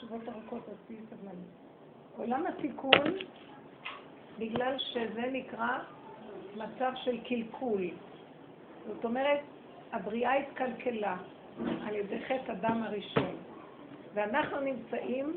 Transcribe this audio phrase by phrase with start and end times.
[0.00, 1.48] תשובות ארוכות, אז תהיי סבלנית.
[2.16, 3.14] עולם התיקון,
[4.38, 5.78] בגלל שזה נקרא
[6.56, 7.82] מצב של קלקול.
[8.86, 9.40] זאת אומרת,
[9.92, 11.16] הבריאה התקלקלה
[11.86, 13.36] על ידי חטא הדם הראשון,
[14.14, 15.36] ואנחנו נמצאים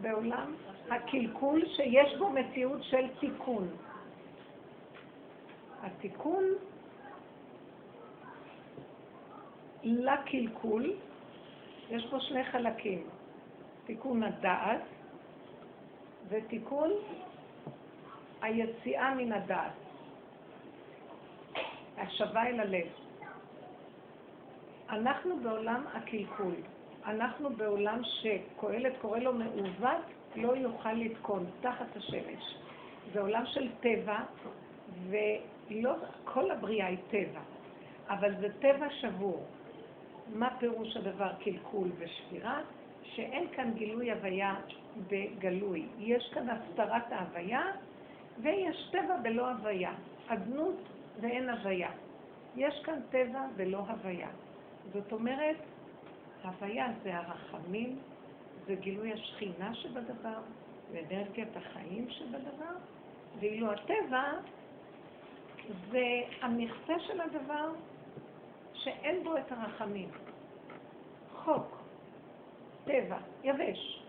[0.00, 0.54] בעולם
[0.90, 3.68] הקלקול שיש בו מציאות של תיקון.
[5.82, 6.44] התיקון
[9.82, 10.92] לקלקול,
[11.90, 13.06] יש פה שני חלקים,
[13.86, 14.80] תיקון הדעת
[16.28, 16.90] ותיקון
[18.42, 19.72] היציאה מן הדעת,
[21.98, 22.86] השבה אל הלב.
[24.90, 26.54] אנחנו בעולם הקלקול,
[27.06, 30.04] אנחנו בעולם שקהלת קורא לו מעוות,
[30.36, 32.56] לא יוכל לתקון תחת השמש.
[33.12, 34.18] זה עולם של טבע,
[35.08, 35.94] ולא
[36.24, 37.40] כל הבריאה היא טבע,
[38.08, 39.44] אבל זה טבע שבור.
[40.34, 42.60] מה פירוש הדבר קלקול ושבירה?
[43.02, 44.54] שאין כאן גילוי הוויה
[45.08, 45.86] בגלוי.
[45.98, 47.62] יש כאן הסתרת ההוויה
[48.38, 49.94] ויש טבע בלא הוויה.
[50.28, 50.76] אדנות
[51.20, 51.90] ואין הוויה.
[52.56, 54.28] יש כאן טבע ולא הוויה.
[54.92, 55.56] זאת אומרת,
[56.44, 57.98] הוויה זה הרחמים,
[58.66, 60.38] זה גילוי השכינה שבדבר,
[60.92, 62.74] ואנרגיית החיים שבדבר,
[63.40, 64.32] ואילו הטבע
[65.90, 66.04] זה
[66.40, 67.72] המכסה של הדבר
[68.74, 70.08] שאין בו את הרחמים.
[71.32, 71.81] חוק,
[72.84, 74.02] טבע, יבש,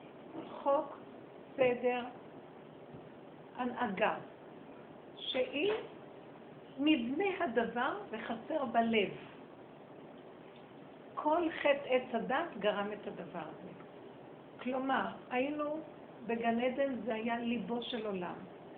[0.51, 0.97] חוק,
[1.55, 2.05] סדר,
[3.57, 4.15] הנהגה,
[5.17, 5.71] שהיא
[6.79, 9.09] מבנה הדבר וחסר בלב.
[11.15, 13.69] כל חטא עץ הדת גרם את הדבר הזה.
[14.59, 15.79] כלומר, היינו
[16.27, 18.35] בגן עדן, זה היה ליבו של עולם.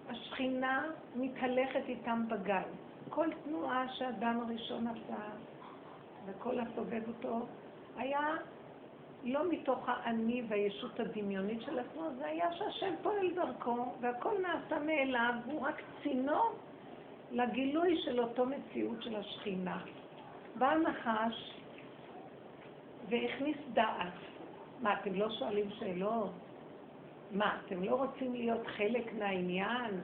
[0.09, 2.69] השכינה מתהלכת איתם בגן.
[3.09, 5.23] כל תנועה שאדם הראשון עשה
[6.25, 7.45] וכל הסובב אותו
[7.97, 8.35] היה
[9.25, 15.33] לא מתוך האני והישות הדמיונית של עצמו, זה היה שהשם פועל דרכו והכל נעשה מאליו,
[15.45, 16.55] הוא רק צינור
[17.31, 19.77] לגילוי של אותו מציאות של השכינה.
[20.55, 21.53] בא הנחש
[23.09, 24.13] והכניס דעת.
[24.81, 26.31] מה, אתם לא שואלים שאלות?
[27.31, 30.01] מה, אתם לא רוצים להיות חלק מהעניין?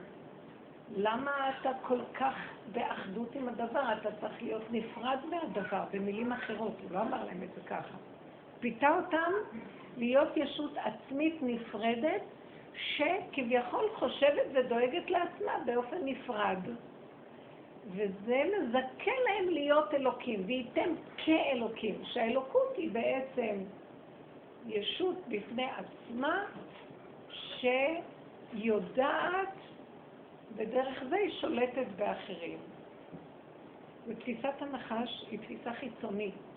[0.96, 2.34] למה אתה כל כך
[2.72, 3.92] באחדות עם הדבר?
[4.00, 7.96] אתה צריך להיות נפרד מהדבר, במילים אחרות, הוא לא אמר להם את זה ככה.
[8.62, 9.32] פיתה אותם
[9.96, 12.22] להיות ישות עצמית נפרדת,
[12.74, 16.58] שכביכול חושבת ודואגת לעצמה באופן נפרד.
[17.90, 23.56] וזה מזכה להם להיות אלוקים, וייתם כאלוקים, שהאלוקות היא בעצם
[24.66, 26.44] ישות בפני עצמה
[28.52, 29.54] שיודעת,
[30.56, 32.58] ודרך זה היא שולטת באחרים.
[34.06, 36.51] ותפיסת הנחש היא תפיסה חיצונית.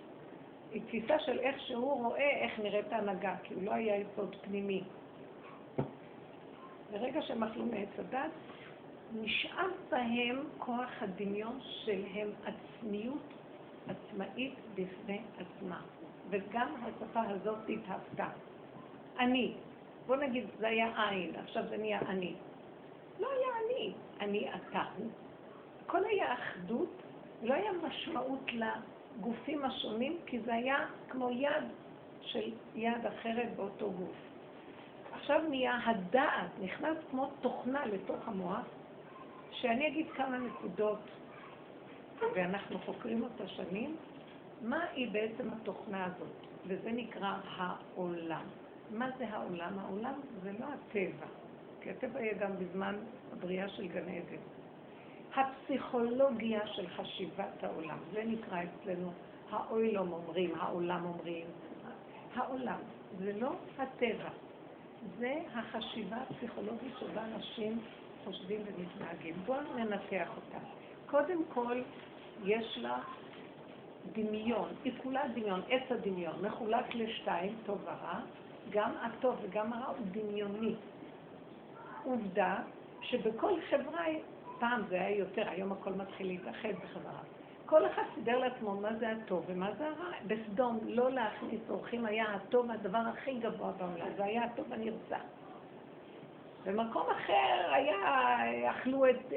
[0.75, 4.83] היא תפיסה של איך שהוא רואה איך נראית ההנהגה, כי הוא לא היה יסוד פנימי.
[6.91, 8.31] ברגע שהם אכלו מעץ הדת,
[9.13, 13.33] נשאב בהם כוח הדמיון שלהם עצמיות
[13.87, 15.81] עצמאית בפני עצמה.
[16.29, 18.27] וגם השפה הזאת התהפתה.
[19.19, 19.53] אני.
[20.07, 22.35] בוא נגיד, זה היה עין, עכשיו זה נהיה אני.
[23.19, 24.83] לא היה אני, אני אתה.
[25.85, 27.01] הכל היה אחדות,
[27.43, 28.39] לא היה משמעות
[29.17, 31.63] לגופים השונים, כי זה היה כמו יד
[32.21, 34.15] של יד אחרת באותו גוף.
[35.11, 38.65] עכשיו נהיה הדעת, נכנס כמו תוכנה לתוך המוח,
[39.51, 40.99] שאני אגיד כמה נקודות,
[42.35, 43.95] ואנחנו חוקרים אותה שנים,
[44.61, 48.45] מה היא בעצם התוכנה הזאת, וזה נקרא העולם.
[48.91, 49.79] מה זה העולם?
[49.79, 51.27] העולם זה לא הטבע,
[51.81, 52.95] כי הטבע יהיה גם בזמן
[53.33, 54.41] הבריאה של גן עדן.
[55.35, 59.11] הפסיכולוגיה של חשיבת העולם, זה נקרא אצלנו
[59.49, 61.45] האוילום אומרים, העולם אומרים.
[62.35, 62.77] העולם,
[63.17, 64.29] זה לא הטבע,
[65.17, 67.79] זה החשיבה הפסיכולוגית שבה אנשים
[68.23, 69.33] חושבים ומתנהגים.
[69.45, 70.57] בואו ננתח אותה.
[71.05, 71.81] קודם כל,
[72.43, 72.99] יש לה
[74.13, 78.19] דמיון, היא כולה דמיון, עץ הדמיון, מחולק לשתיים, טוב ורע,
[78.69, 80.75] גם הטוב וגם הרע הוא דמיוני.
[82.03, 82.55] עובדה
[83.01, 84.05] שבכל חברה,
[84.59, 87.19] פעם זה היה יותר, היום הכל מתחיל להתאחד בחברה.
[87.65, 90.11] כל אחד סידר לעצמו מה זה הטוב ומה זה הרע.
[90.27, 95.21] בסדום לא להכניס אורחים היה הטוב הדבר הכי גבוה בעולם, זה היה הטוב הנרצח.
[96.65, 99.33] במקום אחר היה, אכלו את,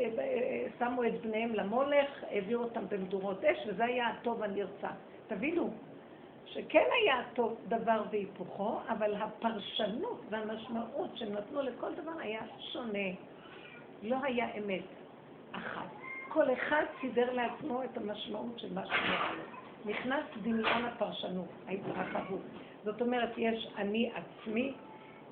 [0.79, 4.93] שמו את בניהם למולך, הביאו אותם במדורות אש, וזה היה הטוב הנרצח.
[5.27, 5.71] תבינו,
[6.47, 12.41] שכן היה טוב דבר והיפוכו, אבל הפרשנות והמשמעות שנתנו לכל דבר היה
[12.73, 13.09] שונה.
[14.03, 14.98] לא היה אמת.
[16.29, 19.43] כל אחד סידר לעצמו את המשמעות של מה שנראה לו.
[19.91, 22.41] נכנס דמיון הפרשנות, ההתרחבות.
[22.85, 24.73] זאת אומרת, יש אני עצמי,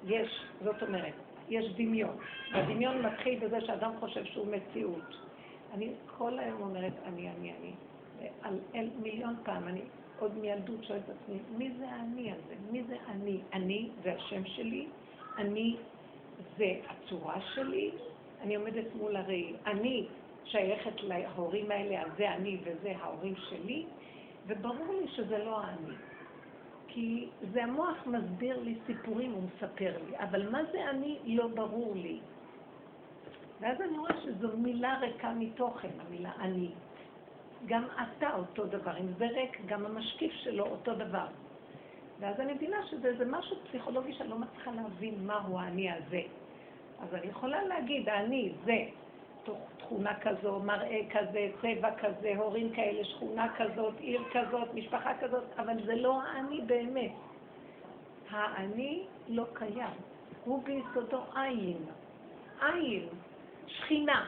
[0.04, 1.14] יש, זאת אומרת,
[1.48, 2.16] יש דמיון.
[2.52, 5.16] והדמיון מתחיל בזה שאדם חושב שהוא מציאות.
[5.74, 7.72] אני כל היום אומרת אני, אני, אני.
[8.42, 9.80] על אל, מיליון פעם, אני
[10.18, 12.54] עוד מילדות שואלת את עצמי, מי זה האני הזה?
[12.70, 13.40] מי זה אני?
[13.52, 14.86] אני זה השם שלי,
[15.38, 15.76] אני
[16.58, 17.90] זה הצורה שלי,
[18.40, 19.52] אני עומדת מול הראי.
[19.66, 20.06] אני
[20.44, 23.86] שייכת להורים האלה, אז זה אני וזה ההורים שלי,
[24.46, 25.94] וברור לי שזה לא אני.
[26.88, 31.94] כי זה המוח מסביר לי סיפורים, הוא מספר לי, אבל מה זה אני לא ברור
[31.94, 32.18] לי.
[33.60, 36.70] ואז אני רואה שזו מילה ריקה מתוכן, המילה אני.
[37.66, 41.26] גם אתה אותו דבר, אם זה ריק, גם המשקיף שלו אותו דבר.
[42.20, 46.20] ואז אני מבינה שזה משהו פסיכולוגי שאני לא מצליחה להבין מהו האני הזה.
[47.02, 48.84] אז אני יכולה להגיד, האני זה
[49.78, 55.84] תכונה כזו, מראה כזה, צבע כזה, הורים כאלה, שכונה כזאת, עיר כזאת, משפחה כזאת, אבל
[55.86, 57.12] זה לא האני באמת.
[58.30, 59.96] האני לא קיים,
[60.44, 61.76] הוא ביסודו עין.
[62.60, 63.08] עין,
[63.66, 64.26] שכינה,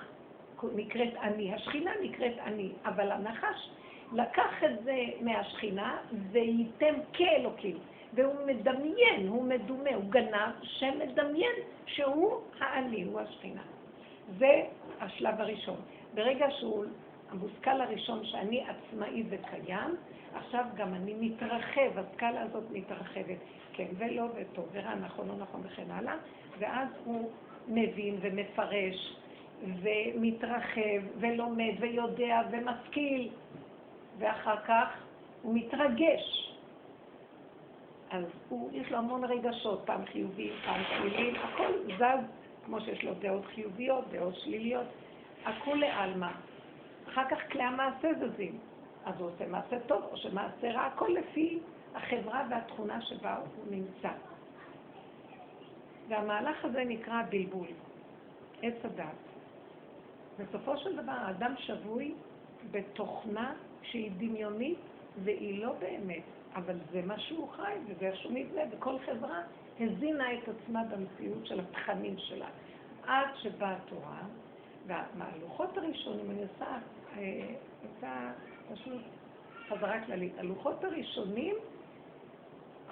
[0.75, 1.55] נקראת אני.
[1.55, 3.70] השכינה נקראת אני, אבל הנחש
[4.12, 5.97] לקח את זה מהשכינה
[6.32, 7.79] וייתם כאלוקים.
[8.14, 11.52] והוא מדמיין, הוא מדומה, הוא גנב שמדמיין
[11.87, 13.62] שהוא האני, הוא השכינה.
[14.38, 14.62] זה
[15.00, 15.76] השלב הראשון.
[16.14, 16.84] ברגע שהוא,
[17.31, 19.96] המושכל הראשון שאני עצמאי וקיים,
[20.34, 23.38] עכשיו גם אני מתרחב, הסקאלה הזאת מתרחבת,
[23.72, 26.14] כן ולא וטוב ורע, נכון לא נכון וכן הלאה,
[26.58, 27.31] ואז הוא
[27.69, 29.16] מבין ומפרש
[29.62, 33.31] ומתרחב ולומד ויודע ומשכיל,
[34.19, 34.88] ואחר כך
[35.43, 36.47] הוא מתרגש.
[38.10, 42.25] אז הוא, יש לו המון רגשות, פעם חיוביים, פעם שליליים, הכל זז
[42.64, 44.87] כמו שיש לו דעות חיוביות, דעות שליליות,
[45.44, 46.31] הכול לעלמא.
[47.08, 48.58] אחר כך כלי המעשה זזים.
[49.05, 51.58] אז הוא עושה מעשה טוב או שמעשה רע, הכל לפי
[51.94, 54.10] החברה והתכונה שבה הוא נמצא.
[56.08, 57.66] והמהלך הזה נקרא בלבול,
[58.62, 59.05] עץ הדת.
[60.38, 62.14] בסופו של דבר האדם שבוי
[62.70, 64.78] בתוכנה שהיא דמיונית
[65.25, 66.22] והיא לא באמת,
[66.58, 69.43] אבל זה מה שהוא חי וזה איך שהוא נבנה, וכל חברה
[69.81, 72.49] הזינה את עצמה במציאות של התכנים שלה.
[73.06, 74.20] עד שבאה התורה,
[74.87, 76.78] והלוחות הראשונים, אני עושה,
[77.82, 78.32] עושה אה,
[78.75, 79.02] פשוט
[79.69, 80.38] חזרה כללית.
[80.38, 81.55] הלוחות הראשונים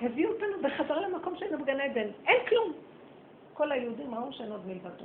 [0.01, 2.09] הביאו אותנו בחזרה למקום שהיינו בגן עדן.
[2.27, 2.73] אין כלום.
[3.55, 5.05] כל היהודים ראו שאין עוד מלבדו.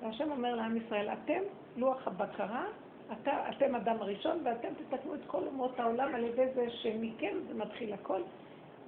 [0.00, 1.40] והשם אומר לעם ישראל, אתם
[1.76, 2.64] לוח הבקרה,
[3.12, 7.54] אתה, אתם אדם הראשון, ואתם תתקנו את כל אומות העולם על ידי זה שמכם זה
[7.54, 8.20] מתחיל הכל,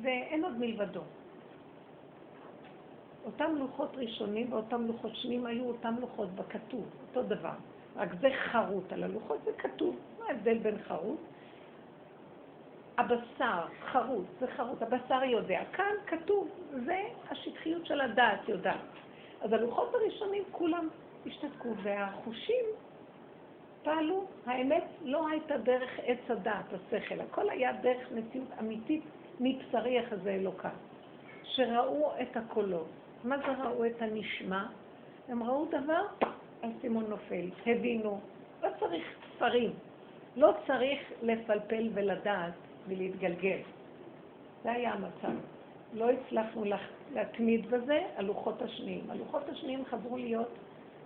[0.02, 1.00] ואין עוד מלבדו.
[3.24, 7.54] אותם לוחות ראשונים ואותם לוחות שניים היו אותם לוחות בכתוב, אותו דבר.
[7.96, 9.96] רק זה חרוט, על הלוחות זה כתוב.
[10.18, 11.18] מה ההבדל בין חרוט?
[12.98, 15.60] הבשר, חרוט, זה חרוט, הבשר יודע.
[15.72, 18.80] כאן כתוב, זה השטחיות של הדעת יודעת.
[19.40, 20.88] אז הלוחות הראשונים כולם
[21.26, 22.64] השתתקו, והחושים
[23.82, 24.24] פעלו.
[24.46, 29.02] האמת לא הייתה דרך עץ הדעת, השכל, הכל היה דרך מציאות אמיתית
[29.40, 30.70] מבשרי יחזה אלוקה,
[31.44, 32.86] שראו את הקולות.
[33.24, 34.66] מה זה ראו את הנשמע?
[35.28, 36.02] הם ראו דבר,
[36.62, 38.20] האסימון נופל, הבינו.
[38.62, 39.04] לא צריך
[39.36, 39.70] ספרים,
[40.36, 42.52] לא צריך לפלפל ולדעת
[42.88, 43.58] ולהתגלגל.
[44.62, 45.36] זה היה המצב.
[45.94, 46.64] לא הצלחנו
[47.14, 49.10] להתמיד בזה, הלוחות השניים.
[49.10, 50.48] הלוחות השניים חזרו להיות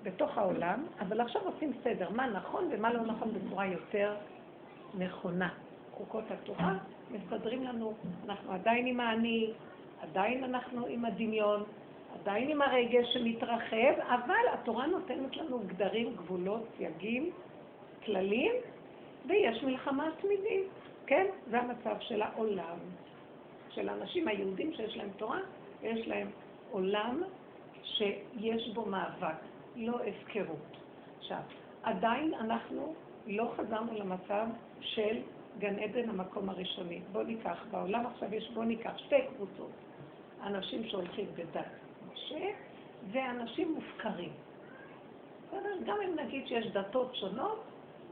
[0.02, 4.14] בתוך העולם, אבל עכשיו עושים סדר, מה נכון ומה לא נכון בצורה יותר
[4.94, 5.48] נכונה.
[5.92, 6.78] חוקות התורה
[7.10, 9.52] מסדרים לנו, אנחנו עדיין עם האני,
[10.00, 11.64] עדיין אנחנו עם הדמיון,
[12.20, 17.30] עדיין עם הרגש שמתרחב, אבל התורה נותנת לנו גדרים, גבולות, סייגים,
[18.04, 18.52] כללים,
[19.26, 20.68] ויש מלחמה תמידית,
[21.06, 21.26] כן?
[21.50, 22.76] זה המצב של העולם,
[23.70, 25.40] של האנשים היהודים שיש להם תורה,
[25.80, 26.30] ויש להם
[26.70, 27.22] עולם
[27.82, 29.36] שיש בו מאבק,
[29.76, 30.76] לא הפקרות.
[31.18, 31.40] עכשיו,
[31.82, 32.94] עדיין אנחנו
[33.26, 34.46] לא חזרנו למצב
[34.80, 35.18] של
[35.58, 37.00] גן עדן המקום הראשוני.
[37.12, 39.70] בואו ניקח, בעולם עכשיו יש, בואו ניקח שתי קבוצות.
[40.42, 41.66] אנשים שהולכים בדת
[42.14, 42.46] קשה,
[43.12, 44.32] ואנשים מופקרים.
[45.46, 45.76] בסדר?
[45.86, 47.64] גם אם נגיד שיש דתות שונות,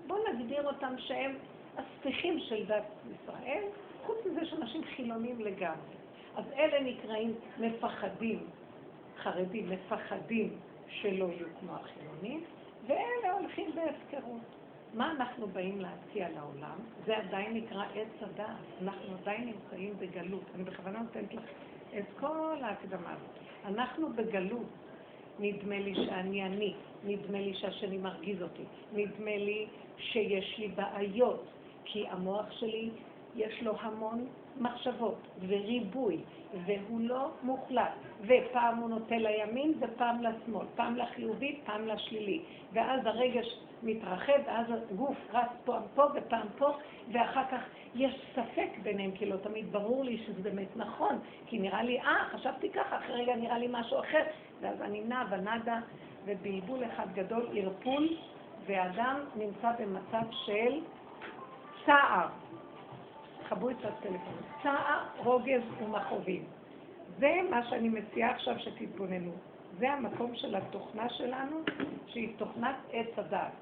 [0.07, 1.37] בואו נגדיר אותם שהם
[1.77, 3.65] הספיחים של דת ישראל,
[4.07, 5.95] חוץ מזה שאנשים חילונים לגמרי.
[6.37, 8.47] אז אלה נקראים מפחדים,
[9.17, 10.57] חרדים, מפחדים
[11.01, 12.45] שלא יהיו כמו החילונים,
[12.87, 14.41] ואלה הולכים בהפקרות.
[14.95, 16.79] מה אנחנו באים להציע לעולם?
[17.07, 18.57] זה עדיין נקרא עץ הדעת.
[18.83, 20.43] אנחנו עדיין נמצאים בגלות.
[20.55, 21.45] אני בכוונה נותנת לך
[21.99, 23.39] את כל ההקדמה הזאת.
[23.65, 24.67] אנחנו בגלות.
[25.39, 26.75] נדמה לי שאני אני,
[27.05, 29.67] נדמה לי שהשני מרגיז אותי, נדמה לי
[29.99, 31.45] שיש לי בעיות,
[31.85, 32.91] כי המוח שלי
[33.37, 34.27] יש לו המון
[34.61, 35.19] מחשבות
[35.49, 36.19] וריבוי,
[36.67, 37.93] והוא לא מוחלט.
[38.21, 42.41] ופעם הוא נוטה לימין ופעם לשמאל, פעם לחיובי, פעם לשלילי.
[42.73, 46.71] ואז הרגש מתרחב, ואז הגוף רץ פעם פה ופעם פה,
[47.13, 47.61] ואחר כך
[47.95, 52.25] יש ספק ביניהם, כי לא תמיד ברור לי שזה באמת נכון, כי נראה לי, אה,
[52.33, 54.23] חשבתי ככה, אחרי רגע נראה לי משהו אחר,
[54.61, 55.81] ואז אני נעה ונדה,
[56.25, 58.09] ובלבול אחד גדול, ערפול,
[58.67, 60.81] ואדם נמצא במצב של
[61.87, 62.29] צער.
[63.49, 64.35] חבו את הטלפון.
[64.63, 66.45] צער, רוגז ומכאובים.
[67.19, 69.33] זה מה שאני מציעה עכשיו שתתבוננו.
[69.79, 71.57] זה המקום של התוכנה שלנו,
[72.07, 73.53] שהיא תוכנת עץ הדעת.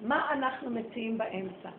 [0.00, 1.70] מה אנחנו מציעים באמצע?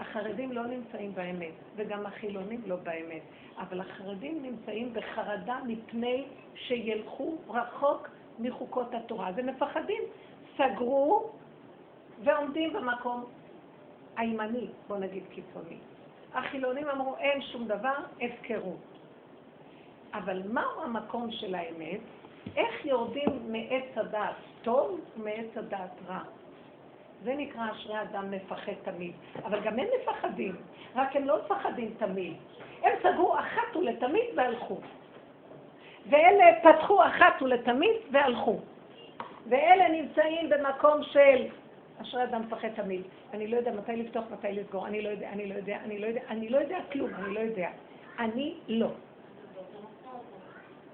[0.00, 3.22] החרדים לא נמצאים באמת, וגם החילונים לא באמת,
[3.58, 6.24] אבל החרדים נמצאים בחרדה מפני
[6.54, 8.08] שילכו רחוק
[8.38, 9.28] מחוקות התורה.
[9.28, 10.02] אז הם מפחדים.
[10.56, 11.30] סגרו
[12.24, 13.24] ועומדים במקום
[14.16, 15.76] הימני, בוא נגיד קיצוני.
[16.34, 18.98] החילונים אמרו, אין שום דבר, הפקרות.
[20.14, 22.00] אבל מהו המקום של האמת?
[22.56, 26.20] איך יורדים מעץ הדעת טוב ומעץ הדעת רע?
[27.24, 29.12] זה נקרא אשרי אדם מפחד תמיד.
[29.44, 30.56] אבל גם הם מפחדים,
[30.96, 32.34] רק הם לא מפחדים תמיד.
[32.82, 34.78] הם סגרו אחת ולתמיד והלכו.
[36.10, 38.58] ואלה פתחו אחת ולתמיד והלכו.
[39.48, 41.46] ואלה נמצאים במקום של
[42.02, 43.02] אשרי אדם מפחד תמיד.
[43.34, 46.06] אני לא יודע מתי לפתוח, מתי לסגור, אני לא יודע, אני לא יודע, אני לא
[46.06, 47.68] יודע, אני לא יודע כלום, אני לא יודע.
[48.18, 48.88] אני לא.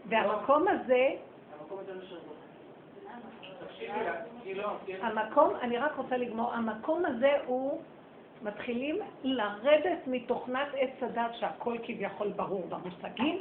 [0.07, 1.09] והמקום הזה...
[5.02, 7.80] המקום, אני רק רוצה לגמור, המקום הזה הוא,
[8.42, 13.38] מתחילים לרדת מתוכנת עץ הדת שהכל כביכול ברור במושגים,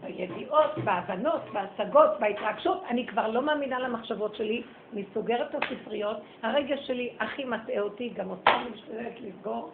[0.00, 2.82] בידיעות, בהבנות, בהשגות, בהתרגשות.
[2.88, 4.62] אני כבר לא מאמינה למחשבות שלי,
[4.94, 6.16] אני סוגרת את הספריות.
[6.42, 9.70] הרגש שלי הכי מטעה אותי, גם אותי אני משתדלת לסגור.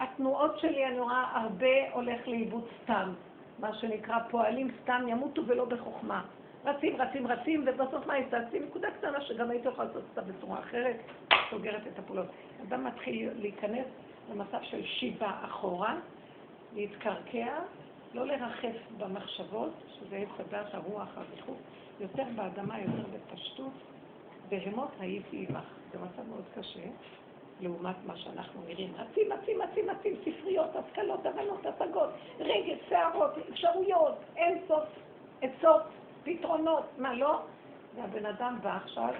[0.00, 3.12] התנועות שלי, אני רואה, הרבה הולך לאיבוד סתם.
[3.58, 6.22] מה שנקרא פועלים סתם, ימותו ולא בחוכמה.
[6.64, 8.60] רצים, רצים, רצים, ובסוף מה השגתי?
[8.60, 10.96] נקודה קטנה שגם הייתי יכולה לעשות אותה בצורה אחרת,
[11.50, 12.26] סוגרת את הפעולות.
[12.68, 13.86] אדם מתחיל להיכנס
[14.32, 15.96] למצב של שיבה אחורה,
[16.74, 17.58] להתקרקע,
[18.14, 21.56] לא לרחף במחשבות, שזה עץ הדת, הרוח, הריחוף,
[22.00, 23.72] יותר באדמה, יותר בפשטות.
[24.48, 25.64] בהמות הייתי עמך.
[25.92, 26.86] זה מצב מאוד קשה,
[27.60, 28.92] לעומת מה שאנחנו נראים.
[28.96, 34.84] רצים, רצים, רצים, רצים, ספריות, השכלות, הבנות, השגות, רגש, שערות, אפשרויות, אין סוף,
[35.42, 35.82] עצות,
[36.24, 37.40] פתרונות, מה לא?
[37.96, 39.14] והבן אדם בא עכשיו,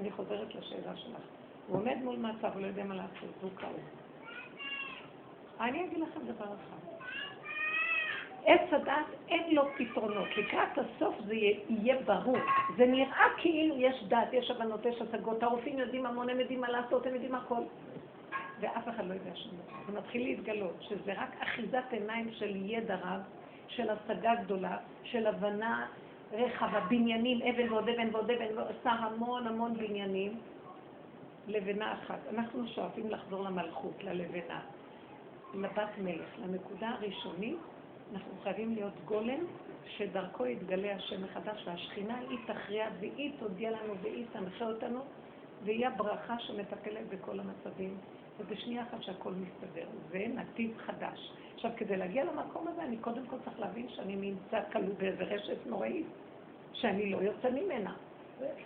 [0.00, 1.20] אני חוזרת לשאלה שלך.
[1.68, 3.80] הוא עומד מול מצב, הוא לא יודע מה לעשות, הוא כאוב.
[5.60, 7.03] אני אגיד לכם דבר אחד.
[8.44, 10.28] עץ הדת אין לו פתרונות.
[10.36, 12.36] לקראת הסוף זה יהיה ברור.
[12.76, 15.42] זה נראה כאילו יש דת, יש הבנות, יש השגות.
[15.42, 17.62] הרופאים יודעים המון, הם יודעים מה לעשות, הם יודעים הכל.
[18.60, 19.76] ואף אחד לא יודע שום דבר.
[19.86, 23.20] זה מתחיל להתגלות שזה רק אחיזת עיניים של ידע רב,
[23.68, 25.86] של השגה גדולה, של הבנה
[26.32, 30.38] רחבה, בניינים, אבן ועוד אבן ועוד אבן, ועושה המון המון בניינים,
[31.46, 32.18] לבנה אחת.
[32.34, 34.60] אנחנו שואפים לחזור למלכות, ללבנה,
[35.54, 37.58] לבת מלך, לנקודה הראשונית
[38.14, 39.40] אנחנו חייבים להיות גולם
[39.88, 45.00] שדרכו יתגלה השם מחדש, והשכינה היא תכריע והיא תודיע לנו והיא תנחה אותנו,
[45.64, 47.96] והיא הברכה שמטפלת בכל המצבים,
[48.38, 49.86] ובשנייה אחת שהכל מסתדר.
[50.10, 51.32] זה נתיב חדש.
[51.54, 55.66] עכשיו, כדי להגיע למקום הזה, אני קודם כל צריך להבין שאני נמצא כלוא באיזה רשת
[55.66, 56.06] נוראית,
[56.72, 57.94] שאני לא יוצא ממנה.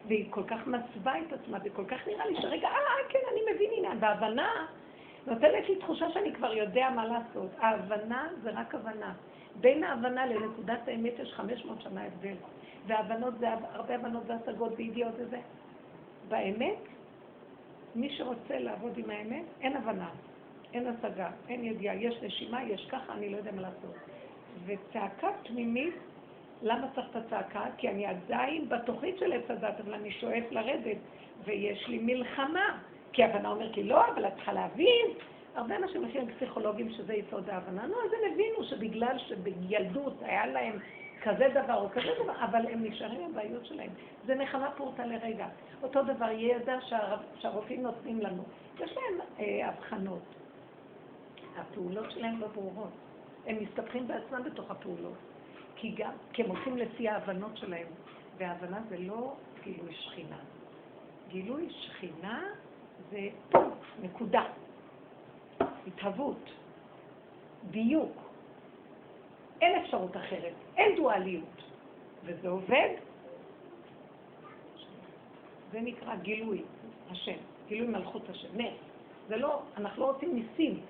[0.06, 3.70] והיא כל כך מצווה את עצמה, וכל כך נראה לי שרגע, אה, כן, אני מבין
[3.76, 4.00] עניין.
[4.00, 4.66] בהבנה
[5.26, 7.50] נותנת לי תחושה שאני כבר יודע מה לעשות.
[7.58, 9.12] ההבנה זה רק הבנה.
[9.60, 12.34] בין ההבנה לנקודת האמת יש 500 שנה הבדל.
[12.86, 15.38] והבנות זה, הרבה הבנות והשגות וידיעות וזה.
[16.28, 16.78] באמת,
[17.94, 20.08] מי שרוצה לעבוד עם האמת, אין הבנה,
[20.74, 23.94] אין השגה, אין ידיעה, יש נשימה, יש ככה, אני לא יודע מה לעשות.
[24.66, 25.94] וצעקה פנימית,
[26.62, 27.64] למה צריך את הצעקה?
[27.76, 30.96] כי אני עדיין בתוכנית של עץ הדת, אבל אני שואף לרדת,
[31.44, 32.78] ויש לי מלחמה.
[33.12, 35.06] כי הבנה אומרת לי, לא, אבל את צריכה להבין.
[35.54, 37.86] הרבה אנשים מכירים פסיכולוגים שזה יסוד ההבנה.
[37.86, 40.78] נו, אז הם הבינו שבגלל שבילדות היה להם
[41.22, 43.90] כזה דבר או כזה דבר, אבל הם נשארים עם הבעיות שלהם.
[44.26, 45.46] זה נחמה פורטה לרגע.
[45.82, 46.78] אותו דבר ידע
[47.38, 48.42] שהרופאים נותנים לנו.
[48.80, 50.22] יש להם אה, הבחנות.
[51.56, 52.90] הפעולות שלהם לא ברורות.
[53.46, 55.18] הם מסתבכים בעצמם בתוך הפעולות.
[55.76, 57.86] כי גם, כי הם הולכים לפי ההבנות שלהם.
[58.36, 59.32] וההבנה זה לא
[59.64, 60.38] גילוי שכינה.
[61.28, 62.44] גילוי שכינה
[63.10, 63.28] זה
[64.02, 64.44] נקודה.
[65.86, 66.50] התהוות,
[67.70, 68.12] דיוק.
[69.60, 71.62] אין אפשרות אחרת, אין דואליות.
[72.24, 72.88] וזה עובד.
[75.72, 76.62] זה נקרא גילוי
[77.10, 77.36] השם,
[77.68, 78.74] גילוי מלכות השם, נס.
[79.28, 80.80] זה לא, אנחנו לא רוצים ניסים.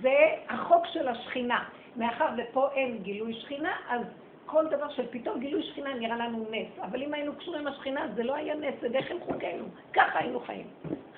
[0.00, 0.16] זה
[0.48, 1.68] החוק של השכינה.
[1.96, 4.00] מאחר ופה אין גילוי שכינה, אז
[4.46, 6.78] כל דבר של פתאום גילוי שכינה נראה לנו נס.
[6.82, 9.64] אבל אם היינו קשורים לשכינה, זה לא היה נס, זה דחם חוקינו.
[9.92, 10.66] ככה היינו חיים.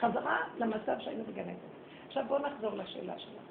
[0.03, 1.55] חזרה למצב שהיינו בגן עדן.
[2.07, 3.43] עכשיו בואו נחזור לשאלה שלך.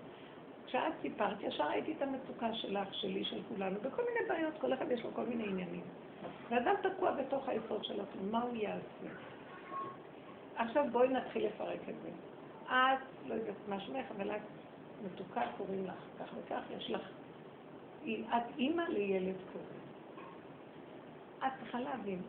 [0.65, 4.91] כשאת סיפרת, ישר ראיתי את המצוקה שלך, שלי, של כולנו, בכל מיני בעיות, כל אחד
[4.91, 5.84] יש לו כל מיני עניינים.
[6.50, 9.13] ואדם תקוע בתוך היסוד של עצמו, מה הוא יעשה?
[10.55, 12.10] עכשיו בואי נתחיל לפרק את זה.
[12.65, 14.41] את, לא יודעת מה שמך, אבל את
[15.05, 17.01] מתוקה, קוראים לך כך וכך, יש לך...
[18.05, 19.79] את אימא לילד כזה.
[21.48, 22.22] את צריכה להבין.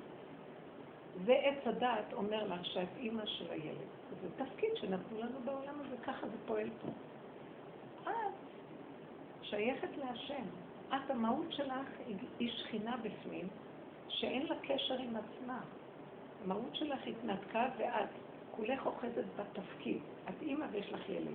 [1.24, 3.88] זה עץ הדעת אומר לך שאת אימא של הילד.
[4.22, 6.88] זה תפקיד שנתנו לנו בעולם הזה, ככה זה פועל פה.
[8.02, 8.34] את
[9.42, 10.44] שייכת להשם.
[10.88, 11.86] את, המהות שלך
[12.38, 13.48] היא שכינה בפנים,
[14.08, 15.60] שאין לה קשר עם עצמה.
[16.44, 18.08] המהות שלך התנתקה ואת
[18.50, 19.98] כולך אוחזת בתפקיד.
[20.28, 21.34] את אימא ויש לך ילד.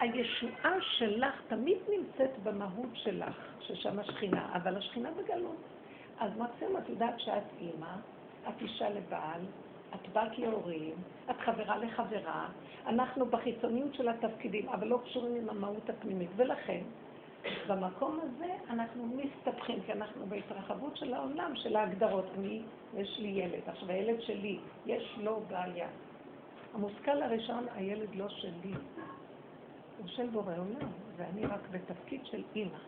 [0.00, 5.56] הישועה שלך תמיד נמצאת במהות שלך, ששם השכינה, אבל השכינה בגלות.
[6.18, 7.94] אז מקסימום את יודעת שאת אימא,
[8.48, 9.40] את אישה לבעל,
[9.94, 10.94] את בת להורים,
[11.30, 12.48] את חברה לחברה,
[12.86, 16.30] אנחנו בחיצוניות של התפקידים, אבל לא קשורים עם המהות הפנימית.
[16.36, 16.80] ולכן,
[17.68, 22.26] במקום הזה אנחנו מסתבכים, כי אנחנו בהתרחבות של העולם, של ההגדרות.
[22.38, 22.62] אני,
[22.96, 23.62] יש לי ילד.
[23.66, 25.88] עכשיו, הילד שלי, יש לו בעיה.
[26.74, 28.74] המושכל הראשון, הילד לא שלי.
[29.98, 32.78] הוא של בורא עולם, ואני רק בתפקיד של אימא.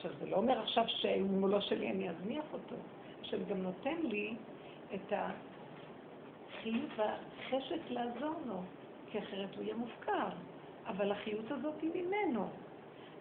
[0.00, 2.74] עכשיו, זה לא אומר עכשיו שאם הוא לא שלי אני אזניח אותו,
[3.20, 4.34] השם גם נותן לי
[4.94, 8.60] את החיות והחשק לעזור לו,
[9.10, 10.28] כי אחרת הוא יהיה מופקר.
[10.86, 12.48] אבל החיות הזאת היא ממנו.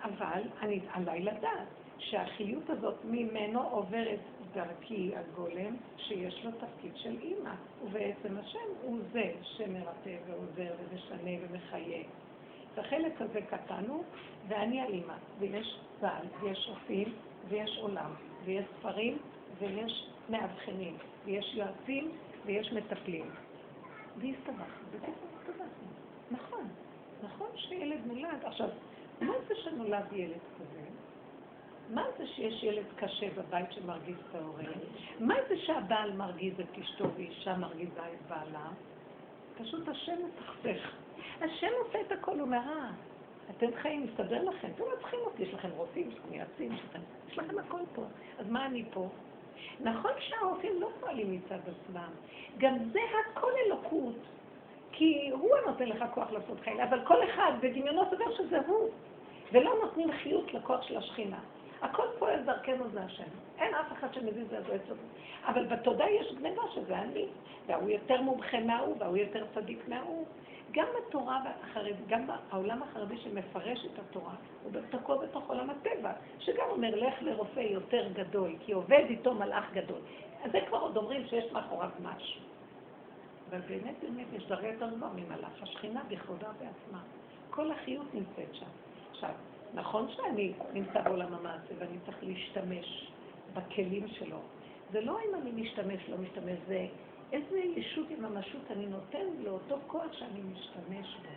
[0.02, 1.68] אבל אני עליי לדעת
[1.98, 4.20] שהחיות הזאת ממנו עוברת
[4.54, 7.54] דרכי הגולם, שיש לו תפקיד של אימא.
[7.84, 12.04] ובעצם השם הוא זה שמרפא ועוזר ומשנה ומחיה.
[12.74, 14.04] את החלק הזה קטנו,
[14.48, 17.14] ואני האימא, ויש צה"ל, ויש רופאים,
[17.48, 18.14] ויש עולם,
[18.46, 19.18] ויש ספרים,
[19.60, 22.12] ויש מאבחנים, ויש יועצים,
[22.46, 23.30] ויש מטפלים.
[24.18, 25.90] והסתבכנו, בדיוק הסתבכנו.
[26.32, 26.68] נכון,
[27.24, 28.44] נכון שילד נולד.
[28.44, 28.70] עכשיו,
[29.22, 30.82] מה זה שנולד ילד כזה?
[31.90, 34.70] מה זה שיש ילד קשה בבית שמרגיז את ההורים?
[35.20, 38.70] מה זה שהבעל מרגיז את אשתו ואישה מרגיזה את בעלה?
[39.64, 40.92] פשוט השם מסכסך.
[41.42, 42.90] השם עושה את הכל, הוא אומר, אה,
[43.50, 46.74] אתם חיים, מסתדר לכם, אתם לא צריכים אותי, יש לכם רופאים, יש לכם יועצים,
[47.28, 48.04] יש לכם הכל פה.
[48.40, 49.10] אז מה אני פה?
[49.80, 52.10] נכון שהרופאים לא פועלים מצד עצמם,
[52.58, 53.00] גם זה
[53.32, 54.16] הכל אלוקות,
[54.92, 58.90] כי הוא הנותן לך כוח לעשות חיים, אבל כל אחד בדמיונו סובר שזה הוא,
[59.52, 61.40] ולא נותנים חיות לכוח של השכינה.
[61.82, 63.24] הכל פועל דרכנו זה השם.
[63.58, 64.94] אין אף אחד שמזיז זה.
[65.46, 67.26] אבל בתודעה יש גניבה שזה אני,
[67.68, 70.26] והוא יותר מומחה מההוא, והוא יותר צדיק מההוא.
[70.72, 76.66] גם בתורה החרדית, גם בעולם החרדי שמפרש את התורה, הוא תקוע בתוך עולם הטבע, שגם
[76.70, 80.00] אומר, לך לרופא יותר גדול, כי עובד איתו מלאך גדול.
[80.44, 82.42] אז זה כבר עוד אומרים שיש מאחוריו משהו.
[83.50, 87.00] אבל באמת באמת יש דרגה יותר גבוהה ממלאך, השכינה בכבודה בעצמה.
[87.50, 88.66] כל החיות נמצאת שם.
[89.12, 89.30] עכשיו,
[89.74, 93.12] נכון שאני נמצא בעולם המעשה ואני צריך להשתמש
[93.54, 94.38] בכלים שלו.
[94.92, 96.88] זה לא אם אני משתמש, לא משתמש, זה
[97.32, 101.30] איזה ישות וממשות אני נותן לאותו כוח שאני משתמש בו.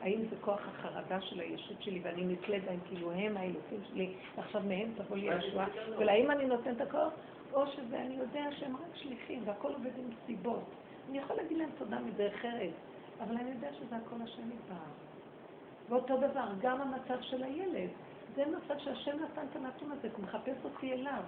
[0.00, 4.62] האם זה כוח החרדה של הישות שלי ואני נתלה בהם כאילו הם האלוקים שלי, ועכשיו
[4.68, 5.66] מהם תבוא לי הישועה,
[5.98, 7.12] ולאם אני נותן את הכוח,
[7.52, 10.64] או שזה אני יודע שהם רק שליחים והכל עובד עם סיבות.
[11.08, 12.74] אני יכול להגיד להם תודה מדרך ארץ,
[13.20, 15.07] אבל אני יודע שזה הכל השם יתברך.
[15.88, 17.88] ואותו דבר, גם המצב של הילד.
[18.34, 21.22] זה מצב שהשם נתן את הנתון הזה, הוא מחפש אותי אליו.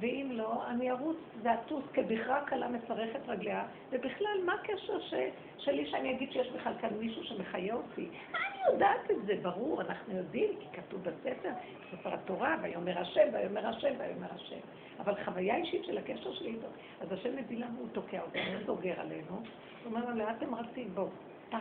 [0.00, 5.14] ואם לא, אני ארוץ ואטוס כבכרה קלה מפרכת רגליה, ובכלל, מה הקשר ש...
[5.58, 8.08] שלי שאני אגיד שיש בכלל כאן מישהו שמחיה אותי?
[8.34, 11.50] אני יודעת את זה, ברור, אנחנו יודעים, כי כתוב בספר,
[11.80, 14.60] בספר התורה, ויאמר השם, ויאמר השם, ויאמר השם.
[14.98, 16.66] אבל חוויה אישית של הקשר שלי איתו,
[17.00, 19.42] אז השם מביא לנו, הוא תוקע אותנו, הוא סוגר עלינו, הוא
[19.84, 21.08] אומר לנו, לאט אתם רצים, בואו,
[21.48, 21.58] טק,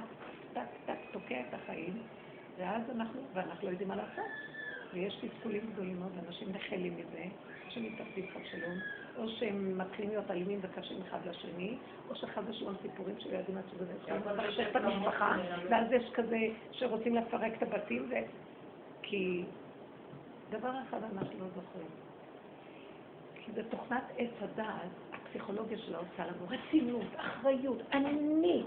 [0.53, 1.93] טק, טק, תוקע את החיים,
[2.57, 4.25] ואז אנחנו, ואנחנו לא יודעים מה לעשות.
[4.93, 7.23] ויש תסכולים גדולים מאוד, אנשים נחלים מזה,
[7.69, 8.79] שמתאבדים חד שלום,
[9.17, 11.77] או שהם מתחילים להיות אלימים וקשים אחד לשני,
[12.09, 13.93] או שחד ושלום סיפורים של ילדים מהסוג הזה,
[14.31, 15.37] לפרשך את המשפחה,
[15.69, 16.37] ואז יש כזה
[16.71, 18.13] שרוצים לפרק את הבתים, ו...
[19.01, 19.43] כי
[20.49, 21.87] דבר אחד אנחנו לא זוכרים.
[23.35, 28.63] כי בתוכנת עץ הדעת, הפסיכולוגיה שלה עושה לנו רצינות, אחריות, אני.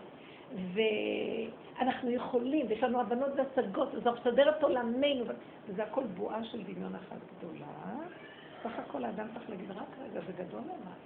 [1.79, 5.25] ואנחנו יכולים, ויש לנו הבנות והשגות, וזה מסדר את עולמנו,
[5.69, 7.67] וזה הכל בועה של דמיון אחת גדולה.
[8.63, 10.99] סך הכל האדם צריך להגיד, רק רגע, זה גדול עליי.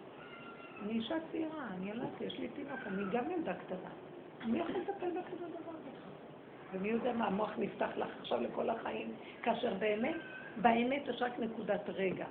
[0.84, 3.90] אני אישה צעירה, אני ילדתי, יש לי תינוק, אני גם ילדה קטנה.
[4.42, 6.12] אני יכול לטפל בכזה דבר בכלל.
[6.72, 10.16] ומי יודע מה המוח נפתח לך עכשיו לכל החיים, כאשר באמת,
[10.56, 12.26] באמת יש רק נקודת רגע.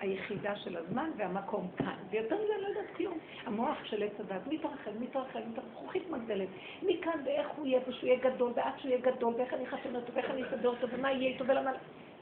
[0.00, 1.96] היחידה של הזמן והמקום כאן.
[2.10, 3.18] ויותר מזה אני לא יודעת כלום.
[3.46, 6.48] המוח של עץ הדת מתרחב, מתרחב, מתרחב, זכוכית מגדלת.
[6.82, 10.12] מכאן ואיך הוא יהיה, ושהוא יהיה גדול, ועד שהוא יהיה גדול, ואיך אני אחתן אותו,
[10.14, 11.70] ואיך אני אסדר אותו, ומה יהיה איתו, ולמה...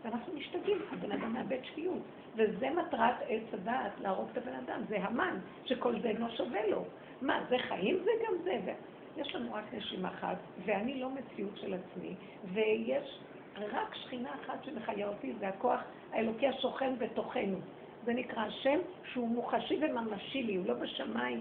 [0.04, 2.02] ואנחנו משתגעים, הבן אדם מאבד שפיות.
[2.36, 4.80] וזה מטרת עץ הדעת, להרוג את הבן אדם.
[4.88, 6.84] זה המן, שכל זה אינו שווה לו.
[7.22, 8.72] מה, זה חיים זה גם זה?
[9.16, 12.14] יש לנו רק נשימה אחת, ואני לא מציאות של עצמי,
[12.52, 13.18] ויש
[13.64, 15.80] רק שכינה אחת שמחיה אותי, זה הכוח
[16.12, 17.58] האלוקי השוכן בתוכנו.
[18.04, 18.78] זה נקרא השם
[19.12, 21.40] שהוא מוחשי וממשי לי, הוא לא בשמיים.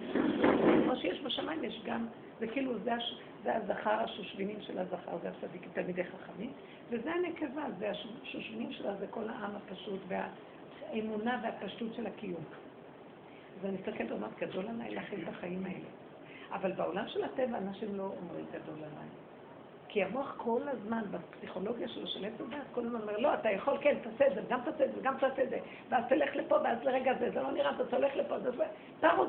[0.83, 2.07] כמו שיש בשמיים, יש גם,
[2.39, 6.53] זה כאילו, זה, הש, זה הזכר, השושבינים של הזכר, זה הצדיקים, תלמידי חכמים,
[6.89, 12.43] וזה הנקבה, זה השושבינים שלה, זה כל העם הפשוט, והאמונה והפשטות של הקיום.
[13.59, 15.89] אז אני מסתכלת ואומרת, גדול עליי להכין את החיים האלה.
[16.51, 19.24] אבל בעולם של הטבע אנשים לא אומרים גדול עליי.
[19.95, 23.77] כי המוח כל הזמן, בפסיכולוגיה שלו, של עץ הדעת, כל הזמן אומר, לא, אתה יכול,
[23.81, 26.55] כן, תעשה את זה, גם תעשה את זה, גם תעשה את זה, ואז תלך לפה,
[26.63, 28.51] ואז לרגע זה, זה לא נראה, אתה הולך לפה, זה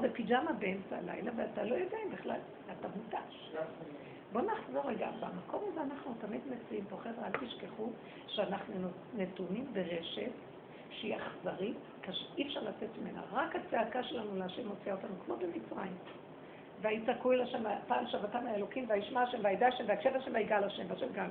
[0.00, 2.38] זה פיג'מה באמצע הלילה, ואתה לא יודע אם בכלל,
[2.80, 3.54] אתה מותש.
[4.32, 7.90] בואו נחזור רגע, במקום הזה אנחנו תמיד מציעים פה, חבר'ה, אל תשכחו
[8.26, 10.32] שאנחנו נתונים ברשת
[10.90, 11.76] שהיא אכזרית,
[12.38, 15.96] אי אפשר לצאת ממנה, רק הצעקה שלנו להשם מוציאה אותנו, כמו במצרים.
[16.80, 21.12] ויצעקו אל השם, פעם שבתם האלוקים, וישמע השם, וידע השם, ויקשב השם, ויגאל השם, והשם
[21.12, 21.24] גאל.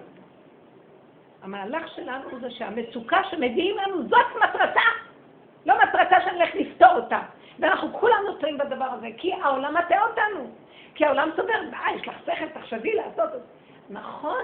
[1.42, 4.82] המהלך שלנו זה שהמצוקה שמביאים לנו, זאת מטרתה.
[5.66, 7.20] לא מטרתה שאני הולך לפתור אותה.
[7.60, 10.50] ואנחנו כולנו טועים בדבר הזה, כי העולם מטעה אותנו.
[10.96, 13.48] כי העולם סובר, אה, יש לך שכל, תחשבי לעשות את זה.
[13.90, 14.44] נכון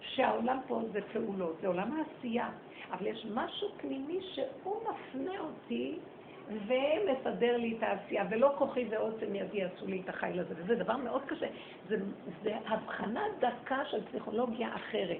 [0.00, 2.48] שהעולם פה זה פעולות, זה עולם העשייה,
[2.92, 5.98] אבל יש משהו פנימי שהוא מפנה אותי
[6.48, 10.96] ומסדר לי את העשייה, ולא כוחי ועוצם ידי יעשו לי את החיל הזה, וזה דבר
[10.96, 11.46] מאוד קשה.
[11.88, 11.96] זה,
[12.42, 15.18] זה הבחנה דקה של פסיכולוגיה אחרת.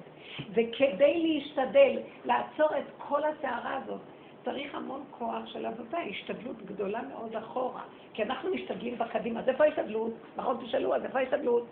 [0.50, 4.00] וכדי להשתדל לעצור את כל הסערה הזאת,
[4.44, 7.82] צריך המון כוח של עבודה, השתדלות גדולה מאוד אחורה.
[8.14, 10.12] כי אנחנו משתדלים בקדימה, אז איפה ההשתדלות?
[10.36, 11.66] נכון תשאלו, אז איפה ההשתדלות?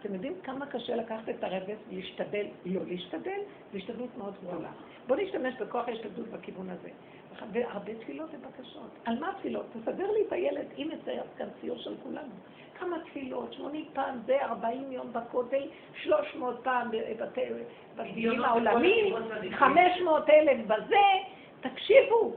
[0.00, 3.40] אתם יודעים כמה קשה לקחת את הרבס ולהשתדל, לא להשתדל?
[3.72, 4.70] זו השתדלות מאוד גדולה.
[5.06, 6.88] בואו נשתמש בכוח ההשתדלות בכיוון הזה.
[7.52, 8.90] והרבה תפילות ובקשות.
[9.04, 9.66] על מה תפילות?
[9.72, 12.32] תסדר לי את הילד, אם יצייר כאן ציור של כולנו.
[12.78, 13.52] כמה תפילות?
[13.52, 16.90] 80 פעם זה, 40 יום בכותל, 300 פעם
[17.96, 19.14] בדיונים העולמיים,
[19.50, 20.96] 500 אלף בזה.
[21.60, 22.32] תקשיבו,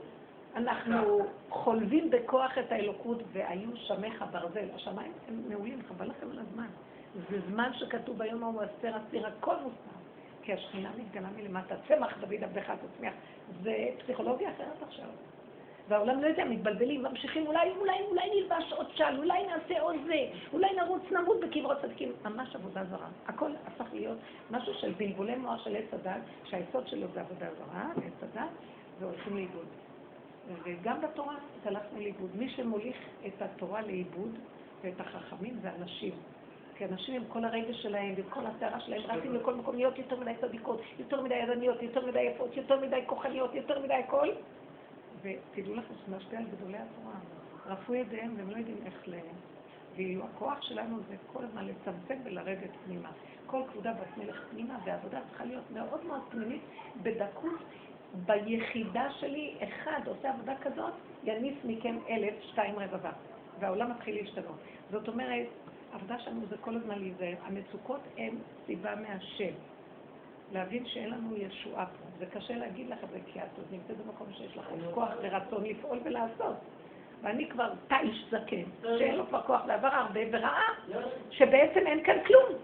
[0.55, 4.67] אנחנו חולבים בכוח את האלוקות, והיו שמך ברזל.
[4.75, 6.67] השמיים הם מעולים, חבל לכם על הזמן.
[7.29, 10.04] זה זמן שכתוב ביום ההוא אסתר אסיר, הכל מוסר.
[10.45, 13.13] כי השכינה מתגלה מלמטה, צמח דוד עבדך תצמיח.
[13.63, 15.05] זה פסיכולוגיה אחרת עכשיו.
[15.87, 20.27] והעולם לא יודע, מתבלבלים, ממשיכים, אולי, אולי, אולי נלבש עוד של, אולי נעשה עוד זה,
[20.53, 22.11] אולי נרוץ, נמות בקברות צדיקים.
[22.25, 23.07] ממש עבודה זרה.
[23.27, 24.17] הכל הפך להיות
[24.51, 28.49] משהו של בלבולי מוח של עץ הדת, שהיסוד שלו זה עבודה זרה, עץ הדת,
[28.99, 29.65] והולכים לאיבוד.
[30.63, 32.29] וגם בתורה הלכנו לאיבוד.
[32.35, 34.31] מי שמוליך את התורה לאיבוד
[34.83, 36.13] ואת החכמים זה אנשים.
[36.77, 40.19] כי אנשים עם כל הרגש שלהם ועם כל הסערה שלהם רצים לכל מקום להיות יותר
[40.19, 44.29] מדי צדיקות, יותר מדי ידניות, יותר מדי יפות, יותר מדי כוחניות, יותר מדי הכל.
[45.21, 47.15] ותדעו לכם שזה משפיע על גדולי התורה.
[47.65, 49.15] רפו ידיהם והם לא יודעים איך ל...
[49.95, 53.09] ואילו הכוח שלנו זה כל הזמן לצמצם ולרדת פנימה.
[53.45, 56.61] כל כבודה בת מלך פנימה, והעבודה צריכה להיות מאוד מאוד פנימית,
[57.03, 57.59] בדקות,
[58.25, 63.11] ביחידה שלי, אחד עושה עבודה כזאת, יניס מכם אלף, שתיים רבבה.
[63.59, 64.57] והעולם מתחיל להשתנות.
[64.91, 65.47] זאת אומרת,
[65.95, 67.35] העבודה שלנו זה כל הזמן להיזהר.
[67.45, 69.53] המצוקות הן סיבה מהשם.
[70.51, 72.05] להבין שאין לנו ישועה פה.
[72.19, 75.63] זה קשה להגיד לך את זה, כי את עוד נמצאת במקום שיש לך כוח ורצון
[75.63, 76.55] לפעול ולעשות.
[77.21, 80.61] ואני כבר תיש זקן, שאין לו כבר כוח לעבר הרבה, וראה
[81.31, 82.59] שבעצם אין כאן כלום.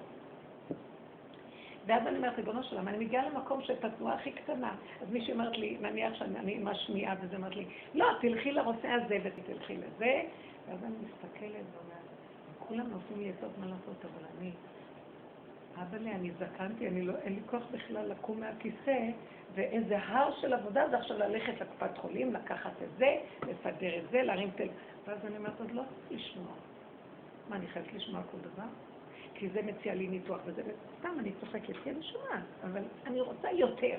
[1.85, 4.75] ואז אני אומרת, ריבונו שלם, אני מגיעה למקום שאת התנועה הכי קטנה.
[5.01, 9.77] אז מישהי אומרת לי, נניח שאני משמיעה, וזה אומרת לי, לא, תלכי לרופא הזה ותלכי
[9.77, 10.21] לזה,
[10.67, 12.00] ואז אני מסתכלת ואומרת,
[12.71, 14.51] כולם נותנים לי עצות מה לעשות, אבל אני,
[15.75, 19.09] אבא לי, אני זקנתי, אני לא, אין לי כוח בכלל לקום מהכיסא,
[19.55, 24.21] ואיזה הר של עבודה זה עכשיו ללכת לקופת חולים, לקחת את זה, לסדר את זה,
[24.21, 24.67] להרים תל...
[25.07, 26.53] ואז אני אומרת, עוד לא צריך לשמוע.
[27.49, 28.67] מה, אני חייבת לשמוע כל דבר?
[29.33, 30.61] כי זה מציע לי ניתוח וזה,
[30.99, 33.97] סתם, אני צוחקת, כי אני שומעת, אבל אני רוצה יותר.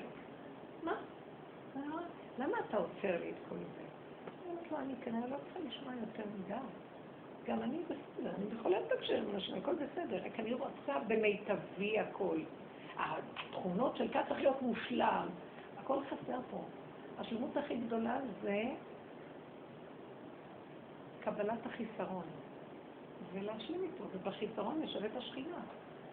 [0.83, 0.95] מה?
[2.39, 3.83] למה אתה עוצר לי את כל זה?
[4.45, 6.82] אני אומרת לו, אני כנראה לא צריכה לשמוע יותר מדי.
[7.47, 12.39] גם אני בסדר, אני יכולה לתקשר עם אנשים, הכל בסדר, רק אני רוצה במיטבי הכל.
[12.97, 15.27] התכונות של כך צריך להיות מושלם,
[15.77, 16.63] הכל חסר פה.
[17.17, 18.63] השלמות הכי גדולה זה
[21.19, 22.25] קבלת החיסרון,
[23.33, 25.59] ולהשלים איתו, ובחיסרון לשרת השכינה.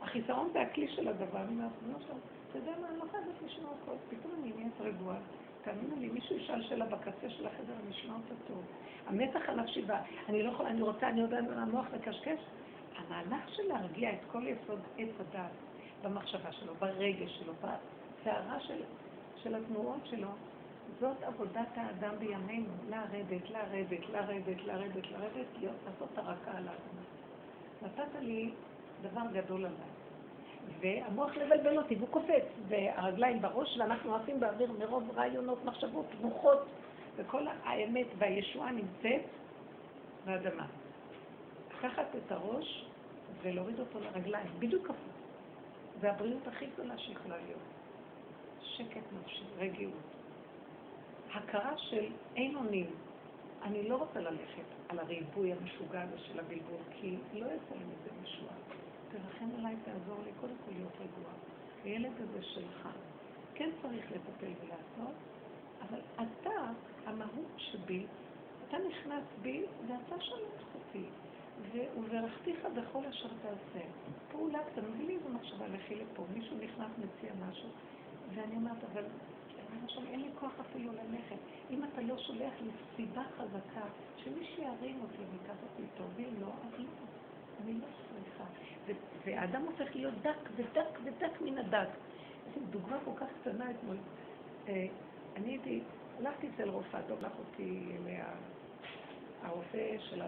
[0.00, 2.02] החיסרון זה הכלי של הדבר, אני אומרת,
[2.50, 5.16] אתה יודע מה, אני לא חייבת לשמוע הכל, פתאום אני נהיית רגועה.
[5.64, 8.64] תאמינו לי, מישהו ישאל שאלה בקצה של החדר, אני אשמע אותה טוב.
[9.06, 9.84] המתח הנפשי,
[10.28, 12.40] אני לא יכולה, אני רוצה, אני יודעת, המוח מקשקש.
[12.96, 15.50] המהלך של להרגיע את כל יסוד עץ הדת
[16.02, 18.82] במחשבה שלו, ברגש שלו, בסערה של,
[19.42, 20.28] של התנועות שלו,
[21.00, 27.02] זאת עבודת האדם בימינו, לרדת, לרדת, לרדת, לרדת, לרדת, להיות, לעשות הרקה על האדמה.
[27.82, 28.50] נתת לי
[29.02, 29.99] דבר גדול עליי.
[30.80, 36.66] והמוח לבלבל אותי, והוא קופץ, והרגליים בראש, ואנחנו עפים באוויר מרוב רעיונות, מחשבות, תנוחות,
[37.16, 39.22] וכל האמת והישועה נמצאת
[40.24, 40.66] באדמה.
[41.78, 42.86] לקחת את הראש
[43.42, 45.14] ולהוריד אותו לרגליים, בדיוק הפוך.
[46.00, 47.58] זה הבריאות הכי גדולה שיכולה להיות.
[48.62, 49.94] שקט נפשי, רגיעות.
[51.34, 52.04] הכרה של
[52.36, 52.86] אין אונים.
[53.62, 58.10] אני לא רוצה ללכת על הריבוי המשוגע הזה של הבלבול, כי לא יצא לי מזה
[58.22, 58.54] משועה.
[59.12, 61.30] תרחם עליי, תעזור לי, קודם כל להיות רגוע.
[61.84, 62.88] הילד הזה שלך.
[63.54, 65.14] כן צריך לטפל ולעשות,
[65.80, 66.72] אבל אתה,
[67.06, 68.06] המהות שבי,
[68.68, 71.04] אתה נכנס בי ואתה שולח אותי.
[71.72, 73.86] וברכתיך בכל אשר תעשה.
[74.32, 77.68] פעולה קטנה, לי איזו מחשבה, לכי לפה, מישהו נכנס, מציע משהו,
[78.34, 79.04] ואני אומרת, אבל
[79.84, 81.36] עכשיו אין לי כוח אפילו ללכת.
[81.70, 86.46] אם אתה לא שולח לי סיבה חזקה, שמישהו ירים אותי ויקח אותי איתו, ואם לא,
[86.46, 87.19] אז לא.
[87.64, 87.86] אני לא
[88.24, 88.44] צריכה.
[89.24, 91.88] והאדם הופך להיות דק ודק ודק מן הדק.
[92.46, 93.96] איזו דוגמה כל כך קטנה אתמול.
[94.68, 94.86] אה,
[95.36, 95.80] אני הייתי,
[96.18, 98.24] הלכתי אצל רופאה, דומה אותי אליה,
[99.42, 100.22] הרופא של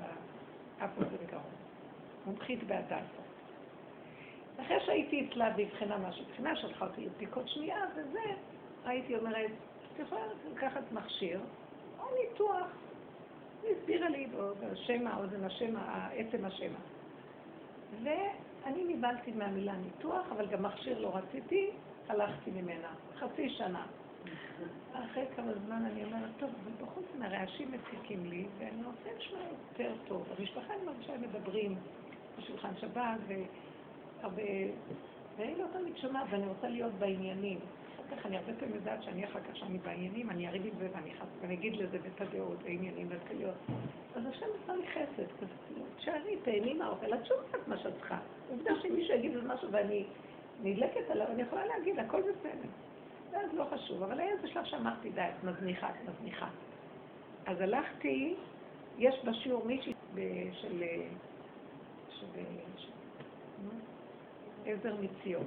[0.81, 1.43] האפו וגרון,
[2.27, 3.23] מומחית בהדסה.
[4.61, 8.25] אחרי שהייתי אצלה והבחינה משהו, בחינה שלחה אותי לבדיקות שנייה וזה,
[8.85, 9.51] הייתי אומרת,
[9.95, 11.41] את יכולה לקחת מכשיר
[11.99, 12.67] או ניתוח.
[13.63, 16.79] היא הסבירה לי, או השמע, אוזן השמע, עצם השמע.
[18.03, 21.71] ואני נבהלתי מהמילה ניתוח, אבל גם מכשיר לא רציתי,
[22.09, 22.95] הלכתי ממנה.
[23.19, 23.87] חצי שנה.
[24.93, 29.41] אחרי כמה זמן אני אומרת, טוב, אבל בכל זאת הרעשים מציקים לי, ואני רוצה לשמוע
[29.43, 30.27] יותר טוב.
[30.39, 31.77] המשפחה, אני מרגישה, מדברים
[32.39, 34.43] בשולחן שבת, והרבה...
[35.37, 37.59] ואני לא תמיד שומעת, ואני רוצה להיות בעניינים.
[38.17, 40.89] כך אני הרבה פעמים יודעת שאני אחר כך שאני בעניינים, אני אריב עם זה
[41.41, 43.55] ואני אגיד לזה את הדעות, העניינים והתקליות.
[44.17, 45.53] אז השם עשה לי חסד, כזה,
[45.97, 48.19] תשארי, תהני מהאוכל, את שומעת מה שאת צריכה.
[48.51, 50.05] עובדה שמישהו יגיד לי משהו ואני
[50.63, 52.69] נדלקת עליו, אני יכולה להגיד, הכל בסדר.
[53.31, 56.49] ואז לא חשוב, אבל היה איזה שלב שאמרתי, די, את מזניחה, את מזניחה.
[57.47, 58.35] אז הלכתי,
[58.99, 59.95] יש בשיעור מישהי
[60.53, 60.85] של...
[62.09, 62.41] של...
[64.67, 65.45] עזר מציון.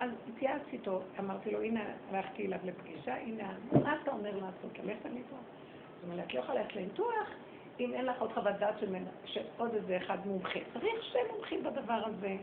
[0.00, 4.78] אז התייעצתי איתו, אמרתי לו, הנה, הלכתי אליו לפגישה, הנה, מה אתה אומר לעשות?
[4.84, 5.38] ללכת לניתוח?
[6.00, 7.28] זאת אומרת, את לא יכולה ללכת לניתוח
[7.80, 8.74] אם אין לך עוד חוות דעת
[9.24, 10.58] של עוד איזה אחד מומחה.
[10.72, 12.36] צריך שני מומחים בדבר הזה.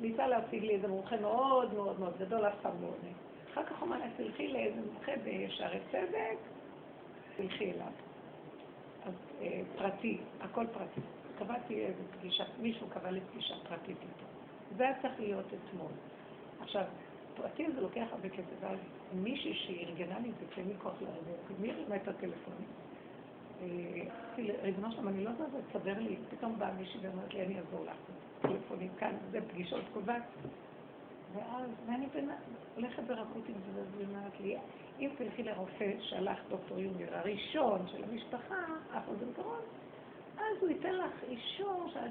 [0.00, 3.14] ניסה להשיג לי איזה מומחה מאוד מאוד מאוד גדול, אף פעם לא עונה.
[3.52, 6.38] אחר כך הוא אמר לה, תלכי לאיזה מומחה בשערי צדק,
[7.36, 7.92] תלכי אליו.
[9.06, 11.00] אז אה, פרטי, הכל פרטי.
[11.38, 14.26] קבעתי איזה פגישה, מישהו קבע לי פגישה פרטית איתו.
[14.76, 15.90] זה היה צריך להיות אתמול.
[16.68, 16.84] עכשיו,
[17.36, 18.78] פרטי זה לוקח הרבה כסף, ואז
[19.12, 22.54] מישהי שארגנה לי את זה, כי אין לי כוח להרגע, מי הרימה את הטלפון?
[24.62, 27.96] ריבונו שלום, אני לא יודעת, תסדר לי, פתאום באה מישהי ואומרת לי, אני אעזור לך.
[28.40, 30.22] טלפונים כאן, זה פגישות קובעת.
[31.34, 32.06] ואז, ואני
[32.74, 34.56] הולכת ברכות עם זה, והיא אומרת לי,
[35.00, 38.64] אם תלכי לרופא שהלך דוקטור יונגר, הראשון של המשפחה,
[38.98, 39.62] אף אוזן קרון,
[40.36, 42.10] אז הוא ייתן לך אישור שאת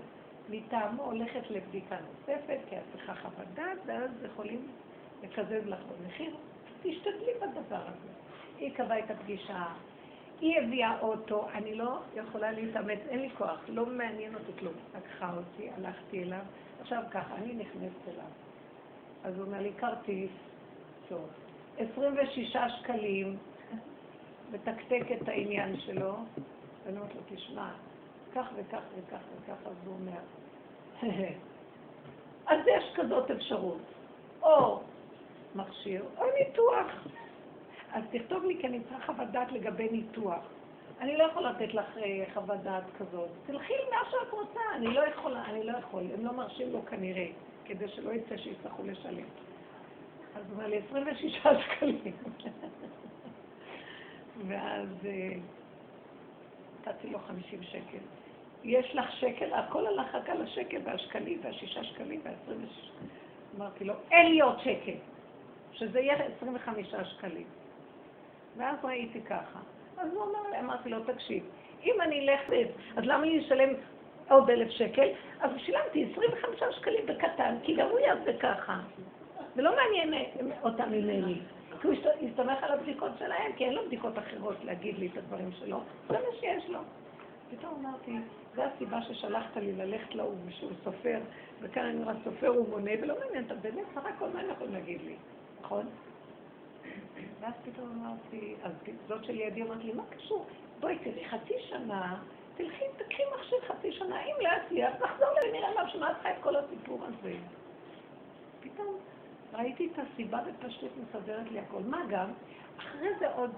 [0.50, 4.68] מטעמו הולכת לבדיקה נוספת, כי את צריכה חוות דעת, ואז יכולים
[5.24, 6.36] לקזז לך במחיר.
[6.84, 8.12] תשתדלי בדבר הזה.
[8.58, 9.66] היא קבעה את הפגישה,
[10.42, 14.74] היא הביאה אוטו, אני לא יכולה להתאמץ, אין לי כוח, לא מעניין אותי כלום.
[14.98, 16.40] לקחה אותי, הלכתי אליו,
[16.82, 18.32] עכשיו ככה, אני נכנסת אליו.
[19.24, 20.32] אז הוא אומר לי, כרטיס,
[21.10, 21.30] טוב,
[21.78, 23.38] 26 שקלים,
[24.52, 26.16] מתקתק את העניין שלו,
[26.86, 27.72] ואני אומרת לו, תשמע,
[28.36, 30.20] כך וכך וכך וכך, אז הוא אומר,
[32.52, 33.82] אז יש כזאת אפשרות,
[34.42, 34.80] או
[35.56, 37.08] מכשיר או ניתוח.
[37.94, 40.40] אז תכתוב לי, כי אני צריכה חוות דעת לגבי ניתוח.
[41.00, 43.30] אני לא יכולה לתת לך אה, חוות דעת כזאת.
[43.46, 46.04] תלכי מה שאת רוצה, אני לא יכולה, אני לא יכול.
[46.14, 47.28] הם לא מרשים לו כנראה,
[47.66, 49.26] כדי שלא יצא שיצטרכו לשלם.
[50.36, 52.02] אז הוא אומר לי, 26 שקלים.
[54.48, 55.34] ואז אה,
[56.80, 58.17] נתתי לו 50 שקל.
[58.68, 62.92] יש לך שקל, הכל הלך רק על השקל והשקלים והשישה שקלים והעשרים ושש.
[63.58, 64.98] אמרתי לו, אין לי עוד שקל,
[65.72, 67.46] שזה יהיה 25 שקלים.
[68.58, 69.60] ואז ראיתי ככה.
[69.98, 71.44] אז הוא אמר לי, אמרתי לו, תקשיב,
[71.84, 72.42] אם אני אלך,
[72.98, 73.70] אז למה לי לשלם
[74.30, 75.08] עוד אלף שקל,
[75.40, 78.80] אז שילמתי 25 שקלים בקטן, כי גם הוא יעשה ככה.
[79.56, 80.14] ולא מעניין
[80.64, 81.40] אותם ממני.
[81.82, 81.96] כי הוא
[82.30, 85.80] הסתמך על הבדיקות שלהם, כי אין לו בדיקות אחרות להגיד לי את הדברים שלו.
[86.10, 86.80] זה מה שיש לו.
[87.52, 88.12] פתאום אמרתי,
[88.58, 91.20] זו הסיבה ששלחת לי ללכת לאו"ם, שהוא סופר,
[91.62, 95.02] וכאן אני רואה סופר ומונה, ולא מעניין, אתה באמת סך הכל מה הם יכולים להגיד
[95.02, 95.16] לי,
[95.62, 95.86] נכון?
[97.40, 98.72] ואז פתאום אמרתי, אז
[99.08, 100.46] זאת שלידי אמרת לי, מה קשור?
[100.80, 102.20] בואי תראי, חצי שנה,
[102.56, 106.56] תלכי, תקחי מכשיר חצי שנה, אם לא יצליח, נחזור ונראה מה שמה צריכה את כל
[106.56, 107.34] הסיפור הזה.
[108.62, 108.98] פתאום
[109.54, 111.82] ראיתי את הסיבה בפשטות מסדרת לי הכל.
[111.86, 112.30] מה גם,
[112.78, 113.52] אחרי זה עוד,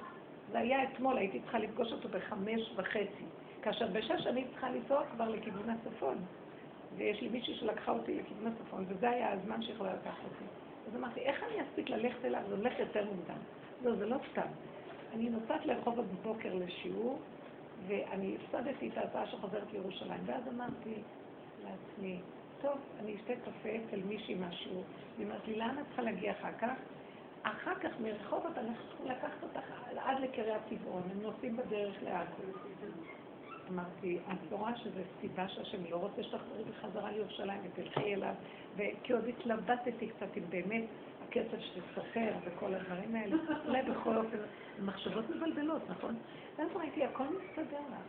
[0.51, 3.25] זה היה אתמול, הייתי צריכה לפגוש אותו בחמש וחצי,
[3.61, 6.17] כאשר בשש אני צריכה לנסוע כבר לכיוון הצפון.
[6.97, 10.45] ויש לי מישהי שלקחה אותי לכיוון הצפון, וזה היה הזמן שיכולה לקחת אותי.
[10.87, 12.41] אז אמרתי, איך אני אספיק ללכת אליו?
[12.49, 13.37] זה הולך יותר מוקדם.
[13.83, 14.47] לא, זה לא סתם.
[15.13, 17.19] אני נוסעת לרחובות בבוקר לשיעור,
[17.87, 20.21] ואני הפסדתי את ההצעה שחוזרת לירושלים.
[20.25, 20.93] ואז אמרתי
[21.63, 22.19] לעצמי,
[22.61, 24.83] טוב, אני אשתה קפה אצל מישהי מהשיעור.
[25.17, 26.73] היא אמרת לי, לאן את צריכה להגיע אחר כך?
[27.43, 32.43] אחר כך מרחובות אנחנו צריכים לקחת אותך עד לקריית טבעון, הם נוסעים בדרך לעכו.
[33.69, 38.33] אמרתי, את רואה שזו סיבה שהשם לא רוצה שתחזרי בחזרה לירושלים ותלכי אליו,
[39.03, 40.83] כי עוד התלבטתי קצת אם באמת
[41.23, 44.37] הקצב של סוחר וכל הדברים האלה, אולי בכל אופן,
[44.79, 46.15] מחשבות מבלבלות, נכון?
[46.57, 47.99] ואז ראיתי, הכל מסתדר לה.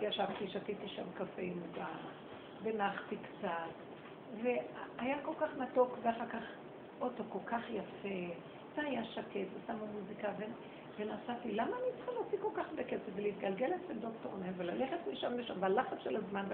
[0.00, 1.86] ישבתי, שתיתי שם קפה עם עוגה,
[2.62, 3.72] ונחתי קצת,
[4.42, 6.42] והיה כל כך מתוק, ואחר כך
[7.00, 8.34] אוטו כל כך יפה,
[8.76, 10.32] זה היה שקט, ושמו מוזיקה,
[11.00, 15.54] ונסעתי, למה אני צריכה להוציא כל כך בקצב ולהתגלגל אצל דוקטור נב וללכת משם לשם,
[15.60, 16.44] והלחץ של הזמן,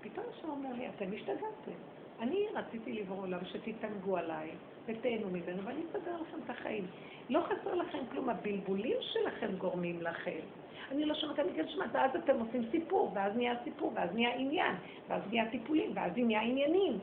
[0.00, 1.78] פתאום השם אומר לי, אתם השתגעתם.
[2.20, 4.50] אני רציתי לברוא עולם שתתענגו עליי
[4.86, 6.86] ותהנו ממנו, ואני אסדר לכם את החיים.
[7.28, 10.40] לא חסר לכם כלום, הבלבולים שלכם גורמים לכם.
[10.90, 14.74] אני לא שומעת בגלל שמעת, ואז אתם עושים סיפור, ואז נהיה סיפור, ואז נהיה עניין,
[15.08, 16.98] ואז נהיה טיפולים, ואז נהיה עניינים.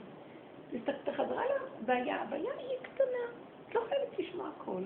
[1.04, 1.44] תחזרה
[1.82, 3.26] לבעיה, הבעיה היא קטנה,
[3.70, 4.82] את לא חייבת לשמוע הכל.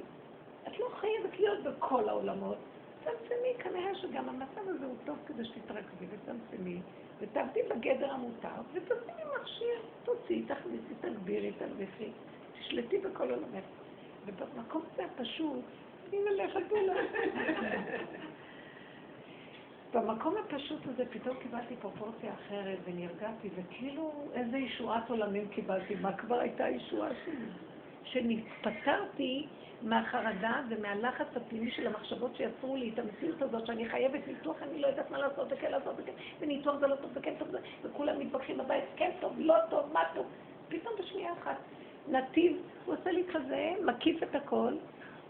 [0.67, 2.57] את לא חייבת להיות בכל העולמות.
[3.03, 6.79] צמצמי, כנראה שגם המצב הזה הוא טוב כדי שתתרכזי וצמצמי,
[7.19, 12.11] ותעבדי בגדר המותר, ותשימי מכשיר, תוציאי, תכניסי, תגבירי, תרוויחי,
[12.59, 13.63] תשלטי בכל עולמך.
[14.25, 15.63] ובמקום הזה הפשוט,
[16.09, 17.07] אני ללכת אליי.
[19.93, 26.39] במקום הפשוט הזה פתאום קיבלתי פרופורציה אחרת ונרגעתי, וכאילו איזה ישועת עולמים קיבלתי, מה כבר
[26.39, 27.45] הייתה הישועה שלי?
[28.05, 29.47] שנפטרתי
[29.81, 34.87] מהחרדה ומהלחץ הפנימי של המחשבות שיצרו לי את המציאות הזאת שאני חייבת ניתוח, אני לא
[34.87, 37.47] יודעת מה לעשות וכן לעשות וכן, וניתוח זה לא טוב וכן טוב,
[37.83, 40.25] וכולם מתווכחים בבית, כן טוב, לא טוב, מה טוב.
[40.69, 41.57] פתאום בשנייה אחת,
[42.07, 44.73] נתיב, הוא עושה לי כזה, מקיף את הכל,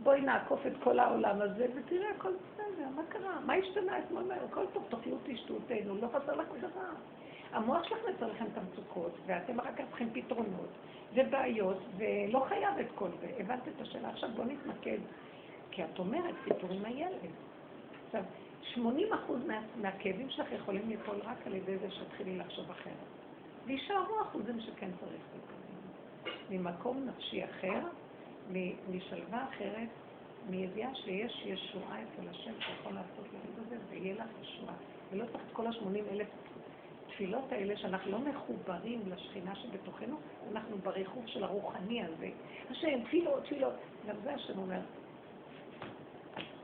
[0.04, 3.40] בואי נעקוף את כל העולם הזה, ותראה, הכל בסדר, מה קרה?
[3.46, 4.32] מה השתנה אתמול?
[4.50, 7.15] הכל טוב, תאכלו תשתו, תהנו, לא חסר לכם דבר.
[7.56, 10.70] המוח שלך מייצר לכם את המצוקות, ואתם אחר כך צריכים פתרונות
[11.14, 13.28] ובעיות, ולא חייב את כל זה.
[13.40, 14.10] הבנת את השאלה?
[14.10, 14.98] עכשיו בואו נתמקד.
[15.72, 17.32] כי את אומרת, סיפור עם הילד.
[18.06, 18.24] עכשיו,
[18.62, 19.08] 80
[19.48, 22.94] מה, מהכאבים שלך יכולים ליפול רק על ידי זה שתתחילי לחשוב אחרת.
[23.66, 25.66] ויישארו אחוזים שכן צריך לקבל.
[26.50, 27.80] ממקום נפשי אחר,
[28.90, 29.90] משלווה אחרת,
[30.50, 34.74] מידיעה שיש ישועה אצל השם שיכול לעשות לילד הזה, ויהיה לך ישועה.
[35.12, 36.28] ולא צריך את כל ה-80 אלף
[37.16, 40.18] התפילות האלה, שאנחנו לא מחוברים לשכינה שבתוכנו,
[40.52, 42.30] אנחנו בריחוב של הרוחני הזה.
[42.72, 43.74] השם, תפילות, תפילות.
[44.08, 44.80] גם זה השם אומר.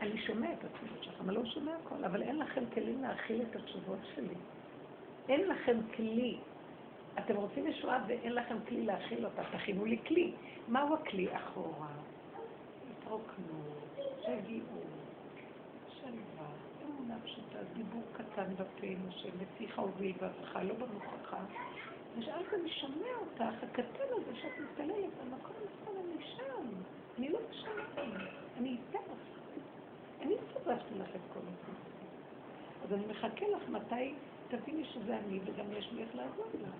[0.01, 3.55] אני שומע את התפילות שלכם, אני לא שומע הכל, אבל אין לכם כלים להכיל את
[3.55, 4.35] התשובות שלי.
[5.29, 6.37] אין לכם כלי.
[7.19, 10.33] אתם רוצים ישועה ואין לכם כלי להכיל אותה, תכינו לי כלי.
[10.67, 11.87] מהו הכלי אחורה?
[14.21, 14.90] שלווה, אמונה
[17.23, 21.43] פשוטה, דיבור קטן בפינו שמפיך הוביל בעצמך, לא במוכחה.
[22.17, 26.65] ושאל גם שומע אותך, הקטן הזה שאת מתפללת במקום הנכון, אני שם.
[27.17, 28.03] אני לא משנה,
[28.57, 29.11] אני איתך.
[30.21, 32.09] אני סובבתי לך את כל הסיפור.
[32.83, 34.13] אז אני מחכה לך מתי
[34.47, 36.73] תביני שזה אני, וגם יש לי איך לעזור לך.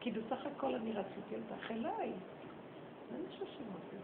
[0.00, 2.12] כי בסך הכל אני רציתי אותך אליי.
[3.10, 3.96] זה מה שהשם עושה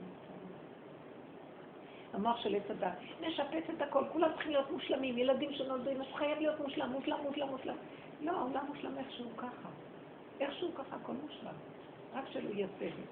[2.15, 2.93] המוח של עץ הדת.
[3.21, 7.49] נשפץ את הכל, כולם צריכים להיות מושלמים, ילדים שנולדו עם חייב להיות מושלם, מושלם, מושלם,
[7.49, 7.77] מושלם.
[8.21, 9.69] לא, העולם מושלם איכשהו ככה.
[10.41, 11.55] איכשהו ככה הכל מושלם.
[12.15, 13.09] רק שלא יהיה צוות.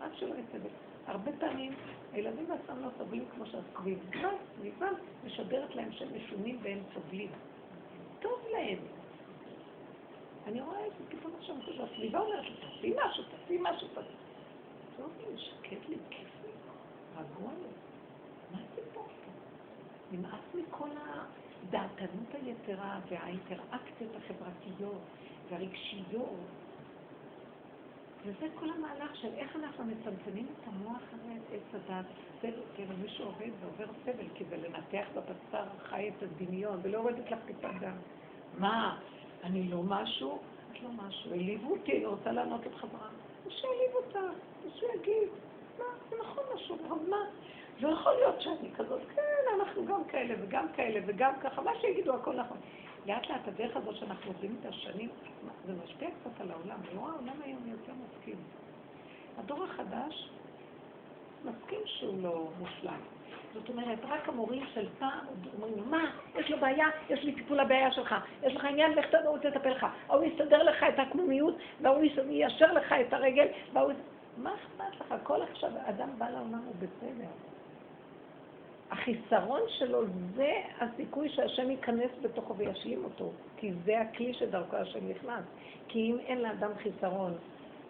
[0.00, 0.70] רק שלא יהיה צוות.
[1.06, 1.72] הרבה פעמים
[2.12, 4.88] הילדים בעצמם לא סובלים כמו שהסביבה, סביבה
[5.24, 7.30] משדרת להם שהם משונים והם סובלים.
[8.20, 8.78] טוב להם.
[10.46, 14.08] אני רואה את זה פתאום עכשיו, הסביבה אומרת תעשי משהו, תעשי משהו, תעשי.
[14.96, 16.50] טוב לי, שקט לי, כיף לי,
[17.16, 17.75] רגוע לי.
[20.12, 25.00] נמאס מכל הדעתנות היתרה והאינטראקציות החברתיות
[25.50, 26.40] והרגשיות.
[28.26, 32.06] וזה כל המהלך של איך אנחנו מצמצמים את המוח הזה, את עץ הדת,
[32.40, 37.38] סבל, מי שעובד ועובר סבל, כי זה לנתח בבשר חי את הדמיון, ולא יורדת לך
[37.46, 37.96] טיפת דם.
[38.58, 38.98] מה,
[39.44, 40.38] אני לא משהו?
[40.72, 41.30] את לא משהו.
[41.32, 43.08] העליבו אותי, אני רוצה לענות את חברה.
[43.48, 44.20] שיעליב אותה,
[44.74, 45.28] שיגיד,
[45.78, 47.24] מה, זה נכון משהו, אבל מה?
[47.80, 49.22] לא יכול להיות שאני כזאת, כן,
[49.60, 52.56] אנחנו גם כאלה וגם כאלה וגם ככה, מה שיגידו הכל נכון.
[53.06, 55.08] לאט לאט הדרך הזו שאנחנו עובדים את השנים,
[55.66, 56.78] זה משפיע קצת על העולם.
[56.94, 58.36] לא, העולם היום יותר מסכים.
[59.38, 60.30] הדור החדש
[61.44, 63.00] מסכים שהוא לא מושלם.
[63.54, 65.26] זאת אומרת, רק המורים של פעם
[65.62, 69.28] אומרים, מה, יש לו בעיה, יש לי טיפול לבעיה שלך, יש לך עניין, לך תדע,
[69.28, 73.92] הוא תטפל לך, ההוא יסדר לך את הקמומיות, והוא יישר לך את הרגל, והוא...
[74.36, 75.14] מה אכפת לך?
[75.22, 77.28] כל עכשיו, אדם בא לעולם הוא בסדר.
[78.90, 80.02] החיסרון שלו
[80.34, 85.44] זה הסיכוי שהשם ייכנס בתוכו וישלים אותו, כי זה הכלי שדרכו השם נכנס.
[85.88, 87.34] כי אם אין לאדם חיסרון,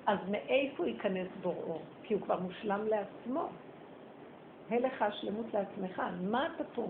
[0.06, 1.78] אז מאיפה ייכנס בוראו?
[2.02, 3.48] כי הוא כבר מושלם לעצמו.
[4.70, 6.86] הלך השלמות לעצמך, מה אתה פה?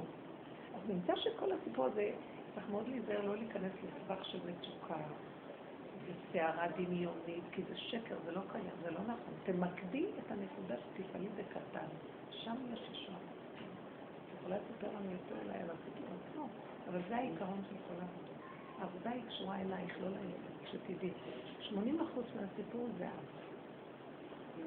[0.74, 2.10] אז נמצא שכל הסיפור הזה,
[2.54, 4.96] צריך מאוד להיזהר לא להיכנס לסבך של מצוקה
[6.06, 9.34] וסערה דמיונית, כי זה שקר, זה לא קיים, זה לא נכון.
[9.44, 11.88] תמקדי את הנקודה שתפעלי בקטן,
[12.30, 13.25] שם יש ישועה.
[14.46, 16.46] יכולה לספר לנו יותר אולי על הסיפור עצמו,
[16.88, 18.34] אבל זה העיקרון של כל העבודה.
[18.78, 21.10] העבודה היא קשורה אלייך, לא לילד, שתדעי.
[21.60, 23.36] 80 אחוז מהסיפור זה את.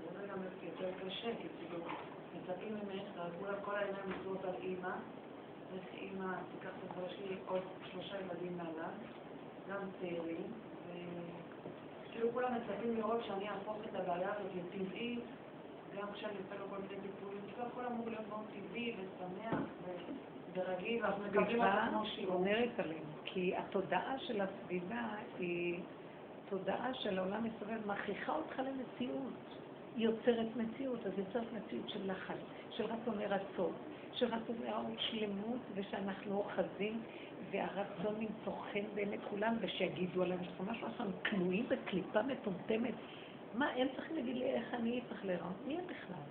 [0.05, 1.85] רוצה גם יותר קשה, כי כאילו,
[2.35, 4.95] מצפים ממך, כולם כל העיניים נשואות על אימא,
[5.73, 7.61] איך אימא תיקח את הדבר שלי עוד
[7.91, 8.93] שלושה ילדים מעליו,
[9.69, 10.51] גם צעירים,
[12.03, 15.19] וכאילו כולם מצפים לראות שאני אהפוך את הבעיה הזאת לטבעי,
[15.99, 19.59] גם כשאני עושה לו כל מיני טיפולים, כאילו הכל אמור להיות מאוד טבעי ושמח
[20.53, 22.35] ורגיל, ואנחנו מקבלים אותו כמו שיעור.
[22.35, 25.07] אומרת עלינו, כי התודעה של הסביבה
[25.39, 25.79] היא
[26.49, 29.33] תודעה של העולם מסתובב, מכריחה אותך למציאות.
[29.95, 32.37] היא יוצרת מציאות, אז יוצרת מציאות של לחץ,
[32.69, 33.75] של רצון לרצות,
[34.13, 37.01] של רצון לראות שלמות, ושאנחנו אוחזים,
[37.51, 42.93] והרצון למצוא חן בעיני כולם, ושיגידו עליהם שאנחנו משהו, אנחנו כלואים בקליפה מטומטמת.
[43.53, 45.53] מה, הם צריכים להגיד לי איך אני צריך להיראות?
[45.67, 46.23] מי הם בכלל?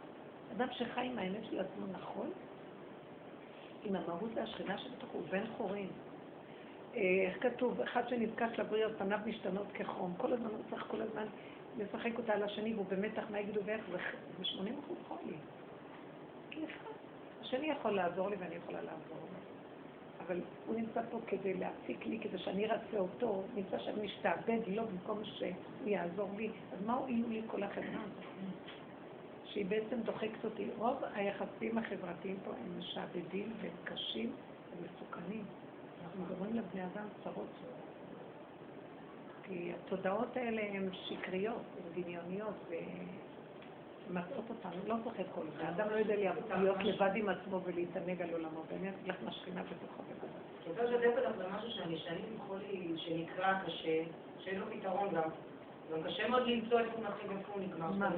[0.57, 2.31] אדם שחי עם האמת של עצמו נכון,
[3.85, 5.89] עם המהות והשכינה שבתוכו, בן חורין.
[6.95, 10.15] אה, איך כתוב, אחד שנזקק לבריות, פניו משתנות כחום.
[10.17, 11.27] כל הזמן הוא צריך כל הזמן
[11.79, 13.83] לשחק אותה על השני, והוא במתח מה יגידו ואיך,
[14.39, 15.37] זה 80 אחוז חולי.
[16.51, 16.91] כי אחד,
[17.41, 19.48] השני יכול לעזור לי ואני יכולה לעזור לו.
[20.29, 24.87] אבל הוא נמצא פה כדי להפסיק לי, כדי שאני ארצה אותו, נמצא שאני משתעבד לו
[24.87, 26.51] במקום שהוא יעזור לי.
[26.73, 28.03] אז מה הועילו לי כל החברה?
[29.45, 30.67] שהיא בעצם דוחקת אותי.
[30.79, 34.33] רוב היחסים החברתיים פה הם משעבדים והם קשים
[34.77, 35.45] ומסוכנים.
[36.05, 37.53] אנחנו מדברים לבני אדם צרות.
[39.43, 42.57] כי התודעות האלה הן שקריות, הן דמיוניות,
[44.09, 44.83] ומטעות אותנו.
[44.87, 45.67] לא צריך את כל זה.
[45.67, 50.03] האדם לא יודע להיות לבד עם עצמו ולהתענג על עולמו, באמת יש משכינה בתוכו.
[50.03, 54.03] אני רוצה לשתף אותך במשהו שאני שנים חולי שנקרא קשה,
[54.39, 55.31] שאין לו פתרון גם.
[55.93, 58.09] גם קשה מאוד למצוא איפה הוא מתחיל ואיפה הוא נגמר.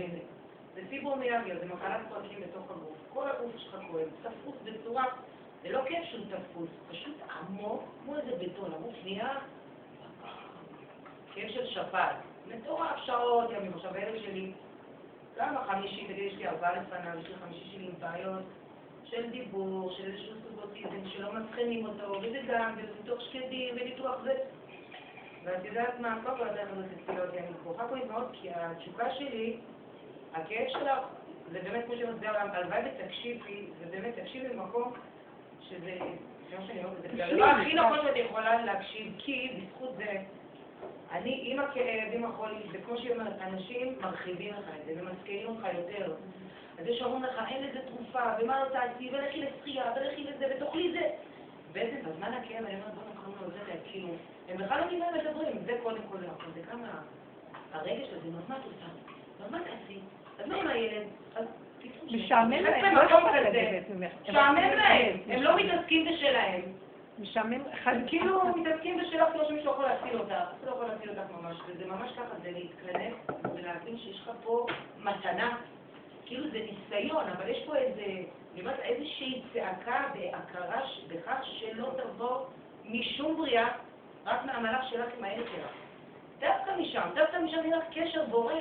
[0.74, 2.96] זה פיברומיאלגיה, זה מחלת פרקים בתוך הגוף.
[3.12, 5.04] כל הגוף שלך כואב, תפוס בצורה,
[5.62, 9.38] זה לא כיף שהוא תפוס, פשוט עמוק, כמו איזה בטון, הגוף נהיה
[11.34, 12.16] כאב של שפעת.
[12.46, 13.72] מטורף, שעות, ימים.
[13.74, 14.52] עכשיו הילד שלי,
[15.38, 18.42] גם החמישי, תגיד, יש לי ארבעה לפניו, יש לי חמישי שלי עם בעיות
[19.04, 24.34] של דיבור, של איזשהו סוג אוטיזם, שלא מבחינים אותו, וזה גם, וניתוח שקדים, וניתוח זה.
[25.44, 29.56] ואת יודעת מה, קודם כל הדרך הזאת תפילות, אני ברוכה פה מאוד, כי התשוקה שלי,
[30.34, 30.98] הכאב שלך,
[31.52, 34.92] זה באמת כמו שמסביר, הלוואי ותקשיבי, ובאמת תקשיבי במקום
[35.60, 35.96] שזה,
[36.50, 40.22] כמו שאני אומרת, זה הדבר הכי נכון שאת יכולה להקשיב, כי בזכות זה,
[41.12, 42.62] אני עם הכאב, עם החולים,
[42.96, 46.12] שאומרת, אנשים מרחיבים לך את זה ומזכירים אותך יותר.
[46.78, 50.92] אז יש שאומרים לך, אין לזה תרופה, ומה לא תעשי, ולכי לשחייה, ולכי לזה, ותאכלי
[50.92, 51.10] זה.
[51.72, 54.08] בעצם בזמן הכאב, אני אומרת, בוא נקרא לו זה, כאילו,
[54.48, 56.88] הם בכלל לא יודעים מה מדברים, זה קודם כל, אבל זה כמה
[57.72, 59.50] הרגש הזה, מה את עושה?
[59.50, 59.98] מה תעשי?
[60.38, 61.06] אז מה עם הילד?
[62.10, 64.12] משעמם להם, לא יכול לדעת ממך.
[64.28, 66.60] משעמם להם, הם לא מתעסקים בשלהם.
[67.20, 67.60] משעמם,
[68.06, 70.32] כאילו מתעסקים בשלך כמו שמישהו יכול להציל אותך.
[70.66, 73.14] לא יכול להציל אותך ממש, וזה ממש ככה, זה להתכנס
[73.54, 74.66] ולהבין שיש לך פה
[74.98, 75.56] מתנה.
[76.26, 78.04] כאילו זה ניסיון, אבל יש פה איזה,
[78.52, 82.38] אני אומרת, איזושהי צעקה בהכרה בכך שלא תבוא
[82.84, 83.68] משום בריאה,
[84.26, 85.70] רק מהמהלך שלך עם הילד שלך.
[86.38, 88.54] דווקא משם, דווקא משם יהיה לך קשר בורא,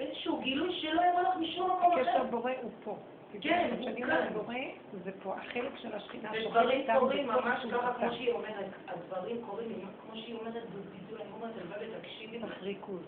[0.00, 2.00] איזשהו גילוי שלא יבוא לך משום מקום אחר.
[2.00, 2.96] הקשר בורא הוא פה.
[3.40, 4.98] כן, כשאני הוא אומרת כאן.
[5.04, 7.92] זה פה החלק של השכינה ודברים איתם קורים ממש ככה.
[7.94, 13.02] כמו שהיא אומרת, הדברים קורים, כמו שהיא אומרת בביטוי, אני אומרת, הלוואי ותקשיבי, צריך ריכוז.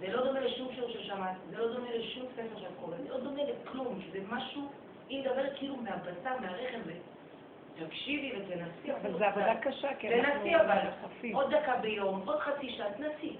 [0.00, 3.20] זה לא דומה לשום שיעור ששמעת, זה לא דומה לשום ספר שאת קוראת, זה לא
[3.20, 4.62] דומה לכלום, זה משהו,
[5.08, 6.80] היא מדברת כאילו מהבשר, מהרחם,
[7.86, 8.92] תקשיבי ותנסי.
[8.92, 9.54] אבל זו עבודה.
[9.60, 10.78] קשה, כי תנסי אבל.
[11.32, 13.36] עוד דקה ביום, עוד חצי שעה, תנסי.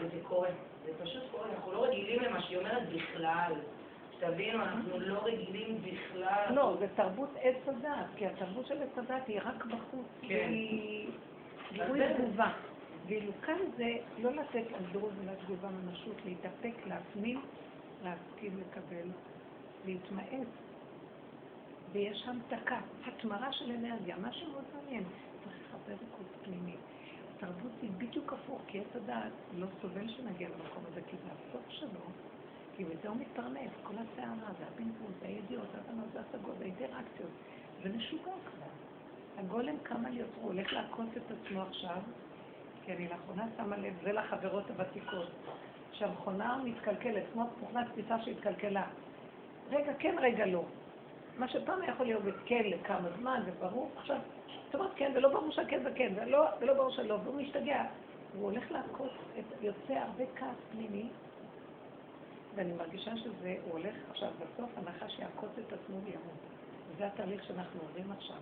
[0.00, 0.48] וזה קורה,
[0.84, 3.52] זה פשוט קורה, אנחנו לא רגילים למה שהיא אומרת בכלל.
[4.18, 6.54] תבינו, אנחנו לא רגילים בכלל.
[6.54, 10.26] לא, זה תרבות עץ הדת, כי התרבות של עץ הדת היא רק בחוץ, כן.
[10.28, 11.08] והיא
[11.76, 12.52] זה- תגובה.
[13.06, 13.84] ואילו כאן זה
[14.18, 17.40] לא לתת לדרוז ולתגובה ממשות, להתאפק, להפנים,
[18.02, 19.08] להסכים לקבל,
[19.84, 20.48] להתמעט.
[21.92, 25.04] ויש המתקה, התמרה של אנרגיה, משהו מאוד מעניין.
[25.44, 26.76] צריך לחבר ריכוז פנימי.
[27.36, 31.62] התרבות היא בדיוק הפוך, כי עץ הדעת לא סובל שנגיע למקום הזה, כי זה הסוף
[31.68, 32.00] שלו,
[32.78, 36.08] כי מזה הוא מתפרנס, כל הסערה, זה הבלבול, זה הידיעות, זה הבנות,
[37.82, 38.66] זה משוגע כבר.
[39.38, 41.96] הגולם קם על יוצרו, הוא הולך לעקוץ את עצמו עכשיו,
[42.84, 45.28] כי אני לאחרונה שמה לב, זה לחברות הוותיקות,
[45.92, 48.86] שהמכונה מתקלקלת, כמו מכונת כביסה שהתקלקלה.
[49.70, 50.64] רגע כן, רגע לא.
[51.38, 54.18] מה שפעם יכול להיות כן לכמה זמן, זה ברור, עכשיו,
[54.66, 57.84] זאת אומרת כן, ולא ברור שהכן זה כן, ולא, ולא ברור שלא, והוא משתגע.
[58.34, 59.12] הוא הולך לעקוץ,
[59.60, 61.08] יוצא הרבה כעס פנימי,
[62.58, 66.38] ואני מרגישה שזה, הולך עכשיו בסוף, הנחש יעקוץ את עצמו וימות.
[66.98, 68.36] זה התהליך שאנחנו עוברים עכשיו.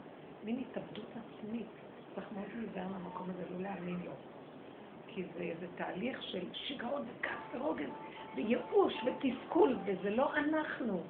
[0.44, 1.66] מין התאבדות עצמית.
[2.14, 4.12] צריך מאוד להיזהר מהמקום הזה, לא להאמין לו.
[5.06, 7.90] כי זה, זה תהליך של שיגעון וכעס ורוגז
[8.36, 11.00] וייאוש ותסכול, וזה לא אנחנו.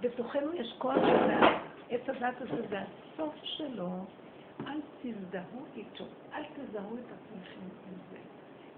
[0.00, 1.34] בתוכנו יש כוח שזה,
[1.90, 3.90] עץ הדת הזה זה הסוף שלו.
[4.66, 8.18] אל תזדהו איתו, אל תזהו את עצמכם עם זה.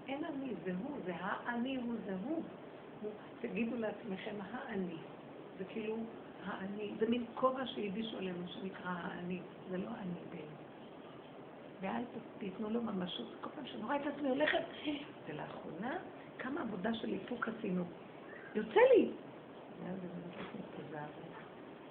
[0.07, 2.43] אין אני, זה הוא, זה האני הוא, זה הוא.
[3.41, 4.97] תגידו לעצמכם האני.
[5.57, 5.97] זה כאילו
[6.45, 9.39] האני, זה מין כובע שהלבישו עלינו שנקרא האני,
[9.69, 10.67] זה לא אני באמת.
[11.81, 12.03] ואל
[12.37, 14.63] תיתנו לו ממשות, כל פעם שאני רואה את עצמי הולכת,
[15.27, 15.97] ולאחרונה,
[16.39, 17.83] כמה עבודה של איפוק עשינו.
[18.55, 19.11] יוצא לי!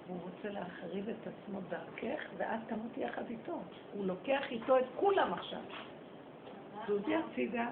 [0.07, 3.61] הוא רוצה להחריב את עצמו דרכך, ואת תמותי יחד איתו.
[3.93, 5.61] הוא לוקח איתו את כולם עכשיו.
[6.87, 7.69] זוזי הצידה.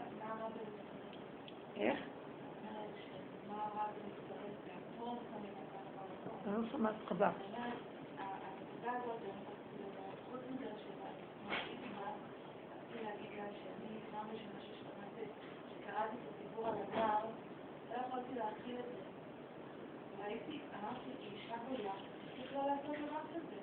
[1.76, 2.00] איך?
[6.48, 7.32] אני לא שומעת חזק.
[15.68, 17.26] כשקראתי את הסיפור על הדר,
[17.90, 19.02] לא יכולתי להכיל את זה.
[20.20, 21.94] והייתי, אמרתי, אישה גדולה,
[22.40, 23.56] איך לא לעשות דבר כזה?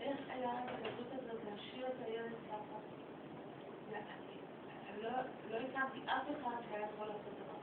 [0.00, 2.78] איך היה את הגדות הזאת להשאיר את הילד ככה?
[5.02, 7.57] לא- הכרתי אף אחד שהיה יכול לעשות דבר.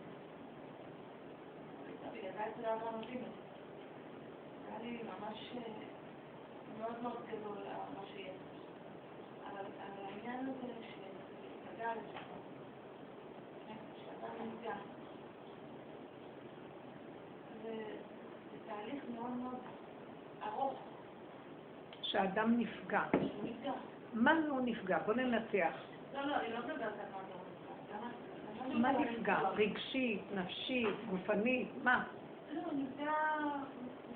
[2.14, 3.28] בגלל זה אצל אברהם אבינו.
[4.68, 5.54] היה לי ממש
[6.80, 7.58] מאוד מאוד גדול
[7.96, 8.38] מה שיש.
[9.52, 9.66] אבל
[10.06, 10.74] העניין הזה
[13.68, 13.76] כן,
[14.06, 14.76] שאדם נפגע,
[17.64, 17.76] זה
[18.52, 19.60] זה תהליך מאוד מאוד
[20.44, 20.74] ארוך,
[22.02, 23.04] שאדם נפגע.
[23.44, 23.72] נפגע.
[24.14, 25.00] מה לא נפגע?
[25.06, 25.74] בוא ננצח.
[26.14, 27.20] לא, לא, אני לא מדברת על מה
[27.90, 28.25] אתה נפגע.
[28.74, 29.38] מה לא נפגע?
[29.56, 32.04] רגשית, נפשית, גופנית, מה?
[32.54, 33.12] לא, נפגע,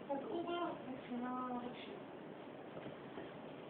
[0.07, 0.51] פגעו בו
[0.91, 1.35] מבחינה
[1.65, 1.93] רגשית.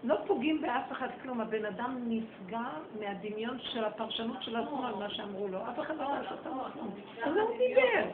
[0.04, 2.62] לא פוגעים באף אחד כלום, הבן אדם נפגע
[3.00, 5.58] מהדמיון של הפרשנות של עצמו על מה שאמרו לו.
[5.70, 6.92] אף אחד לא יכול לעשות לו כלום.
[7.24, 8.10] אז הוא דיבר.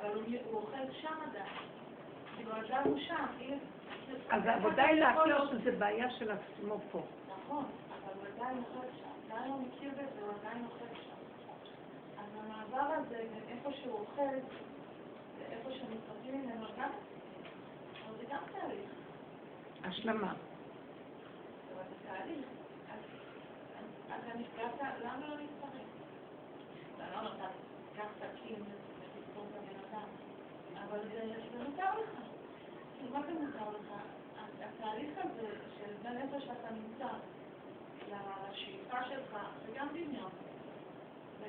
[0.00, 0.22] אבל הוא
[0.52, 1.46] אוכל שם עדיין.
[2.36, 3.24] כאילו, אדם הוא שם.
[3.40, 3.58] אם-
[4.30, 7.02] אז העבודה היא להכיר שזה בעיה של עצמו פה.
[7.28, 9.32] נכון, אבל הוא עדיין אוכל שם.
[9.34, 10.84] עדיין הוא מכיר בזה, הוא עדיין אוכל
[12.46, 14.36] המעבר הזה, מאיפה שהוא אוכל,
[15.38, 16.90] לאיפה שנפרדים ממנו, גם,
[18.18, 18.90] זה גם תהליך.
[19.84, 20.34] השלמה.
[21.76, 22.46] זה תהליך.
[22.90, 23.00] אז
[24.10, 25.86] אז אתה נפגעת, למה לא להתפרק?
[26.96, 27.46] אתה לא נתן,
[27.96, 30.08] קח סכין ותספור את הבן אדם.
[30.84, 32.10] אבל זה מותר לך.
[32.96, 33.92] כאילו, מה זה מותר לך?
[34.60, 37.08] התהליך הזה של בין איפה שאתה נמצא
[38.08, 39.36] לשאיפה שלך,
[39.66, 40.45] זה גם דמיון.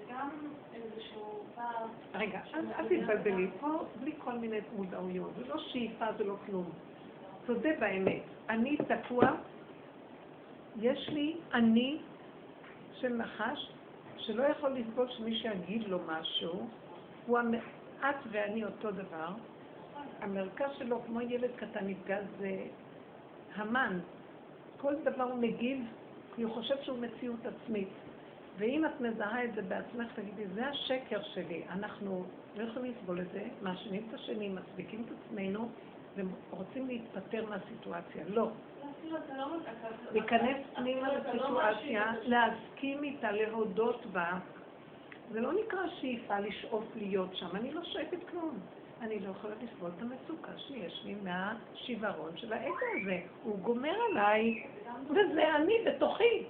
[0.06, 0.30] וגם
[0.74, 1.86] איזשהו פער.
[2.14, 5.32] רגע, אל אל תתבלבלי, פה בלי כל מיני מודעויות.
[5.38, 6.70] זה לא שאיפה, זה לא כלום.
[7.46, 8.22] תודה באמת.
[8.50, 9.32] אני תקוע,
[10.82, 11.98] יש לי אני
[12.94, 13.72] של נחש,
[14.18, 16.68] שלא יכול לסבול שמי שיגיד לו משהו,
[17.28, 17.54] הוא המ...
[18.00, 19.30] את ואני אותו דבר.
[20.22, 22.64] המרכז שלו, כמו ילד קטן נפגע, זה
[23.56, 24.00] המן.
[24.78, 25.86] כל דבר הוא מגיב,
[26.36, 27.88] כי הוא חושב שהוא מציאות עצמית.
[28.58, 31.64] ואם את מזהה את זה בעצמך, תגידי, זה השקר שלי.
[31.70, 32.24] אנחנו
[32.56, 35.70] לא יכולים לסבול את זה, מאשימים את השני, מצדיקים את עצמנו,
[36.16, 38.24] ורוצים להתפטר מהסיטואציה.
[38.28, 38.50] לא.
[39.38, 39.48] לא...
[40.12, 42.32] להיכנס פנימה לא לסיטואציה, מאשים.
[42.32, 44.40] להסכים איתה, להודות בה.
[45.32, 48.60] זה לא נקרא שאיפה לשאוף להיות שם, אני לא שואפת כלום.
[49.02, 53.20] אני לא יכולה לסבול את המצוקה שיש לי מהשיוורון של האגו הזה.
[53.44, 54.64] הוא גומר עליי,
[55.10, 56.44] וזה אני בתוכי.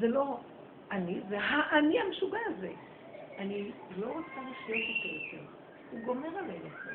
[0.00, 0.38] זה לא
[0.94, 2.72] אני, זה האני המשוגע הזה.
[3.38, 5.44] אני לא רוצה לחיות איתו יותר.
[5.90, 6.90] הוא גומר עלינו פה.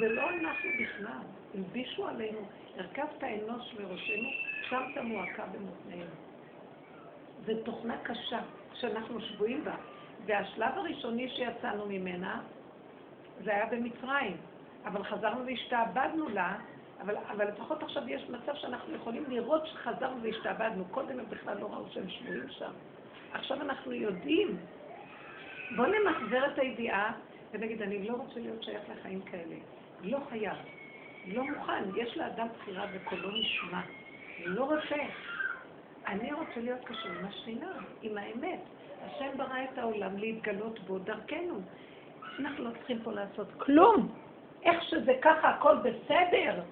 [0.00, 1.22] זה לא אנחנו בכלל.
[1.54, 2.38] הלבישו עלינו,
[2.76, 4.28] הרכבת האנוש לראשנו,
[4.62, 6.10] שמת מועקה במותנינו.
[7.46, 8.40] זו תוכנה קשה
[8.74, 9.76] שאנחנו שבויים בה.
[10.26, 12.40] והשלב הראשוני שיצאנו ממנה,
[13.44, 14.36] זה היה במצרים.
[14.84, 16.56] אבל חזרנו והשתעבדנו לה,
[17.00, 20.84] אבל, אבל לפחות עכשיו יש מצב שאנחנו יכולים לראות שחזרנו והשתעבדנו.
[20.90, 22.70] קודם הם בכלל לא ראו שהם שבויים שם.
[23.32, 24.56] עכשיו אנחנו יודעים.
[25.76, 27.12] בואו נמחזר את הידיעה
[27.52, 29.56] ונגיד, אני לא רוצה להיות שייך לחיים כאלה.
[30.02, 30.56] לא חייב.
[31.26, 31.84] לא מוכן.
[31.96, 33.80] יש לאדם בחירה וקולו נשמע.
[34.44, 35.02] לא רוצה.
[36.06, 37.72] אני רוצה להיות קשור עם השכינה,
[38.02, 38.60] עם האמת.
[39.02, 41.60] השם ברא את העולם להתגלות בו דרכנו.
[42.38, 44.14] אנחנו לא צריכים פה לעשות כלום.
[44.62, 46.62] איך שזה ככה, הכל בסדר.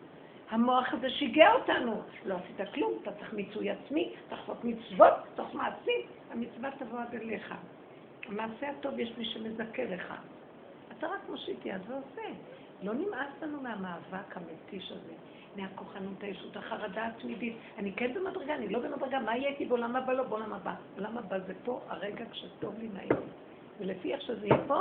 [0.50, 2.02] המוח הזה שיגע אותנו.
[2.24, 6.00] לא עשית כלום, אתה צריך מיצוי עצמי, לעשות מצוות, צריך מעשים.
[6.30, 7.54] המצווה תבוא עד אליך.
[8.26, 10.14] המעשה הטוב יש מי שמזכה לך.
[10.98, 12.28] אתה רק מושיט יד ועושה.
[12.82, 15.12] לא נמאס לנו מהמאבק המתיש הזה,
[15.56, 17.56] מהכוחנות הישות, החרדה התמידית.
[17.78, 20.12] אני כן במדרגה, אני לא במדרגה, מה יהיה איתי בעולם הבא?
[20.12, 20.74] לא בעולם הבא.
[20.96, 23.22] עולם הבא זה פה הרגע כשטוב לי נעים.
[23.80, 24.80] ולפי איך שזה יהיה פה,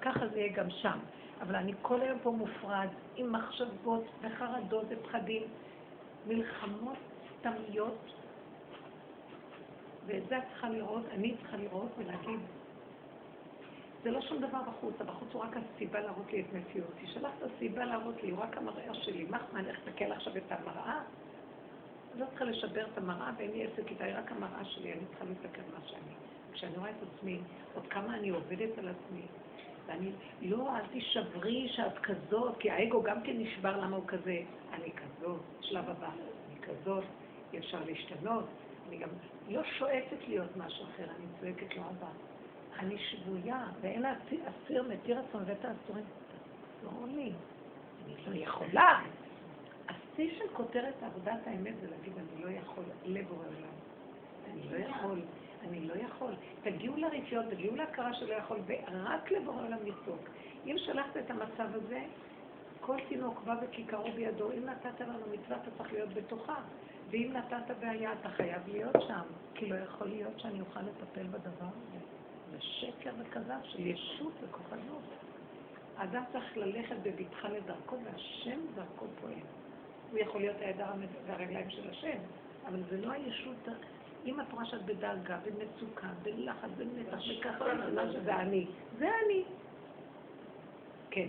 [0.00, 0.98] ככה זה יהיה גם שם.
[1.42, 5.42] אבל אני כל היום פה מופרד, עם מחשבות וחרדות ופחדים,
[6.26, 6.98] מלחמות
[7.38, 8.12] סתמיות,
[10.06, 12.40] ואת זה את צריכה לראות, אני צריכה לראות ולהגיד,
[14.02, 17.06] זה לא שום דבר בחוץ, הבחוץ הוא רק הסיבה להראות לי את מציאותי.
[17.06, 19.24] שלחת סיבה להראות לי, הוא רק המראה שלי.
[19.24, 21.00] מה, מה, אני הולכת להסתכל עכשיו את המראה?
[22.12, 25.00] אני לא צריכה לשבר את המראה ואין לי עסק איתה, היא רק המראה שלי, אני
[25.10, 26.14] צריכה להסתכל מה שאני.
[26.52, 27.40] כשאני רואה את עצמי,
[27.74, 29.22] עוד כמה אני עובדת על עצמי,
[29.86, 30.10] ואני,
[30.42, 34.42] לא, אל תישברי שאת כזאת, כי האגו גם כן נשבר למה הוא כזה.
[34.72, 36.10] אני כזאת, שלב הבא,
[36.48, 37.04] אני כזאת,
[37.52, 38.44] אי אפשר להשתנות.
[38.88, 39.08] אני גם
[39.48, 42.10] לא שואפת להיות משהו אחר, אני צועקת לו הבא.
[42.78, 46.04] אני שבויה, ואין אסיר מתיר עצמו בבית האסורים.
[46.84, 47.32] לא לי,
[48.06, 49.00] אני לא יכולה.
[49.88, 53.74] השיא של כותרת עבודת האמת זה להגיד, אני לא יכול, לבורא עולם.
[54.52, 55.20] אני לא יכול,
[55.68, 56.32] אני לא יכול.
[56.62, 60.28] תגיעו לרפיון, תגיעו להכרה שלא יכול, ורק לבורא עולם לצעוק.
[60.66, 62.04] אם שלחת את המצב הזה,
[62.80, 66.56] כל תינוק בא בכיכרו בידו, אם נתת לנו מצווה, אתה צריך להיות בתוכה.
[67.10, 69.22] ואם נתת בעיה, אתה חייב להיות שם.
[69.54, 71.98] כי לא יכול להיות שאני אוכל לטפל בדבר הזה.
[72.50, 75.02] זה שקר וכזב של ישות וכוחנות.
[75.96, 79.34] האדם צריך ללכת בבטחה לדרכו, והשם דרכו פועל.
[80.10, 82.18] הוא יכול להיות הידיים והרגליים של השם,
[82.66, 83.68] אבל זה לא הישות,
[84.26, 87.64] אם את רואה שאת בדאגה, במצוקה, בלחץ, במתח, וככה,
[88.24, 88.66] זה אני.
[88.98, 89.44] זה אני.
[91.10, 91.26] כן.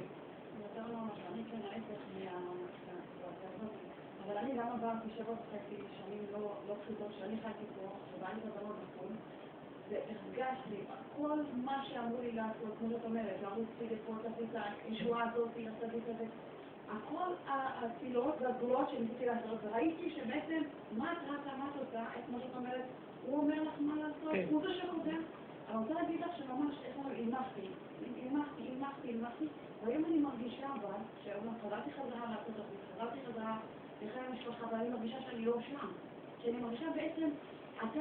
[4.25, 6.25] אבל אני גם עברתי שבע וחצי שנים
[6.67, 9.15] לא פשוטות, שאני חייתי פה, שבאתי בבנות בחו"ל,
[9.89, 10.75] והרגשתי,
[11.17, 15.49] כל מה שאמרו לי לעשות, כמו שאת אומרת, לרוץ פיגל פה, תעשי את הישועה הזאת,
[15.57, 16.25] לעשות את זה,
[16.97, 20.61] הכל הצילורות והגבולות שניסיתי לעשות, וראיתי שבעצם,
[20.97, 22.85] מה את רצה, מה את עושה, כמו שאת אומרת,
[23.25, 25.17] הוא אומר לך מה לעשות, הוא זה שקובע.
[25.69, 27.67] אני רוצה להגיד לך שממש, איך אומרים, אימחתי,
[28.23, 29.45] אימחתי, אימחתי, אימחתי,
[29.83, 33.57] והיום אני מרגישה אבל, שאומנם חזרתי חזרה לארצות הברית, חזרתי חזרה
[34.01, 35.87] לחיי המשפחה, ואני מרגישה שאני לא שם.
[36.43, 37.29] שאני מרגישה בעצם,
[37.77, 37.99] אתה,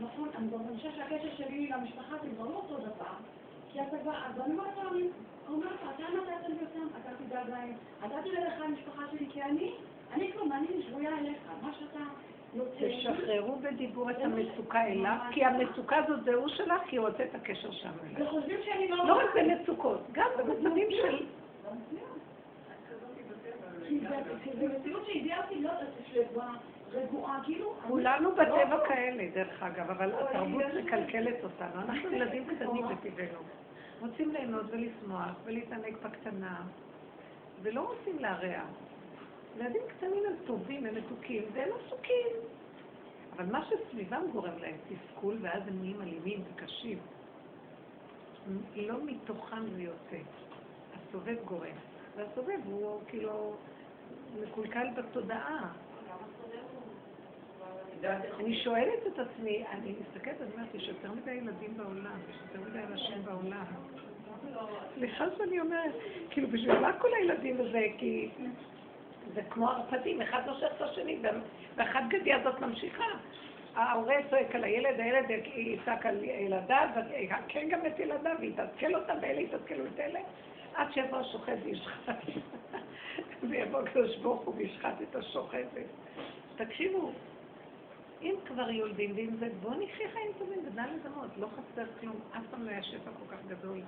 [0.00, 3.14] נכון, אני מרגישה שהקשר שלי למשפחה זה כבר לא אותו דבר,
[3.72, 5.08] כי אתה כבר, אז אני אומרת לו, אני
[5.48, 9.74] אומרת, אתה נתת לי אותם, אתה תדאג להם, אתה תדאג לך המשפחה שלי, כי אני,
[10.12, 12.00] אני אני שבויה אליך, מה שאתה...
[12.78, 17.34] תשחררו בדיבור את המצוקה אליו, כי המצוקה הזאת זה הוא שלך, כי הוא רוצה את
[17.34, 18.26] הקשר שם אליו.
[18.26, 19.06] וחושבים שאני לא...
[19.06, 21.26] לא רק במצוקות, גם במצבים של...
[24.42, 25.78] כי זה מציאות שהגיעה אותי להיות
[26.12, 26.54] שלווה,
[26.92, 27.74] רגועה, כאילו...
[27.88, 31.80] כולנו בטבע כאלה, דרך אגב, אבל התרבות מקלקלת אותנו.
[31.80, 33.40] אנחנו ילדים קטנים בטבענו.
[34.00, 36.62] רוצים ליהנות ולשמוח ולהתענג בקטנה,
[37.62, 38.62] ולא רוצים להרע.
[39.56, 42.26] ילדים קטנים הם טובים, הם מתוקים, והם עסוקים.
[43.36, 46.98] אבל מה שסביבם גורם להם תסכול, ואז הם נהיים אלימים וקשים.
[48.76, 50.16] לא מתוכם זה יוצא.
[50.94, 51.76] הסובב גורם.
[52.16, 53.56] והסובב הוא כאילו
[54.42, 55.72] מקולקל בתודעה.
[58.40, 62.70] אני שואלת את עצמי, אני מסתכלת, אני אומרת, יש יותר מדי ילדים בעולם, יש יותר
[62.70, 63.64] מדי אנשים בעולם.
[64.94, 65.92] סליחה שאני אומרת,
[66.30, 68.28] כאילו בשביל מה כל הילדים הזה, כי
[69.34, 71.18] זה כמו ערפדים, אחד נושך את השני,
[71.76, 73.04] ואחת גדי הזאת ממשיכה.
[73.74, 75.24] ההורה צועק על הילד, הילד
[75.56, 80.20] יצעק על ילדיו, ויעקר גם את ילדיו, ויתסכל אותם, ואלה יתסכלו את אלה,
[80.74, 82.14] עד שיבוא השוחט וישחט.
[83.48, 85.86] ויבוא הקדוש ברוך הוא וישחט את השוחטת.
[86.56, 87.12] תקשיבו,
[88.22, 92.42] אם כבר יולדים ואם זה, בואו נחיה חיים טובים ודל לדמות, לא חסר כלום, אף
[92.50, 93.80] פעם לא היה שפע כל כך גדול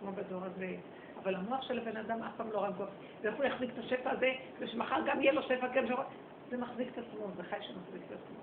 [0.00, 0.76] כמו בדור הזה.
[1.22, 2.86] אבל המוח של הבן אדם אף פעם לא רגוע.
[3.22, 6.02] ואיך הוא יחזיק את השפע הזה, ושמחר גם יהיה לו שפע כן שפע.
[6.50, 8.38] זה מחזיק את עצמו, זה חי שמחזיק את עצמו.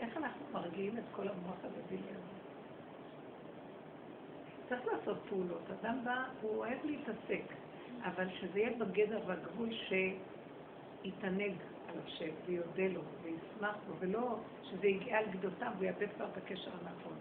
[0.00, 2.34] איך אנחנו מרגיעים את כל המוח הדבילי הזה?
[4.68, 5.62] צריך לעשות פעולות.
[5.80, 7.42] אדם בא, הוא אוהב להתעסק,
[8.02, 9.68] אבל שזה יהיה בגדר והגבול
[11.02, 11.54] שיתענג
[12.06, 17.16] השם, ויודה לו, וישמח בו, ולא שזה יגיע על גדותיו ויאבד כבר את הקשר הנכון.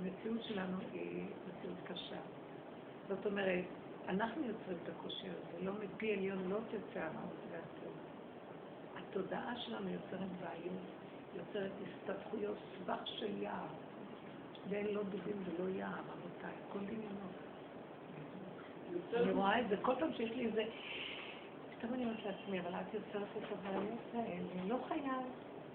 [0.00, 2.20] המציאות שלנו היא מציאות קשה.
[3.08, 3.64] זאת אומרת,
[4.08, 7.94] אנחנו יוצרים את הקושי הזה, לא מפי עליון לא תצא המהות והטוב.
[8.96, 10.84] התודעה שלנו יוצרת בעיות,
[11.36, 13.66] יוצרת הסתבכויות סבך של יער,
[14.68, 17.34] ואין לא דובים ולא יער, רבותיי, כל דמיונות.
[19.14, 20.62] אני רואה את זה, כל פעם שיש לי איזה...
[21.78, 25.22] פתאום אני אומרת לעצמי, אבל את יוצרת את הבעיות האלה, לא חייב.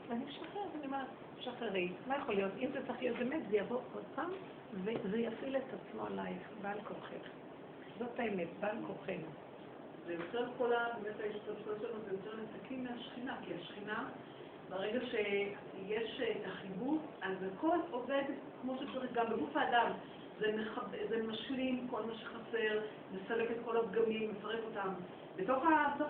[0.08, 1.08] ואני משחררת, אני אומרת,
[1.40, 2.52] שחררי, מה יכול להיות?
[2.58, 4.30] אם זה צריך להיות באמת, זה יבוא עוד פעם,
[4.74, 7.30] וזה יפעיל את עצמו עלייך, בעל כוחך.
[8.00, 9.28] זאת האמת, בעל כוחנו.
[10.06, 10.72] זה יוצר כל.
[11.04, 14.10] באמת ההשתתפות שלנו, זה יותר נתקים מהשכינה, כי השכינה,
[14.70, 18.24] ברגע שיש את החיבור, אז הכל עובד
[18.62, 19.92] כמו שצריך, גם בגוף האדם.
[20.40, 20.82] זה, מחב...
[21.10, 22.82] זה משלים כל מה שחסר,
[23.12, 24.94] מסלק את כל הפגמים, מפרק אותם.
[25.42, 25.64] בתוך,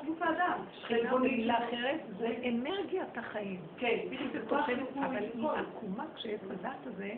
[0.06, 0.60] גוף האדם.
[0.82, 3.62] שכינה במילה אחרת זה אנרגיית החיים.
[3.78, 5.06] כן, בדיוק, זה כוח ריפוי.
[5.06, 7.12] אבל היא עקומה כשיש בדת הזה,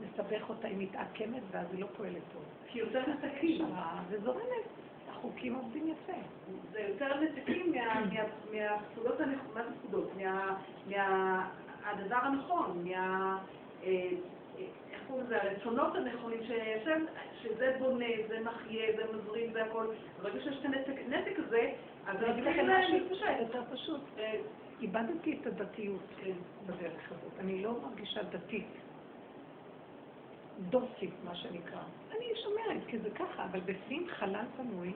[0.00, 2.42] מסבך אותה, היא מתעקמת ואז היא לא פועלת טוב.
[2.66, 3.64] כי יותר נתקים.
[4.08, 4.64] וזורמת.
[5.24, 6.18] החוקים עובדים יפה.
[6.72, 7.72] זה יותר נתקים
[8.52, 10.10] מהפקודות הנכונות, מה זה פקודות?
[10.86, 13.38] מהדבר הנכון, מה...
[15.14, 15.42] אה, קוראים לזה?
[15.42, 17.04] הרצונות הנכונים שהשם,
[17.42, 19.86] שזה בונה, זה מחיה, זה מזרים, זה הכל.
[20.22, 21.72] ברגע שיש את הנתק הזה,
[22.06, 22.26] אז זה
[22.94, 23.26] מתפשט.
[23.40, 24.00] יותר פשוט.
[24.18, 24.40] אה,
[24.80, 26.32] איבדתי את הדתיות כן.
[26.66, 27.32] בדרך הזאת.
[27.38, 28.66] אני לא מרגישה דתית.
[30.70, 31.82] דוסית, מה שנקרא.
[32.10, 34.92] אני שומרת, כי זה ככה, אבל בפנים חלל פנוי,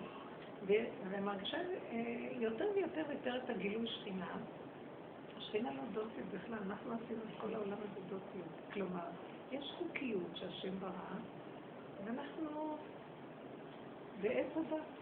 [1.11, 2.03] ומרגישה אה,
[2.33, 4.27] יותר ויותר יותר את הגילוי שכינה.
[5.39, 8.73] השכינה לא דוסית בכלל, אנחנו עשינו את כל העולם הזה דוסיות.
[8.73, 9.09] כלומר,
[9.53, 11.19] יש חוקיות שהשם ברא,
[12.05, 12.77] ואנחנו
[14.21, 14.99] בעץ הדת.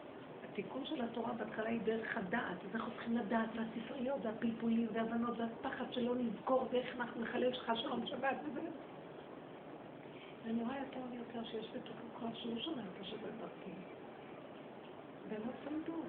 [0.57, 5.85] התיקון של התורה בהתחלה היא דרך הדעת, אז אנחנו צריכים לדעת מהספריות והפלפולים והבנות והפחד
[5.93, 8.69] שלא נזכור ואיך אנחנו נחלל שלך שלום שבת וזה.
[10.45, 13.71] ואני רואה יותר ויותר שיש בתוכו כוח שהוא שומע את השבת דרכי.
[15.29, 16.03] ולא צמדו.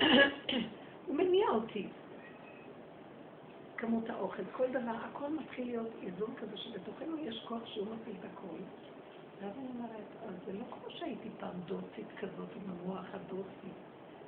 [1.06, 1.88] הוא מניע אותי.
[3.78, 8.24] כמות האוכל, כל דבר, הכל מתחיל להיות איזון כזה שבתוכנו יש כוח שהוא מפעיל את
[8.24, 8.56] הכל.
[9.40, 13.72] ואז אני אומרת, אז זה לא כמו שהייתי פעם דוסית כזאת עם המוח הדוסי,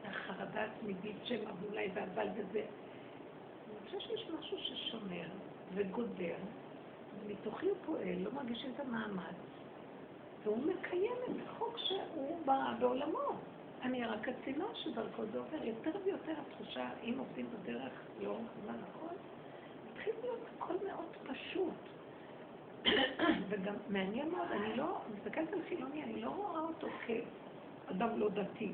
[0.05, 2.61] החרדה התמידית שמא ואולי והבל וזה.
[2.61, 5.29] אני חושבת שיש משהו ששומר
[5.75, 6.37] וגודר,
[7.21, 9.37] ומתוכי הוא פועל, לא מרגישים את המאמץ,
[10.45, 12.39] והוא מקיים את החוק שהוא
[12.81, 13.37] בעולמו.
[13.83, 15.65] אני רק הצינור שדרכו זה עובר.
[15.65, 19.17] יותר ויותר התחושה, אם עובדים בדרך לאורך זמן נכון,
[20.01, 21.75] מתחיל להיות הכל מאוד פשוט.
[23.49, 28.73] וגם מעניין מאוד, אני לא, מסתכלת על חילוני, אני לא רואה אותו כאדם לא דתי.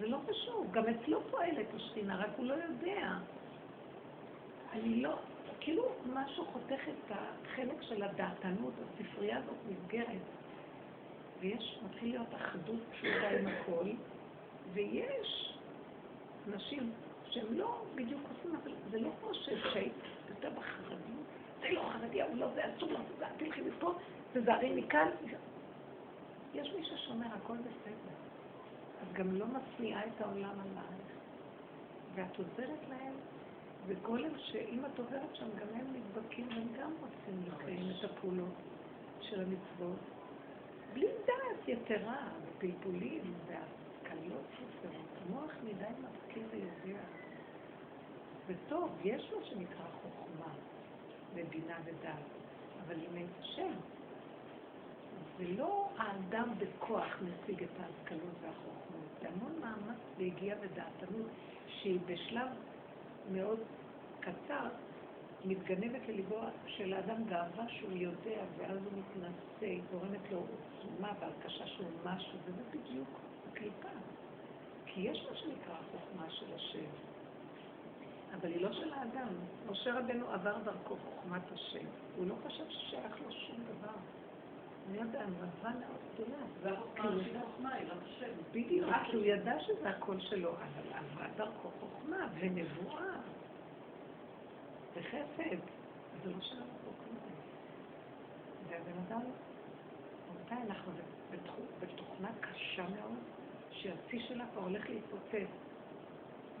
[0.00, 3.12] זה לא פשוט, גם אצלו פועלת השכינה, רק הוא לא יודע.
[4.72, 5.18] אני לא,
[5.60, 10.22] כאילו משהו חותך את החלק של הדעתנות, הספרייה הזאת נסגרת.
[11.40, 13.90] ויש, מתחיל להיות אחדות פשוטה עם הכל,
[14.72, 15.58] ויש
[16.46, 16.92] נשים
[17.30, 19.92] שהם לא בדיוק עושים, אבל זה לא כמו שהיית
[20.28, 21.26] יותר בחרדיות,
[21.60, 23.94] זה לא חרדי, אבל לא, זה אסור לך, זה תלכי מפה,
[24.32, 25.08] תזהרי מכאן.
[26.54, 28.14] יש מי ששומר, הכל בסדר.
[29.02, 31.08] את גם לא משניאה את העולם עלייך,
[32.14, 33.14] ואת עוזרת להם,
[33.86, 38.54] וגולם שאם את עוברת שם, גם הם נדבקים, והם גם רוצים לקיים את הפעולות
[39.20, 39.98] של המצוות,
[40.94, 43.34] בלי דעת יתרה, ופלפולים,
[44.04, 45.14] חסרות.
[45.26, 47.00] המוח מדי מפקיר ויודע.
[48.46, 50.52] וטוב, יש מה שנקרא חוכמה.
[51.34, 52.24] ובינה ודעת,
[52.86, 53.72] אבל אם אין השם,
[55.38, 61.30] זה לא האדם בכוח משיג את ההשכלות והחוכמות, זה המון מאמץ והגיע ודעתנות
[61.66, 62.48] שהיא בשלב
[63.32, 63.58] מאוד
[64.20, 64.68] קצר
[65.44, 71.66] מתגנבת לליבו של האדם גאווה שהוא יודע, ואז הוא מתנשא, היא גורמת לו עוצמה והרגשה
[71.66, 73.08] שהוא משהו, וזה בדיוק
[73.52, 73.88] הקליפה.
[74.86, 76.90] כי יש מה שנקרא חוכמה של השם,
[78.40, 79.28] אבל היא לא של האדם.
[79.70, 83.94] משה רבנו עבר דרכו חוכמת השם, הוא לא חשב ששייך לו שום דבר.
[84.94, 86.42] יודע, אהבה מאוד גדולה.
[86.62, 88.30] זה החוכמה של החוכמה, היא רק השם.
[88.50, 93.16] בדיוק, כי הוא ידע שזה הכל שלו, אבל עברה דרכו חוכמה ונבואה
[94.94, 95.58] וחסד.
[96.24, 97.18] זה לא שלנו חוכמה.
[98.68, 99.20] והבן אדם,
[100.30, 100.92] רבותיי, אנחנו
[101.80, 103.18] בתוכנה קשה מאוד,
[103.70, 105.63] שהשיא שלה כבר הולך להתפוצץ.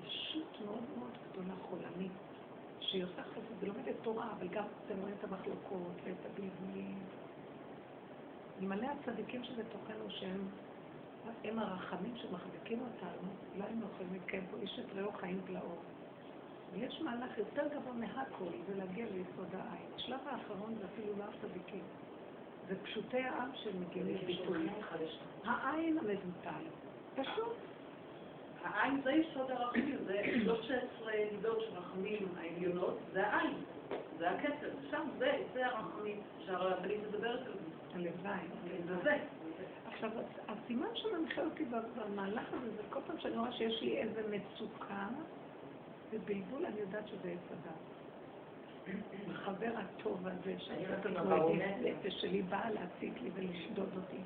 [0.06, 2.12] ישות מאוד מאוד גדולה חולנית,
[2.80, 6.98] שהיא עושה חסד ולומדת תורה, אבל גם אתם רואים את המחלוקות ואת הבלבולים.
[8.60, 10.48] מלא הצדיקים שבתוכנו שהם
[11.44, 13.28] הם הרחמים שמחזיקים אותנו,
[13.58, 15.78] לא היינו יכולים להתקיים פה איש את רעהו חיים פלאות.
[16.72, 19.86] ויש מהלך יותר גבוה מהכל, זה להגיע ליסוד העין.
[19.96, 21.82] השלב האחרון זה אפילו לא הצדיקים.
[22.68, 24.68] זה פשוטי העם שמגיעים לביטוי.
[25.44, 26.64] העין המבוטל.
[27.14, 27.73] פשוט.
[28.64, 33.54] העין זה יסוד הרחמים, זה 13 מידות של רחמים העליונות, זה העין,
[34.18, 35.08] זה הכסף, שם
[35.52, 37.74] זה הרחמים שהרבנית מדברת על זה.
[37.94, 38.38] הלוואי.
[38.86, 39.16] זה זה.
[39.92, 40.10] עכשיו,
[40.48, 45.06] הסימן שמנחה אותי במהלך הזה, זה כל פעם שאני רואה שיש לי איזה מצוקה
[46.10, 47.94] ובלבול, אני יודעת שזה עץ הדת.
[49.34, 54.18] החבר הטוב הזה, שהנפש שלי באה להציק לי ולשדוד אותי.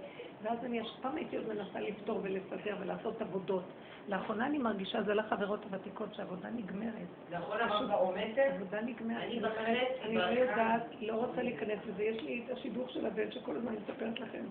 [0.42, 3.64] ואז אני פעם הייתי עוד מנסה לפתור ולסדר ולעשות עבודות.
[4.08, 6.92] לאחרונה אני מרגישה, זה לחברות הוותיקות, שהעבודה נגמרת.
[7.30, 8.38] נכון אמרת עומדת?
[8.38, 9.22] עבודה נגמרת.
[9.22, 12.02] אני בחלט, אני לא יודעת, לא רוצה להיכנס לזה.
[12.02, 14.44] יש לי את השידוך של הבן שכל הזמן מספרת לכם.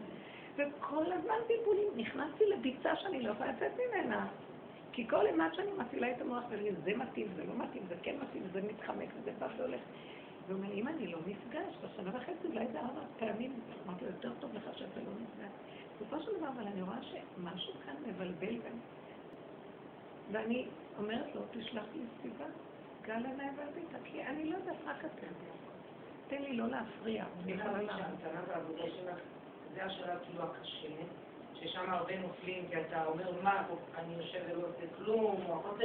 [0.58, 1.88] וכל הזמן בלבולים.
[1.96, 4.28] נכנסתי לביצה שאני לא יכולה לצאת ממנה.
[4.92, 8.16] כי כל אימת שאני מפעילה את המוח ואני זה מתאים, זה לא מתאים, זה כן
[8.22, 9.82] מתאים, זה מתחמק, זה בא והולך.
[10.48, 14.32] והוא אומר, אם אני לא נפגש, בשנה וחצי אולי זה ארבע פעמים, אמרתי לו, יותר
[14.40, 15.52] טוב לך שאתה לא נפגש.
[15.96, 18.80] בסופו של דבר, אבל אני רואה שמשהו כאן מבלבל בין...
[20.32, 20.66] ואני
[20.98, 22.46] אומרת לו, תשלח לי סיבה,
[23.02, 25.28] גל עיניי והביתה, כי אני לא יודעת, רק אתם.
[26.28, 27.26] תן לי לא להפריע.
[27.44, 29.20] אני חושבת שהמתנה בעבודה שלך,
[29.74, 30.88] זה השלב כאילו הקשה,
[31.54, 33.64] ששם הרבה נופלים, כי אתה אומר, מה,
[33.98, 35.84] אני יושב ולא עושה כלום, או הכל זה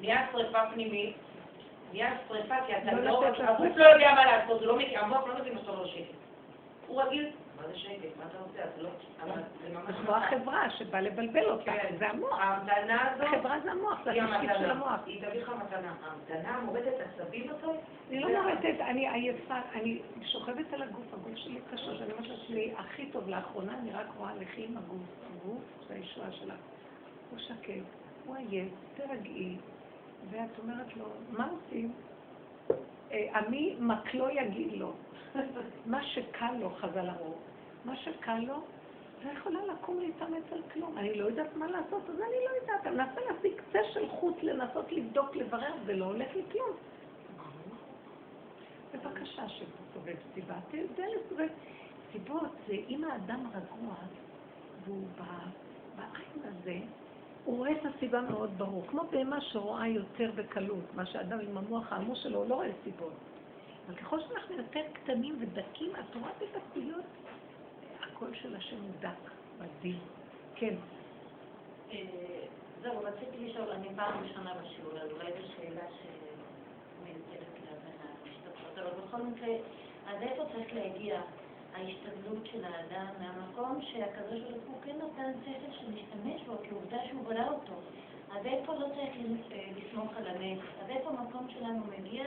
[0.00, 1.16] נהיה שרפה פנימית,
[1.92, 5.40] נהיה שרפה, כי אתה לא, הגוף לא יודע מה לעשות, זה לא מכיר, המוח לא
[5.40, 6.14] מבין אותו לא שקט.
[6.86, 7.30] הוא רגיל
[7.60, 8.16] מה זה שקט?
[8.18, 8.58] מה אתה רוצה?
[8.64, 8.90] אתה לא...
[9.62, 9.86] זה ממש...
[9.86, 11.94] זה כמו החברה שבאה לבלבל אותך, כן.
[11.98, 12.40] זה המוח.
[12.40, 13.26] ההמתנה הזאת...
[13.26, 15.00] החברה זה המוח, זה התפקיד של המוח.
[15.06, 15.94] היא תביא לך מתנה.
[16.04, 17.76] ההמתנה מורדת עצבים הזאת?
[18.10, 22.72] אני לא מורדת, אני עייפה, אני שוכבת על הגוף, הגוף שלי קשה, אני אומרת לעצמי,
[22.76, 25.02] הכי טוב לאחרונה, אני רק רואה לכי עם הגוף.
[25.26, 26.54] הגוף זה הישועה שלך.
[27.30, 27.72] הוא שקט,
[28.26, 29.56] הוא עייף, תרגעי,
[30.30, 31.92] ואת אומרת לו, מה עושים?
[33.12, 34.92] אה, עמי מקלו יגיד לו.
[35.86, 37.34] מה שקל לו, חז"ל אמרו.
[37.84, 38.60] מה שקל לו,
[39.24, 40.98] לא יכולה לקום להתאמץ על כלום.
[40.98, 42.86] אני לא יודעת מה לעשות, אז אני לא יודעת.
[42.86, 46.76] אני מנסה להשיג קצה של חוט, לנסות לבדוק, לברר, ולא הולך לי כלום.
[48.94, 50.54] בבקשה, שתסובב סיבה.
[50.72, 51.48] יודע לסובב
[52.12, 52.50] סיבות.
[52.68, 53.94] זה אם האדם רגוע,
[54.84, 55.06] והוא
[55.96, 56.78] בעין הזה,
[57.48, 58.84] הוא רואה את הסיבה מאוד ברור.
[58.86, 63.12] כמו בהמה שרואה יותר בקלות, מה שאדם עם המוח העמוס שלו לא רואה סיבות.
[63.86, 65.90] אבל ככל שאנחנו יותר קטנים ודקים,
[66.20, 67.04] רואה בדקויות
[68.00, 69.30] הקול של השם הוא דק,
[69.60, 69.98] מדהים.
[70.54, 70.74] כן.
[71.90, 71.96] אה,
[72.82, 79.22] זהו, רציתי לשאול, אני פעם ראשונה בשיעור, אז אולי זו שאלה שמיוחדת להבנה אבל בכל
[79.22, 79.54] מקרה,
[80.06, 81.20] אז איפה צריך להגיע
[81.78, 87.48] ההשתדלות של האדם מהמקום שהקדוש ברוך הוא כן נתן שכל שמשתמש בו כעובדה שהוא ברא
[87.48, 87.72] אותו.
[88.36, 89.12] אז איפה לא צריך
[89.76, 90.58] לסמוך על הנס?
[90.84, 92.24] אז איפה המקום שלנו מגיע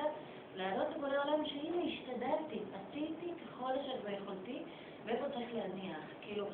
[0.55, 4.59] לעלות לבורא עולם שהנה השתדלתי, עשיתי ככל אשר ביכולתי
[5.05, 5.97] ואיפה צריך להניח?
[6.21, 6.45] כאילו,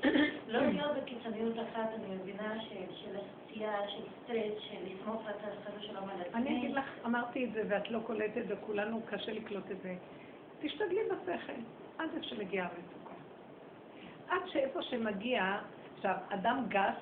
[0.47, 2.61] לא להיות בקיצוניות אחת, אני מבינה
[2.99, 6.41] של הסטייה, של סטרס, של לסמוך חס ושלום על עצמי.
[6.41, 9.95] אני אגיד לך, אמרתי את זה ואת לא קולטת וכולנו קשה לקלוט את זה.
[10.61, 11.53] תשתדלי בשכל,
[11.97, 13.13] עד איפה שמגיעה המצוקה.
[14.27, 15.57] עד שאיפה שמגיע,
[15.97, 16.95] עכשיו, אדם גס,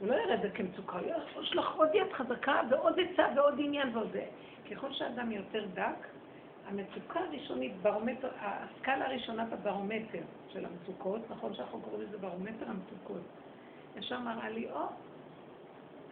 [0.00, 0.98] הוא לא יראה את זה כמצוקה,
[1.42, 4.24] יש לך עוד יד חזקה ועוד עצה ועוד עניין ועוד זה.
[4.70, 6.06] ככל שאדם יותר דק,
[6.68, 13.22] המצוקה הראשונית, ברומטר, הסקאלה הראשונה בברומטר של המצוקות, נכון שאנחנו קוראים לזה ברומטר המצוקות,
[13.96, 14.80] ישר מראה לי, או,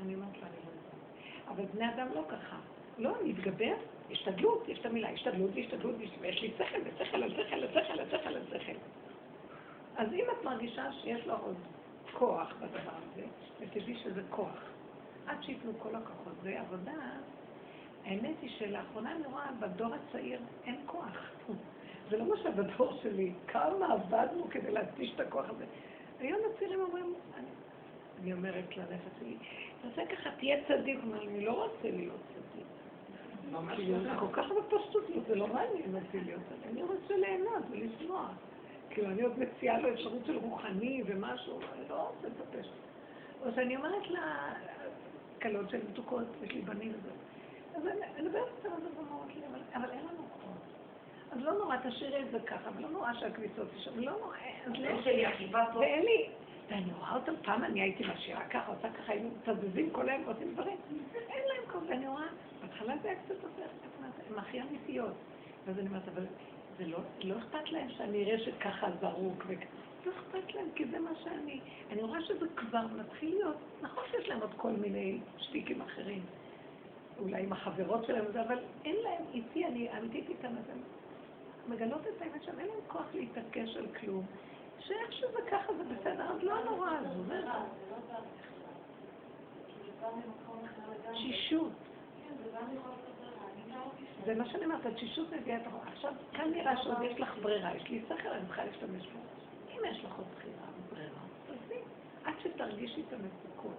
[0.03, 1.49] אני אומרת לה, אני לא יודעת.
[1.49, 2.57] אבל בני אדם לא ככה.
[2.99, 3.75] לא, נתגבר,
[4.11, 8.09] השתדלות, יש את המילה, השתדלות והשתדלות, ויש לי שכל ושכל על שכל על שכל על
[8.11, 8.79] שכל על שכל.
[9.97, 11.57] אז אם את מרגישה שיש לו עוד
[12.13, 13.27] כוח בדבר הזה,
[13.61, 14.63] ותדעי שזה כוח.
[15.27, 16.93] עד שיתנו כל הכוחות, זה עבודה
[18.05, 21.31] האמת היא שלאחרונה אני רואה בדור הצעיר אין כוח.
[22.11, 25.65] זה לא מה שבדור שלי, כמה עבדנו כדי להתיש את הכוח הזה.
[26.21, 27.47] היום הצעירים אומרים, אני,
[28.23, 29.37] אני אומרת לנכד שלי,
[29.83, 30.99] תעשה ככה, תהיה צדיק.
[31.05, 32.35] הוא אני לא רוצה להיות צדיק.
[32.35, 32.67] ממש כאילו,
[33.13, 33.34] זה לא.
[34.19, 36.41] כל כך בפשטות, זה לא מעניין אותי להיות.
[36.71, 38.29] אני רוצה ליהנות ולשמוע.
[38.91, 42.71] כאילו, אני עוד מציעה לו אפשרות של רוחני ומשהו, אני לא רוצה הפשט.
[43.43, 44.03] או שאני אומרת
[45.39, 47.11] לכלות שהן מתוקות, יש לי בנים וזה.
[47.77, 49.43] אז אני מדברת איתן על זה ואומרת לי,
[49.75, 50.53] אבל- אין לנו כוח.
[51.33, 54.37] אז לא נורא, תשאירי את זה ככה, ולא נורא שהכביסות תשאר, ולא נורא,
[54.67, 54.89] אז לא...
[55.81, 56.29] ואין לי,
[56.71, 60.55] ואני רואה אותם, פעם אני הייתי משאירה ככה, עושה ככה, היינו מתזזים כל היום ועושים
[60.55, 60.77] דברים.
[61.15, 62.27] אין להם כוח, ואני רואה,
[62.75, 63.69] בהתחלה זה היה קצת יותר,
[64.31, 65.13] הן הכי אמיתיות.
[65.67, 66.27] ואז אני אומרת, אבל
[66.79, 69.67] זה לא, לא אכפת להם שאני אראה שככה זרוק וככה.
[70.07, 71.61] לא אכפת להם, כי זה מה שאני.
[71.93, 76.23] אני רואה שזה כבר מתחיל להיות, נכון שיש להם עוד כל מיני שטיקים אחרים,
[77.19, 80.79] אולי עם החברות שלהם וזה, אבל אין להם, איתי, אני אמיתית איתם, אז הן
[81.69, 84.27] מגלות את האמת שם, אין להם כוח להתעקש על כלום.
[84.79, 87.65] שאיך שזה ככה זה בסדר, אז לא נורא, אז זה זה לא בא
[88.09, 88.21] בכלל.
[91.15, 91.69] כאילו,
[92.55, 92.61] זה
[94.25, 94.45] ברירה.
[94.45, 95.83] מה שאני אומרת, התשישות מביאה את החוק.
[95.87, 99.19] עכשיו, כאן נראה שעוד יש לך ברירה, יש לי שכל, אני צריכה להשתמש בו.
[99.71, 101.81] אם יש לך עוד בחירה וברירה, תעשי.
[102.25, 103.79] עד שתרגישי את המצוקות.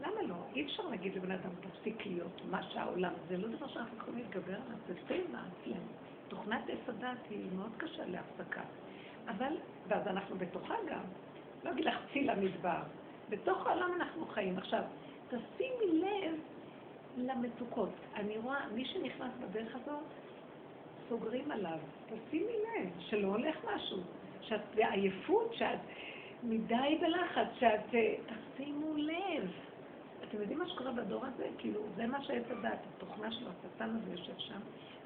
[0.00, 0.34] למה לא?
[0.54, 4.54] אי אפשר להגיד לבן אדם, תפסיק להיות מה שהעולם, זה לא דבר שאנחנו יכולים להתגבר
[4.54, 5.90] עליו, זה טבע אצלנו.
[6.28, 8.62] תוכנת עץ הדת היא מאוד קשה להפסקה.
[9.28, 9.56] אבל,
[9.88, 11.02] ואז אנחנו בתוכה גם,
[11.64, 12.80] לא אגיד לך צי למדבר,
[13.28, 14.58] בתוך העולם אנחנו חיים.
[14.58, 14.82] עכשיו,
[15.28, 16.34] תשימי לב
[17.16, 17.90] למצוקות.
[18.14, 20.04] אני רואה, מי שנכנס בדרך הזאת,
[21.08, 21.78] סוגרים עליו.
[22.06, 23.98] תשימי לב, שלא הולך משהו,
[24.40, 25.78] שאת בעייפות, שאת
[26.42, 27.94] מדי בלחץ, שאת...
[27.94, 28.14] אה,
[28.56, 29.50] תשימו לב.
[30.28, 31.48] אתם יודעים מה שקורה בדור הזה?
[31.58, 34.60] כאילו, זה מה שעץ הדעת, התוכנה של השטן הזה יושב שם,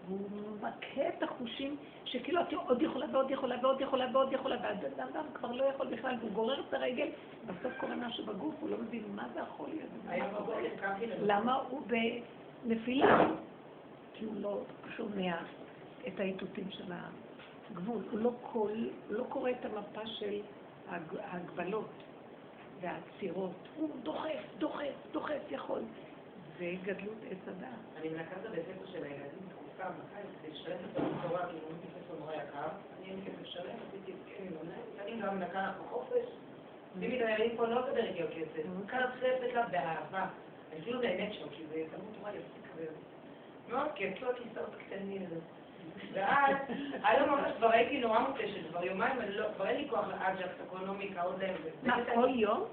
[0.09, 0.29] והוא
[0.61, 5.53] מכה את החושים שכאילו את עוד יכולה ועוד יכולה ועוד יכולה ועוד יכולה, והאדם כבר
[5.53, 7.09] לא יכול בכלל, והוא גורר את הרגל,
[7.47, 9.41] בסוף קורה משהו בגוף, הוא לא מבין מה זה
[10.81, 11.27] קמתי לבד.
[11.27, 11.83] למה הוא
[12.65, 13.29] בנפילה?
[14.15, 14.61] כי הוא לא
[14.97, 15.37] שומע
[16.09, 16.93] את האיתותים של
[17.71, 18.03] הגבול.
[18.11, 18.69] הוא לא, הוא
[19.11, 20.41] לא קורא את המפה של
[20.91, 21.89] ההג- ההגבלות
[22.81, 23.53] והעצירות.
[23.77, 25.81] הוא דוחף, דוחף, דוחף, יכול.
[26.59, 27.71] זה גדלות עץ הדעת.
[28.01, 29.49] אני מנקה את הבית ספר של הילדים
[30.53, 30.99] לשלם את
[32.21, 32.69] נורא יקר.
[32.99, 36.27] אני אין לי כסף לשלם, עשיתי הסכם עם מנהל, אני גם מנקה לך בחופש.
[37.01, 38.63] שימי את הילדים פה, לא לדבר איתי על כסף.
[38.87, 40.27] קחת חפץ לה באהבה.
[40.73, 42.85] אני אפילו נהנית שם, כי זה תלמוד תורה יפסיק ו...
[43.69, 45.41] מאוד כיף, כל הכיסאות הקטנים האלה.
[46.13, 46.57] ואז,
[47.09, 51.23] היום ממש כבר הייתי נורא מותשת, כבר יומיים, לא- כבר אין לי כוח לאג'קס, אקונומיקה,
[51.23, 51.55] עוד להם.
[51.83, 52.65] מה, כל יום?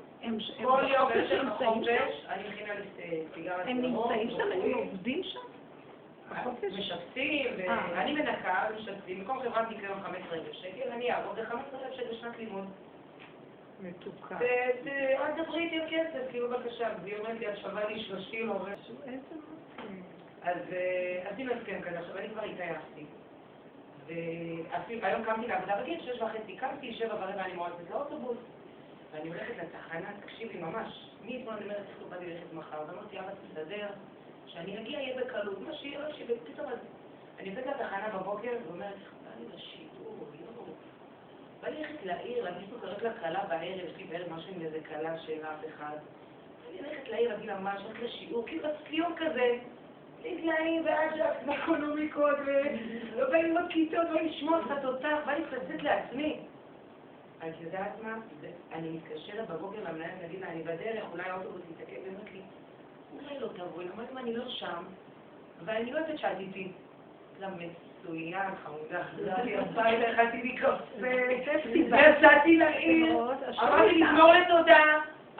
[0.64, 1.47] כל יום נמצאים שם?
[1.47, 2.86] החופש, אני מכינה לי
[3.34, 4.51] סיגרת הם נמצאים שם?
[4.64, 4.74] הם.
[4.74, 5.51] עובדים שם?
[6.77, 7.88] משפצים, אה.
[7.91, 12.65] ואני מנקה ומשפצים, במקום חברת ניקיון 15,000 שקל, אני אעבוד ל-15,000 שקל שנת לימוד.
[13.82, 14.38] מתוקה.
[14.41, 18.59] אל תדברי איתי על כסף, כאילו בבקשה, והיא אומרת לי, את שווה לי 30 או...
[18.59, 18.95] מקסים.
[20.41, 23.05] אז אה, עשינו הסכם כזה, עכשיו אני כבר התעייפתי.
[25.01, 28.38] והיום קמתי לעבודה רגיל, שש וחצי קמתי, שבע ורבע אני מועצת לאוטובוס,
[29.11, 32.82] ואני הולכת לתחנה, תקשיבי ממש, מי אתמול אני אומרת איך לא בא לי ללכת מחר,
[32.88, 33.88] ואמרתי, אבא תסתדר,
[34.54, 36.78] שאני אגיע יהיה בקלות, מה שיהיה, לא שיהיה, פתאום אז
[37.39, 40.66] אני יוצאת לתחנה בבוקר ואומרת, בא לי לשיעור, יואו,
[41.62, 45.20] בא לי ללכת לעיר, להגיש סוכריות לכלה בערב, יש לי בערב משהו עם איזה כלה
[45.20, 45.97] של אף אחד.
[46.66, 49.60] בא לי ללכת לעיר, להביא לה משהו, ללכת לשיעור, כאילו רציתי יום כזה.
[51.45, 56.39] ואקונומיקות ולא בא לי ללמוד כיתות, בא לי לשמוע קצת אותך, בא לצאת לעצמי.
[57.38, 58.18] את יודעת מה?
[58.72, 62.41] אני מתקשרת בבוקר למנהלת, להגיד לה, אני בדרך, אולי האוטובוס יתעכב, והיא אומרת לי,
[63.14, 64.84] אולי לא תבואי, אמרתי לה, אני לא שם,
[65.66, 66.72] אבל אני לא יודעת שאת איתי.
[67.39, 69.03] לה מצוין, חמודה,
[69.43, 71.07] לי הביתה, הכנתי לי קפה,
[71.91, 73.18] יצאתי לעיר,
[73.64, 74.84] אמרתי לי, תגמור לתודה.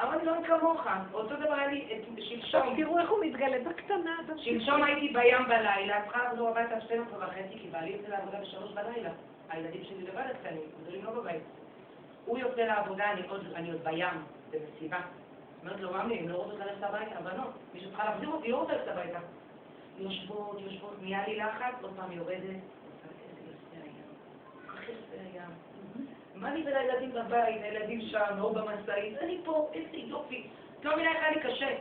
[0.04, 0.88] אמרתי אני כמוך.
[1.14, 2.74] אותו דבר היה לי שלשום.
[2.78, 4.18] תראו איך הוא מתגלה בקטנה.
[4.38, 8.72] שלשום הייתי בים בלילה, צריכה לחזור הביתה עד 12 וחצי, כי בעלי יוצא לעבודה בשלוש
[8.72, 9.10] בלילה.
[9.50, 11.42] הילדים שלי לבד הקטנים, הגדולים לא בבית.
[12.26, 13.12] הוא יוצא לעבודה,
[13.56, 15.00] אני עוד בים, במסיבה.
[15.62, 17.54] אומרת לו, ממי, הם לא רוצות ללכת הביתה, הבנות.
[17.74, 19.20] מישהו צריכה להחזיר אותי, היא לא רוצה ללכת הביתה.
[19.98, 22.60] יושבות, יושבות, נהיה לי לחץ, עוד פעם יורדת.
[24.68, 25.46] רוצה.
[26.36, 30.48] מה לי ולילדים בבית, הילדים שם, או במשאית, אני פה, איזה יופי.
[30.84, 31.76] לא מבינה איך היה לי קשה.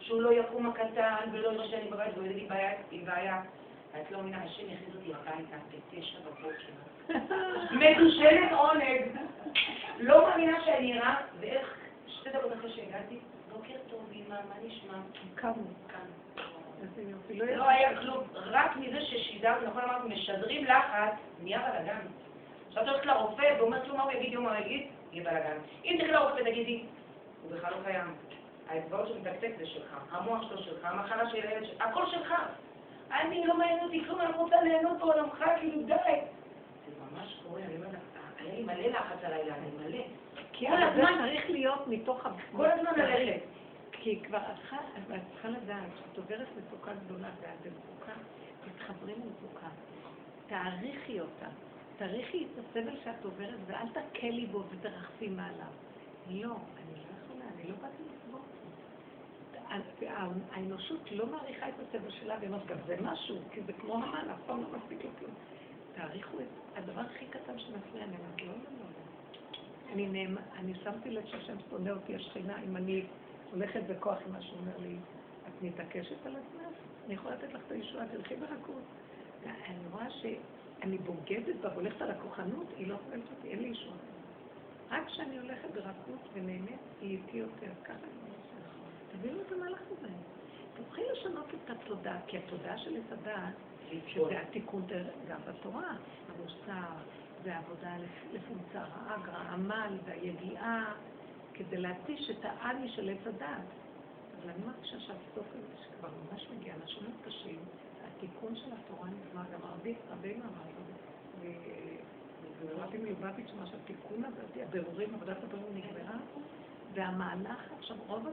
[0.00, 3.42] שהוא לא יקום הקטן ולא יראה שאני בבית והוא יהיה לי בעיה עם בעיה.
[4.00, 6.72] את לא מבינה, השם יכניס אותי הביתה בתשע בבוקר.
[7.80, 9.02] מדושנת עונג.
[9.98, 11.81] לא מאמינה שאני רע, ואיך
[12.22, 13.18] שתי דקות אחרי שהגעתי,
[13.52, 14.94] בוקר טוב, אמא, מה נשמע?
[15.34, 15.62] קמו.
[17.30, 21.12] לא לא היה כלום, רק מזה ששידרנו, נכון אמרנו, משדרים לחץ,
[21.42, 22.06] נהיה בלאגן.
[22.68, 25.56] עכשיו אתה הולך לרופא ואומר לו מה הוא יגיד, מה הוא יגיד, יהיה בלאגן.
[25.84, 26.84] אם תלכי לרופא תגידי,
[27.42, 28.14] הוא בכלל לא קיים.
[28.68, 32.34] האצבעות שמתקתק זה שלך, המוח שלו שלך, המחלה של הילד שלך, הכל שלך.
[33.10, 35.94] אני לא מעניין אותי כלום, אני רוצה ליהנות בעולמך, כאילו די.
[35.94, 37.90] זה ממש קורה, אני אומרת,
[38.38, 40.21] היה לי מלא לחץ הלילה, אני מלא.
[40.62, 42.30] כי כל הזמן, צריך להיות מתוך ה...
[42.56, 43.42] כל הזמן ללכת.
[43.92, 48.12] כי כבר את צריכה, לדעת שאת עוברת מצוקה גדולה ואת במצוקה,
[48.64, 49.66] תתחברי למצוקה.
[50.46, 51.46] תעריכי אותה.
[51.96, 55.72] תעריכי את הסבל שאת עוברת ואל תקלי בו ותרחפי מעליו.
[56.30, 58.40] לא, אני לא יכולה, אני לא באתי לסבור.
[60.52, 64.30] האנושות לא מעריכה את הסבל שלה, והיא אומרת, גם זה משהו, כי זה כמו המן,
[64.30, 65.34] אף פעם לא מספיק לו כלום.
[65.94, 69.11] תעריכו את הדבר הכי קטן שמפריע, אני אומרת, לא, לא, לא.
[69.92, 70.36] אני, נאמ...
[70.58, 73.04] אני שמתי לב שהשם שונא אותי השכינה, אם אני
[73.52, 74.96] הולכת בכוח עם מה שהוא אומר לי,
[75.48, 76.78] את מתעקשת על עצמך?
[77.06, 78.82] אני יכולה לתת לך את הישועה, תלכי ברכות.
[79.46, 83.96] אני רואה שאני בוגדת בה והולכת על הכוחנות, היא לא פועלת אותי, אין לי ישועה.
[84.90, 87.72] רק כשאני הולכת ברכות ונהנית, היא איתי יותר.
[87.84, 89.18] ככה אני עושה.
[89.18, 90.08] תבינו את המהלך הזה.
[90.74, 93.54] תתחיל לשנות את התודעה, כי התודעה של עץ הדעת,
[94.06, 94.82] שזה התיקון
[95.28, 95.96] גם בתורה,
[96.28, 96.92] המוסר,
[97.42, 97.96] והעבודה
[98.32, 100.94] לפי מוסר האגרא, העמל והידיעה,
[101.54, 103.66] כדי להתיש את האני של עץ הדעת.
[104.40, 107.58] אבל אני מרגישה שהסוף הזה, שכבר ממש מגיע, אנשים מתקשים,
[108.04, 110.72] התיקון של התורה נגמר, גם רבי, רבינו אמר
[112.66, 116.16] ורבי מלובביץ' אמר שהתיקון הזה, הבירורים, עבודת הבירורים נגמרה,
[116.94, 118.26] והמהלך עכשיו, רוב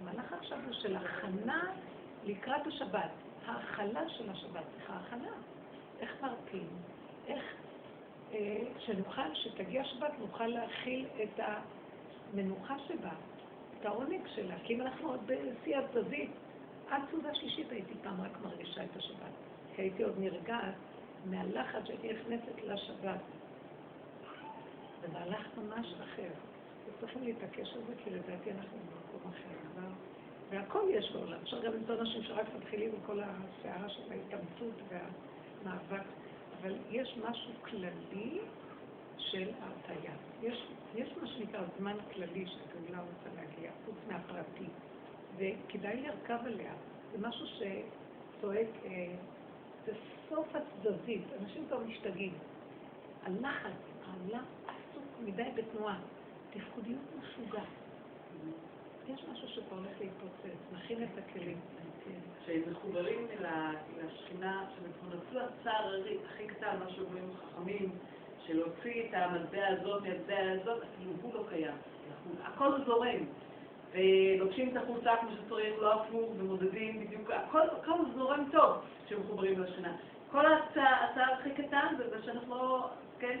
[0.00, 1.62] המהלך עכשיו הוא של הכנה
[2.24, 3.10] לקראת השבת,
[3.46, 5.32] ההכלה של השבת, סליחה, הכלה.
[6.00, 6.68] איך מרפים,
[7.26, 7.44] איך,
[8.78, 11.40] שנוכל, שתגיע שבת, נוכל להכיל את.
[12.34, 13.12] המנוחה שבה,
[13.80, 16.30] את העונג שלה, כי אם אנחנו עוד בשיא התזזית,
[16.90, 19.32] עד סעודה שלישית הייתי פעם רק מרגישה את השבת,
[19.74, 20.74] כי הייתי עוד נרגעת
[21.24, 23.20] מהלחץ שהייתי נכנסת לשבת.
[25.00, 26.30] זה מהלך ממש אחר.
[26.86, 29.88] וצריכים להתעקש על זה, כי לדעתי אנחנו במקום אחר כבר.
[30.50, 31.38] והכל יש בעולם.
[31.42, 36.04] אפשר גם למצוא אנשים שרק מתחילים עם כל הסערה של ההתאמצות והמאבק,
[36.64, 38.40] אבל יש משהו כללי
[39.18, 40.12] של ההרתיה.
[40.42, 44.66] יש, יש מה שנקרא זמן כללי שהגאולה רוצה להגיע, חוץ מהפרטי,
[45.36, 46.72] וכדאי לרכב עליה.
[47.12, 49.14] זה משהו שצועק, אה,
[49.86, 49.92] זה
[50.28, 52.34] סוף הצדזית, אנשים כבר משתגעים.
[53.22, 56.00] הלחץ, העולם עסוק מדי בתנועה,
[56.50, 57.68] תפקודיות משוגעת.
[59.08, 61.58] יש משהו שפה הולך להתפוצץ, נכין את הכלים.
[62.46, 63.26] שהם מחוברים
[64.04, 67.90] לשכינה, שמתפונצו הצער הכי קטן, מה שאומרים החכמים,
[68.46, 71.74] שלהוציא את המטבע הזאת מהמטבע הזאת, אפילו הוא לא קיים.
[72.44, 73.24] הכל זורם.
[73.94, 78.76] ולובשים את החולצה כמו שצריך, לא הפוך, ומודדים בדיוק, הכל, הכל זורם טוב
[79.06, 79.96] כשמחוברים לשכינה.
[80.30, 82.88] כל הצער הכי קטן זה שאנחנו לא,
[83.18, 83.38] כן,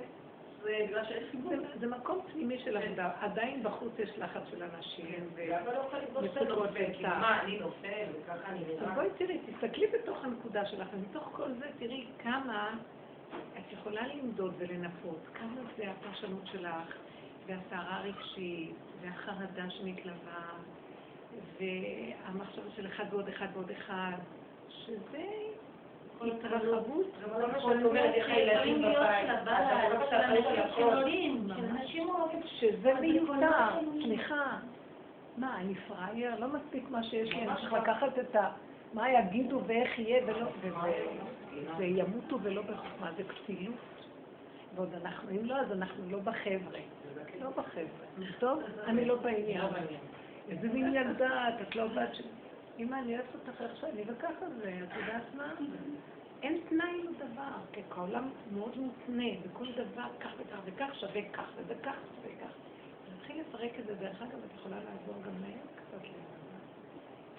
[0.64, 1.52] זה בגלל שיש חיבור.
[1.80, 3.10] זה מקום פנימי של עבודה.
[3.20, 5.30] עדיין בחוץ יש לחץ של אנשים.
[5.48, 6.92] למה לא יכול שאתה נופל?
[6.92, 8.88] כי מה, אני נופל, וככה אני נראה.
[8.88, 12.76] אז בואי תראי, תסתכלי בתוך הנקודה שלך, ומתוך כל זה תראי כמה
[13.58, 16.96] את יכולה למדוד ולנפות, כמה זה הפרשנות שלך,
[17.46, 20.50] והסערה הרגשית, והחרדה שמתלווה,
[21.60, 24.16] והמחשבה של אחד ועוד אחד ועוד אחד,
[24.68, 25.26] שזה
[26.20, 27.06] התרחבות.
[27.38, 29.28] לא מה שאת אומרת, איך הילדים בבית.
[32.44, 34.58] שזה מיותר, סליחה.
[35.36, 36.34] מה, אני פראייר?
[36.38, 38.50] לא מספיק מה שיש לי, אני צריך לקחת את ה...
[38.94, 40.46] מה יגידו ואיך יהיה ולא...
[41.76, 43.74] זה ימותו ולא בחוכמה, זה כפילות.
[44.74, 46.78] ועוד אנחנו, אם לא, אז אנחנו לא בחבר'ה.
[47.40, 48.26] לא בחבר'ה.
[48.38, 48.62] טוב?
[48.86, 49.64] אני לא בעניין.
[50.48, 52.10] איזה מין ילדה, את לא בת.
[52.78, 55.54] אמא, אני אוהבת אותך איך שאני, וככה זה, את יודעת מה?
[56.42, 61.74] אין תנאי לדבר, כי העולם מאוד מותנה, וכל דבר כך וכך וכך שווה כך, וזה
[61.82, 62.54] כך שווה כך.
[63.14, 66.34] נתחיל לפרק את זה, דרך אגב, את יכולה לעזור גם להם קצת לזה.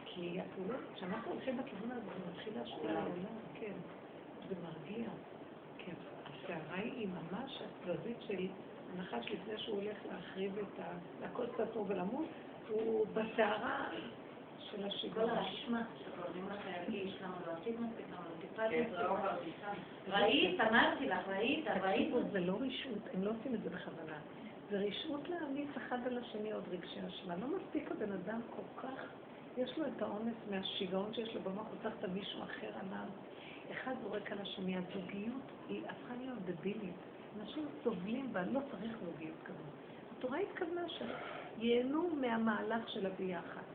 [0.05, 3.73] כי הפעולות, כשאנחנו הולכים בכיוון הזה, זה מתחיל להשפיע על העולם, כן.
[4.49, 5.09] זה מרגיע.
[5.77, 5.93] כן.
[6.25, 8.47] הסערה היא ממש התזזית של
[8.93, 10.97] הנחש לפני שהוא הולך להחריב את ה...
[11.21, 12.25] להכות את עצמו ולמות,
[12.69, 13.89] הוא בסערה
[14.71, 15.29] של השיגעון.
[15.29, 18.87] כל האשמה שקוראים לך להרגיש כמה לא עשית מספיק, כמה לא טיפלת,
[20.07, 22.13] ראית, אמרתי לך, ראית, ראית.
[22.31, 24.17] זה לא רשעות, הם לא עושים את זה בכוונה.
[24.69, 27.35] זה רשעות להעמיס אחד על השני עוד רגשי אשמה.
[27.35, 29.05] לא מספיק הבן אדם כל כך,
[29.57, 33.07] יש לו את האונס מהשיגעון שיש לו במוח, הוא צריך את מישהו אחר עליו.
[33.71, 36.95] אחד זורק על השני, הזוגיות היא הפכה להיות דבילית.
[37.41, 39.75] אנשים סובלים בה, לא צריך זוגיות כזאת.
[40.17, 43.74] התורה התכוונה שייהנו מהמהלך של הביחד.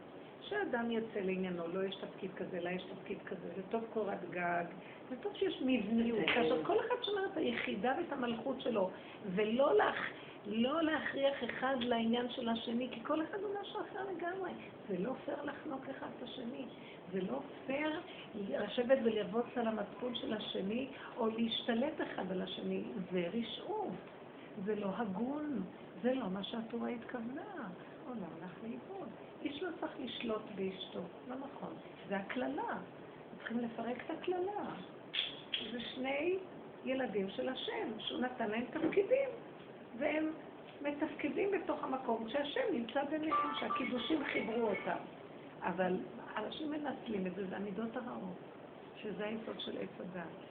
[0.50, 4.64] שאדם יצא לעניינו, לא יש תפקיד כזה, לה יש תפקיד כזה, זה טוב קורת גג,
[5.10, 8.90] זה טוב שיש מבניות, כאשר כל אחד שומר את היחידה ואת המלכות שלו,
[9.34, 10.10] ולא להכ...
[10.46, 14.50] לא להכריח אחד לעניין של השני, כי כל אחד הוא משהו אחר לגמרי.
[14.88, 16.64] זה לא פייר לחנוק אחד את השני.
[17.12, 18.00] זה לא פייר
[18.34, 22.82] לשבת ולרבוץ על המצפון של השני, או להשתלט אחד על השני.
[23.12, 23.92] זה רשעות.
[24.64, 25.62] זה לא הגון.
[26.02, 27.68] זה לא מה שהתורה התכוונה.
[28.08, 29.08] עולם הלך לאיבוד.
[29.42, 31.00] איש לא צריך לשלוט באשתו.
[31.28, 31.74] לא נכון.
[32.08, 32.78] זה הקללה.
[33.38, 34.74] צריכים לפרק את הקללה.
[35.72, 36.38] זה שני
[36.84, 39.28] ילדים של השם, שהוא נתן להם תפקידים.
[39.98, 40.30] והם
[40.82, 44.98] מתפקדים בתוך המקום שהשם נמצא ביניהם, שהקידושים חיברו אותם.
[45.62, 45.96] אבל
[46.36, 48.36] אנשים מנצלים את זה, זה המידות הרעות,
[49.02, 50.50] שזה היסוד של עץ הדת.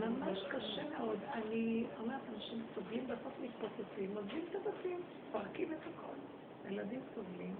[0.00, 1.18] ממש קשה מאוד.
[1.32, 6.37] אני אומרת, אנשים סובלים בסוף מתפוצצים, עוזבים את הבתים, מפרקים את הכל.
[6.68, 7.54] הילדים סובלים.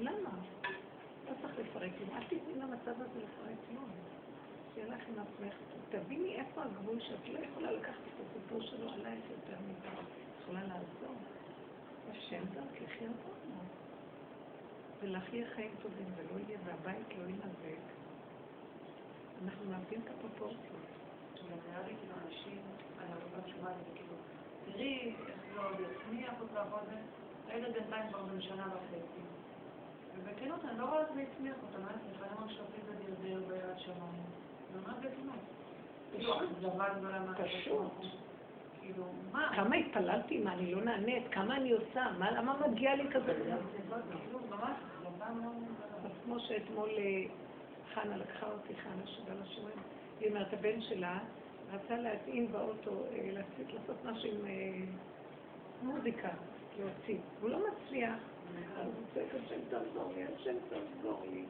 [0.00, 0.30] למה?
[1.26, 2.16] לא צריך לפרק כלום.
[2.16, 3.90] אל תתני למצב הזה לפרק כלום.
[4.74, 5.54] שיהיה לך עם עצמך.
[5.90, 9.88] תביני איפה הגבול שאת לא יכולה לקחת את הסיפור שלו עלייך יותר מדי.
[10.42, 11.14] יכולה לעזור.
[12.10, 13.30] השם דרכך יעזור
[15.32, 17.82] יהיה חיים טובים ולא יהיה, והבית לא ינזק.
[19.44, 20.86] אנחנו מאבדים את הפרופורציות.
[21.50, 22.60] גם נראה לי כאילו אנשים
[22.98, 24.14] על עבודת שומה זה כאילו,
[24.64, 27.00] תראי איך לא עוד יצמיח אותך עוד זה,
[27.50, 29.20] הילד בינתיים כבר בן שנה וחצי.
[30.16, 33.48] ובכנות אני לא רואה איך זה הצמיח אותה, מה אני צריכה לומר שאותי זה דרדר
[33.48, 34.24] ביד שמיים.
[34.72, 35.60] זה ממש בכנות.
[37.44, 37.92] פשוט.
[38.80, 39.52] כאילו, מה?
[39.56, 43.34] כמה התפללתי, מה, אני לא נענית, כמה אני עושה, מה, למה מגיע לי כזה?
[43.34, 44.38] כאילו,
[45.02, 45.50] לבן לא...
[46.04, 47.22] אז כמו שאתמול אה,
[47.94, 49.76] חנה לקחה אותי, חנה שבא לשיעורים,
[50.20, 51.18] היא אומרת, הבן שלה
[51.72, 54.84] רצה להטעין באוטו, אה, לעשות משהו עם אה,
[55.82, 56.28] מוזיקה,
[56.80, 57.18] להוציא.
[57.40, 58.14] הוא לא מצליח,
[58.76, 61.44] אז הוא צועק, השם תעזור לי, השם תעזור לי.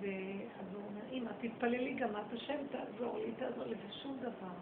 [0.00, 4.54] ואז הוא אומר, אמא, תתפללי גם את, השם תעזור לי, תעזור לי, ושום דבר.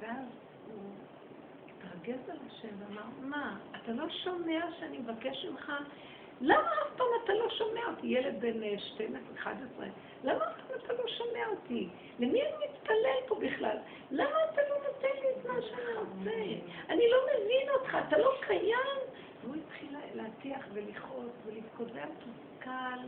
[0.00, 0.26] ואז
[0.66, 0.92] הוא
[1.66, 5.72] התרגז על השם ואמר, מה, אתה לא שומע שאני מבקש ממך?
[6.40, 8.06] למה אף פעם אתה לא שומע אותי?
[8.06, 9.86] ילד בן 12, 11,
[10.26, 11.88] למה פעם אתה לא שומע אותי?
[12.18, 13.76] למי אני מתפלל פה בכלל?
[14.10, 16.66] למה אתה לא נותן לי את מה שאני רוצה?
[16.88, 19.00] אני לא מבין אותך, אתה לא קיים.
[19.42, 23.06] והוא התחיל להטיח ולכעוס ולבכות, היה מתוסכל.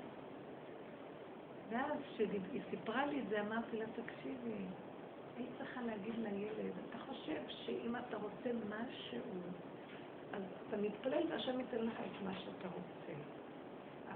[1.70, 4.64] ואז כשהיא סיפרה לי את זה, אמרתי לה, תקשיבי,
[5.36, 9.20] היית צריכה להגיד לילד, אתה חושב שאם אתה רוצה משהו,
[10.32, 13.38] אז אתה מתפלל והשם ייתן לך את מה שאתה רוצה.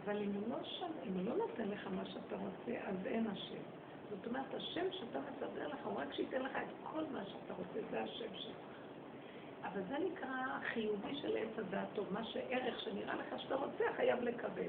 [0.05, 3.27] אבל אם הוא, לא שם, אם הוא לא נותן לך מה שאתה רוצה, אז אין
[3.27, 3.63] השם.
[4.11, 7.81] זאת אומרת, השם שאתה מסדר לך, הוא רק שייתן לך את כל מה שאתה רוצה,
[7.91, 8.57] זה השם שלך.
[9.63, 14.23] אבל זה נקרא חיובי של עץ הדעת טוב, מה שערך שנראה לך שאתה רוצה, חייב
[14.23, 14.69] לקבל.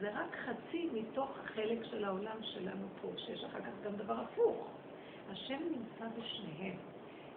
[0.00, 4.66] זה רק חצי מתוך החלק של העולם שלנו פה, שיש אחר כך גם דבר הפוך.
[5.30, 6.76] השם נמצא בשניהם.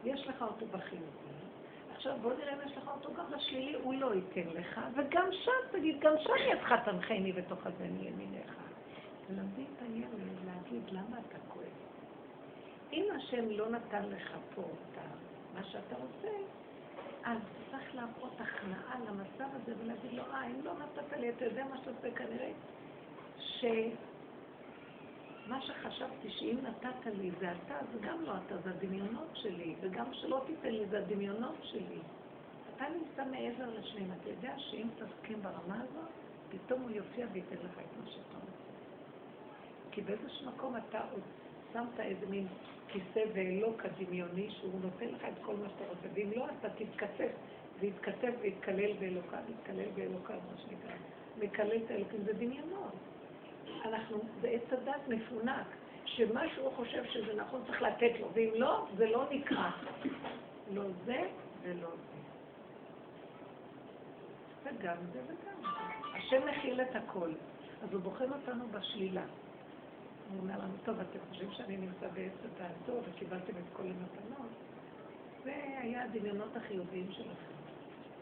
[0.03, 1.33] יש לך אותו בחיובי,
[1.95, 5.77] עכשיו בוא נראה אם יש לך אותו גם בשלילי, הוא לא ייתן לך, וגם שם
[5.77, 8.53] תגיד, גם שם ידך תנחני בתוך הזני ימינך.
[9.27, 11.65] תלמדי את הילד להגיד למה אתה כואב.
[12.93, 14.97] אם השם לא נתן לך פה את
[15.53, 16.37] מה שאתה רוצה,
[17.23, 17.37] אז
[17.71, 21.77] צריך להראות הכנעה למצב הזה ולהגיד לו, אה, אם לא נתת לי, אתה יודע מה
[21.77, 22.51] שאתה עושה כנראה?
[25.45, 30.13] שמה שחשבתי שאם נתת לי זה אתה, זה גם לא אתה, זה הדמיונות שלי, וגם
[30.13, 31.99] שלא תיתן לי זה הדמיונות שלי.
[32.75, 36.09] אתה נמצא מעבר לשניהם, אתה יודע שאם תסכים ברמה הזאת,
[36.49, 38.73] פתאום הוא יופיע וייתן לך את מה שאתה רוצה.
[39.91, 41.21] כי באיזשהו מקום אתה עוד
[41.73, 42.47] שמת איזה מין
[42.87, 47.29] כיסא ואלוק הדמיוני שהוא נותן לך את כל מה שאתה רוצה, ואם לא, אתה תתכתב,
[47.79, 50.95] ויתכתב ויתקלל באלוקיו, ויתקלל באלוקיו, מה שנקרא.
[51.39, 53.12] מקלל את האלוקים, זה דמיונות.
[53.85, 55.67] אנחנו, זה הדת מפונק,
[56.05, 59.69] שמה שהוא חושב שזה נכון צריך לתת לו, ואם לא, זה לא נקרא.
[60.73, 61.27] לא זה
[61.61, 62.13] ולא זה.
[64.63, 66.17] וגם זה וגם זה.
[66.17, 67.31] השם מכיל את הכל,
[67.83, 69.23] אז הוא בוחן אותנו בשלילה.
[70.29, 74.49] הוא אומר לנו, טוב, אתם חושבים שאני נמצא בעץ הדעתו וקיבלתם את כל המתנות?
[75.43, 77.53] זה היה הדמיונות החיוביים שלכם.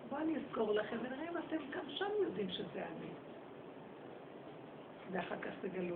[0.09, 3.09] בואו אני אזכור לכם ונראה אם אתם גם שם יודעים שזה אני.
[5.11, 5.95] ואחר כך תגלו,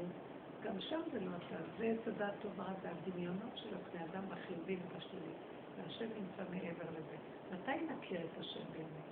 [0.63, 4.77] גם שם זה לא אתה, זה עץ הדעת טובה, זה הדמיונות של הבני אדם בחיובי
[4.83, 5.33] ובשלילי,
[5.77, 7.15] והשם נמצא מעבר לזה.
[7.51, 9.05] מתי נכיר את השם באמת?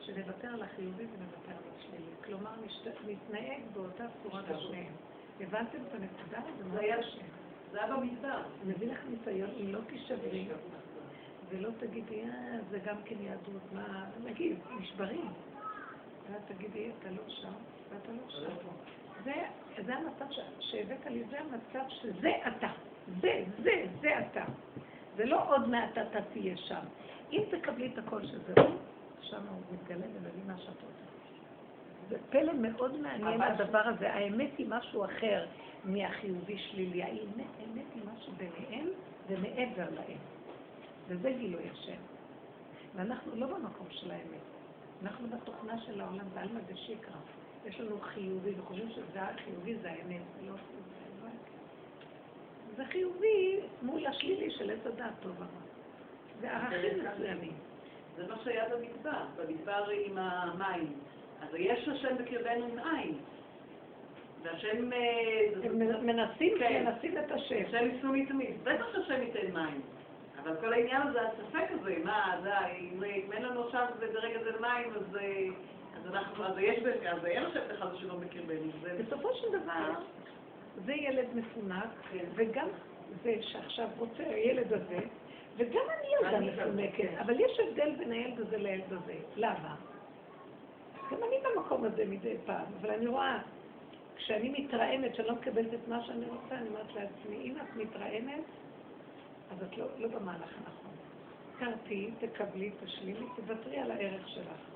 [0.00, 2.10] שנוותר על החיובי ונוותר על השלילי.
[2.24, 2.50] כלומר,
[3.06, 4.92] נתנהג באותה צורה בשניהם.
[5.40, 6.40] הבנתם את הנקודה?
[6.72, 7.26] זה היה השם.
[7.72, 8.42] זה היה במדבר.
[8.62, 10.48] אני מביא לך ניסיון, אם לא תישברי,
[11.48, 15.28] ולא תגידי, אה, זה גם כן יהדות, מה, נגיד, נשברים.
[16.30, 17.52] ואת תגידי, אתה לא שם,
[17.90, 19.03] ואתה לא שם.
[19.24, 19.32] זה,
[19.86, 20.40] זה המצב ש-
[20.70, 22.68] שהבאת לי, זה המצב שזה אתה.
[23.20, 23.70] זה, זה,
[24.00, 24.44] זה אתה.
[25.16, 26.80] זה לא עוד מעט אתה תהיה שם.
[27.32, 28.66] אם תקבלי את הקול שזה לא,
[29.20, 31.04] שם הוא מתגלה ומביא מה שאת רוצה.
[32.08, 34.12] זה פלא מאוד מעניין הדבר הזה.
[34.12, 35.46] האמת היא משהו אחר
[35.84, 37.02] מהחיובי שלילי.
[37.02, 37.24] האמת
[37.60, 38.86] האמת היא משהו ביניהם
[39.28, 40.18] ומעבר להם.
[41.08, 42.00] וזה גילוי השם.
[42.94, 44.44] ואנחנו לא במקום של האמת.
[45.02, 47.16] אנחנו בתוכנה של העולם, בעלמא דשיקרא.
[47.66, 50.22] יש לנו חיובי, וחושבים שזה החיובי זה האמת.
[50.40, 51.40] זה לא זה לא האמת.
[52.76, 55.46] זה חיובי מול השלילי של עץ הדעת טוב ורע.
[56.40, 57.52] זה ערכים מסוימים.
[58.16, 60.92] זה מה שהיה במדבר, במדבר עם המים.
[61.40, 63.18] אז יש השם בקרבנו עם עין.
[64.42, 64.92] והשם...
[64.92, 65.70] אה,
[66.02, 66.84] מנסים, כן.
[66.86, 67.64] מנסים את השם.
[67.68, 68.64] השם יישום תמיד.
[68.64, 69.80] בטח שהשם ייתן מים.
[70.42, 72.40] אבל כל העניין הזה, הספק הזה, מה,
[72.78, 75.48] אם אם אין לנו עכשיו ברגע זה מים, אז אה,
[76.12, 76.58] אז
[77.26, 78.70] אין השם אחד שלא בקרבנו.
[78.82, 79.92] זה- בסופו של דבר,
[80.84, 82.24] זה ילד מפונק, כן.
[82.34, 82.68] וגם
[83.22, 84.98] זה שעכשיו רוצה הילד הזה,
[85.56, 86.08] וגם אני
[86.40, 87.18] ילדה מפונקת, כן.
[87.20, 89.14] אבל יש הבדל בין הילד הזה לילד הזה.
[89.36, 89.76] למה?
[91.12, 93.38] גם אני במקום הזה מדי פעם, אבל אני רואה,
[94.16, 98.44] כשאני מתרעמת שאני לא מקבלת את מה שאני רוצה, אני אומרת לעצמי, אם את מתרעמת,
[99.50, 100.90] אז את לא, לא במהלך הנכון.
[101.58, 104.73] תרפי, תקבלי, תשלימי, תוותרי על הערך שלך.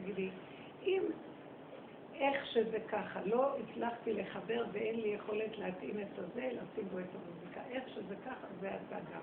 [0.00, 0.28] תגידי,
[0.82, 1.02] אם
[2.14, 7.04] איך שזה ככה, לא הצלחתי לחבר ואין לי יכולת להתאים את הזה, לשים בו את
[7.14, 7.60] המוזיקה.
[7.70, 9.22] איך שזה ככה, זה אתה גם.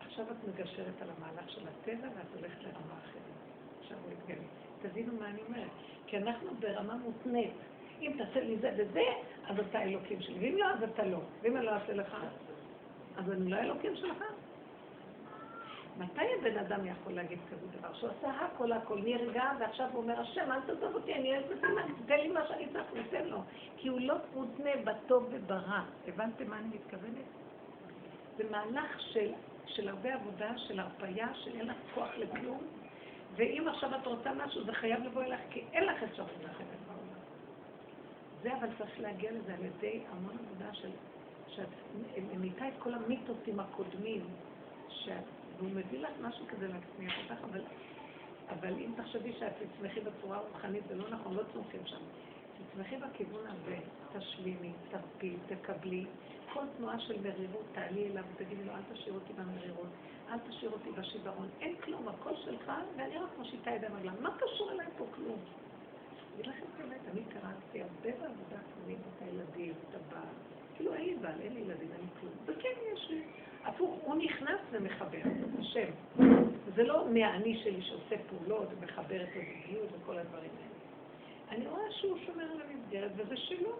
[0.00, 3.22] עכשיו את מגשרת על המהלך של הטבע ואת הולכת לרמה אחרת.
[3.80, 4.46] עכשיו הוא יתגלה.
[4.82, 5.70] תבינו מה אני אומרת.
[6.06, 7.54] כי אנחנו ברמה מותנית.
[8.00, 9.04] אם תעשה לי זה וזה,
[9.46, 10.38] אז אתה האלוקים שלי.
[10.38, 11.18] ואם לא, אז אתה לא.
[11.42, 12.16] ואם אני לא אעשה לך,
[13.16, 14.24] אז אני לא האלוקים שלך.
[15.98, 17.94] מתי הבן אדם יכול להגיד כזה דבר?
[17.94, 21.32] שהוא עשה הכל הכל, נרגע, ועכשיו הוא אומר, השם, אל תעזוב אותי, אני
[22.06, 23.38] תן לי מה שאני צריך, ניתן לו.
[23.76, 25.84] כי הוא לא מותנה בטוב וברע.
[26.08, 27.26] הבנתם מה אני מתכוונת?
[28.36, 29.32] זה מהלך של,
[29.66, 32.60] של הרבה עבודה, של הרפאיה, שאין לך כוח לכלום,
[33.36, 37.20] ואם עכשיו את רוצה משהו, זה חייב לבוא אליך, כי אין לך אפשרות אחרת בעולם.
[38.42, 40.90] זה אבל צריך להגיע לזה על ידי המון עבודה של,
[41.48, 41.68] שאת
[42.34, 44.24] ממיתה את כל המיתוסים הקודמים,
[44.88, 45.24] שאת,
[45.58, 47.60] והוא מביא לך משהו כזה להצמיח אותך, אבל,
[48.48, 52.00] אבל אם תחשבי שאת תצמחי בצורה רוחנית, זה לא נכון, לא צומחים שם.
[52.58, 53.76] תצמחי בכיוון הזה,
[54.12, 56.04] תשלימי, תרפי, תקבלי.
[56.52, 59.88] כל תנועה של מרירות, תעלי אליו ותגידי לו, אל תשאיר אותי במרירות,
[60.30, 61.48] אל תשאיר אותי בשיוורון.
[61.60, 64.22] אין כלום, הכל שלך, ואני רק מושיטה ידיים רגליים.
[64.22, 65.38] מה קשור אליי פה כלום?
[66.34, 70.34] אגיד לכם את האמת, אני קראתי הרבה בעבודה קוראים את הילדים, את הבעל.
[70.74, 72.32] כאילו אין לי בעל, אין לי ילדים, אין לי כלום.
[72.44, 73.22] וכן יש לי.
[73.66, 75.22] הפוך, הוא נכנס ומחבר,
[75.60, 75.88] השם.
[76.74, 80.76] זה לא מהאני שלי שעושה פעולות ומחבר את הזוגיות וכל הדברים האלה.
[81.50, 83.72] אני רואה שהוא שומר על המסגרת וזה שלו.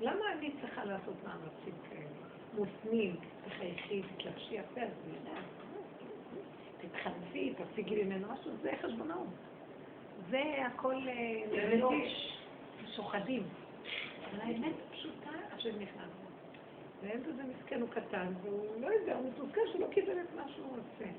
[0.00, 2.26] למה אני צריכה לעשות מאמצים כאלה?
[2.54, 3.16] מופנים,
[3.48, 5.40] תחייכי, תתלבשי יפה, אז נראה,
[6.80, 9.26] תתחנפי, תשיגי ממנו משהו, זה חשבונאות.
[10.30, 11.92] זה הכל אה, נביאות.
[11.92, 12.38] מתיש.
[12.96, 13.42] שוחדים.
[14.30, 16.15] אבל האמת הפשוטה, השם נכנס.
[17.06, 20.66] והילד הזה מסכן, הוא קטן, והוא לא יודע, הוא מתוסכל שלא קיבל את מה שהוא
[20.68, 21.10] רוצה.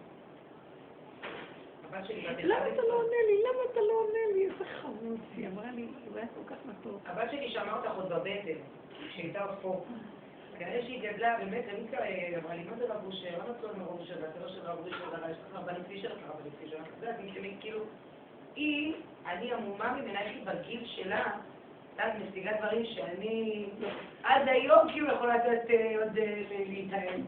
[1.88, 2.74] למה 11.
[2.74, 3.44] אתה לא עונה לי?
[3.44, 4.46] למה אתה לא עונה לי?
[4.46, 7.02] איזה חמוץ היא אמרה לי, הוא היה כל כך מתוק.
[7.06, 8.60] הבת שלי שמעה אותך עוד בבטן,
[9.10, 9.84] כשהייתה עוד פה.
[10.60, 11.98] כנראה שהיא גדלה, באמת, רבקה
[12.38, 13.38] אמרה לי, מה זה רב אושר?
[13.40, 14.20] למה את לא מרוב אושר?
[14.20, 16.82] אתה לא של רב אושר, יש לך רבנית כפי שלך, רבנית כפי שלך.
[16.82, 17.80] את יודעת, אני כאילו,
[18.56, 18.94] היא,
[19.26, 21.38] אני עמומה ממנה, יש לי בגיל שלה,
[22.04, 23.66] יודעת, משיגה דברים שאני
[24.24, 27.24] עד היום כאילו יכולה לתת אה, עוד אה, להתאם.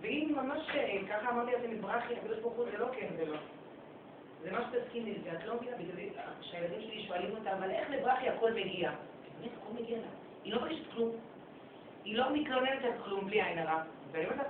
[0.00, 3.36] והיא ממש, אה, ככה אמרתי לה, מזרחי, הקדוש ברוך הוא זה לא כן, זה לא.
[4.42, 7.90] זה מה שתסכימי לזה, את לא מבינה, בגלל זה, כשהילדים שלי שואלים אותה, אבל איך
[7.90, 8.90] לברכי הכל מגיע?
[9.40, 10.04] באמת, הכל מגיע לה.
[10.44, 11.10] היא לא מבקשת כלום.
[12.04, 13.82] היא לא מתלוננת על כלום בלי עין הרע.
[14.12, 14.46] ואני אומרת לך,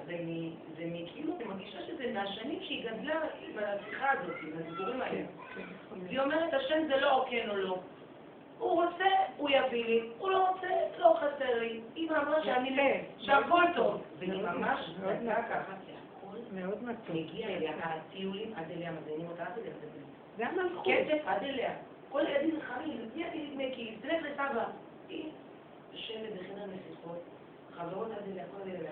[0.76, 5.22] זה מכאילו, אני מרגישה שזה מהשנים שהיא גדלה עם השיחה הזאת, עם הדיבורים האלה.
[5.54, 6.10] כן, יכול להיות.
[6.10, 7.78] היא אומרת, השם זה לא או כן או לא.
[8.58, 9.04] הוא רוצה,
[9.36, 10.68] הוא יביא לי, הוא לא רוצה,
[10.98, 11.80] לא חסר לי.
[11.96, 13.24] אמא אמרה שאני, יפה.
[13.24, 14.02] שהכל טוב.
[14.18, 15.34] והיא מאוד ממש נתנה.
[15.42, 16.36] ככה, שהכל.
[17.14, 19.72] מגיע אליה, הטיולים עד אליה, מזיינים אותה עד אליה.
[20.36, 20.84] זה המלכות.
[20.86, 21.70] כסף עד אליה.
[22.08, 24.64] כל ילדים חמים, תני לי דמי כיס, תלך לסבא.
[25.08, 25.30] היא
[25.92, 27.22] יושבת בחדר נסיכות,
[27.70, 28.90] חברות עד אליה, כל אליה.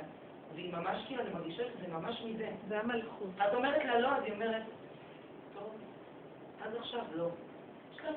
[0.55, 2.49] והיא ממש כאילו, אני מרגישה שזה ממש מזה.
[2.69, 3.29] זה המלכות.
[3.37, 4.63] את אומרת לה לא, אז היא אומרת,
[5.55, 5.71] טוב,
[6.65, 7.29] עד עכשיו לא.
[8.05, 8.11] לה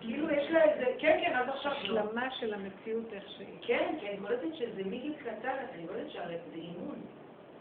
[0.00, 1.78] כאילו, יש לה איזה, כן, כן, עד עכשיו לא.
[1.78, 3.58] השלמה של המציאות איך שהיא.
[3.62, 7.00] כן, כי אני קולטת שזה מגיל קטן, אני קולטת שהרי זה אימון.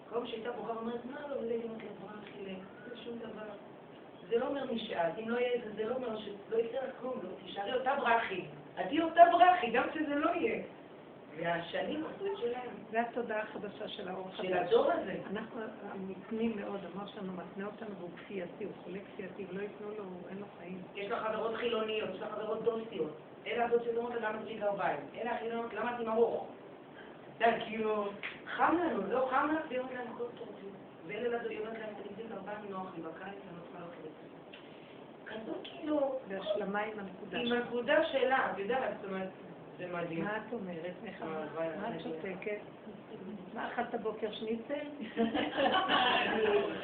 [0.10, 2.56] כל פעם שהייתה בוכה אומרת, מה לא, לא אמא לברחי,
[2.90, 3.52] זה שום דבר.
[4.30, 5.20] זה לא אומר מי שאת.
[5.20, 8.46] אם לא יהיה זה, זה לא אומר שלא יקרה לך כלום, לא תישארי אותה ברכי.
[8.80, 10.64] את תהיי אותה ברכי, גם כשזה לא יהיה.
[11.38, 12.70] והשנים עשו את שלהם.
[12.92, 14.46] זה התודעה החדשה של האור החדש.
[14.46, 15.16] של הדור הזה.
[15.32, 15.62] אנחנו
[15.96, 20.38] מותנים מאוד, אמר שלנו, מתנה אותנו והוא כפייתי, הוא חולה כפייתי, ולא ייתנו לו, אין
[20.38, 20.82] לו חיים.
[20.96, 23.18] יש לך חברות חילוניות, יש לך חברות דוסיות.
[23.48, 25.00] אלה הדוד שאומרות למה את גרביים.
[25.16, 26.48] אלה החילוניות, למה את עם ארוך?
[27.38, 28.10] אתה כאילו,
[28.46, 30.48] חם לנו, לא חם לך, והיא אומרת להם, הכל טוב.
[31.08, 34.12] ואלה לדוד, היא אומרת להם, עם גרביים נוח לי בקיץ, אני לא צריכה ללכת.
[35.26, 37.66] כזו כאילו, בהשלמה עם הנקודה עם שלך.
[37.66, 39.30] הנקודה שלה, את יודעת, זאת אומרת.
[39.90, 40.02] מה
[40.38, 40.94] את אומרת?
[41.22, 42.60] אה, וואי, מה את שותקת?
[43.54, 44.74] מה אכלת בוקר שניצל?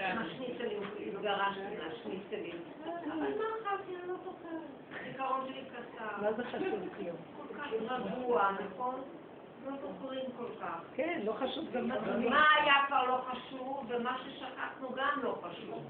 [0.02, 2.60] השניצלים, התגרשתי מהשניצלים.
[2.86, 3.96] אבל מה אכלתי?
[3.96, 4.78] אני לא זוכרת.
[4.92, 6.22] הזיכרון שלי קצר.
[6.22, 7.16] מה זה חשוב כלום?
[7.92, 9.02] רגוע, נכון?
[9.66, 10.80] לא זוכרים כל כך.
[10.96, 11.88] כן, לא חשוב גם.
[12.30, 15.84] מה היה כבר לא חשוב, ומה ששכחנו גם לא חשוב.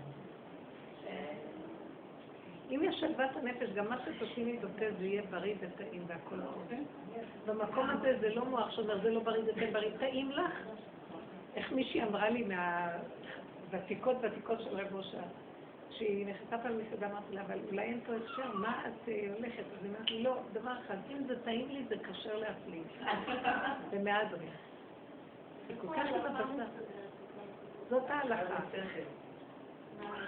[2.71, 6.71] אם יש שלוות הנפש, גם מה שתותיני דוטה זה יהיה בריא וטעים והכל טוב.
[7.45, 10.51] במקום הזה זה לא מוח שאומר זה לא בריא זה כן בריא, טעים לך.
[11.55, 12.47] איך מישהי אמרה לי
[13.71, 15.21] מהוותיקות ותיקות של רב אושר,
[15.89, 19.59] שהיא נכנסה פעם למסעדה, אמרתי לה, אבל אולי אין פה הכשר, מה את אה, הולכת?
[19.59, 22.81] אז היא אמרת לי, לא, דבר אחד, אם זה טעים לי זה כשר להפליא.
[23.91, 24.49] במהדרין.
[25.67, 26.65] זה כל כך לא.
[27.89, 28.55] זאת ההלכה.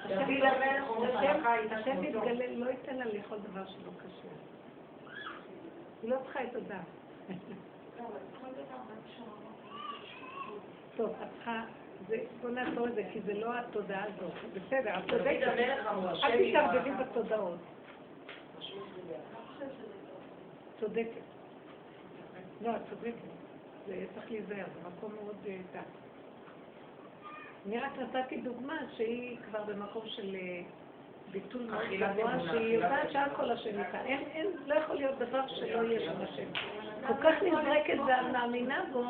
[0.07, 2.07] דוד המלך אומר, הלכה הייתה השם כמותו.
[2.07, 4.31] יתגלה, לא ייתן לה לאכול דבר שלא קשור.
[6.01, 6.85] היא לא צריכה את הדעת.
[10.97, 11.63] טוב, את צריכה,
[12.41, 14.31] בוא נעצור את זה, כי זה לא התודעה הזאת.
[14.53, 15.47] בסדר, את צודקת.
[16.23, 16.91] אל תתערבבי.
[16.91, 17.59] בתודעות.
[20.79, 21.21] צודקת.
[22.61, 23.13] לא, את צודקת.
[23.87, 26.08] זה צריך להיזהר, זה מקום מאוד אה, דק.
[27.65, 30.61] אני רק נתתי דוגמה שהיא כבר במקום של אה,
[31.31, 34.01] ביטול מאוד גבוה, שהיא יודעת שהכל השם איתה.
[34.05, 36.51] אין, לא יכול להיות דבר שלא יהיה שם השם.
[37.07, 39.05] כל כך נזרקת ומאמינה בו,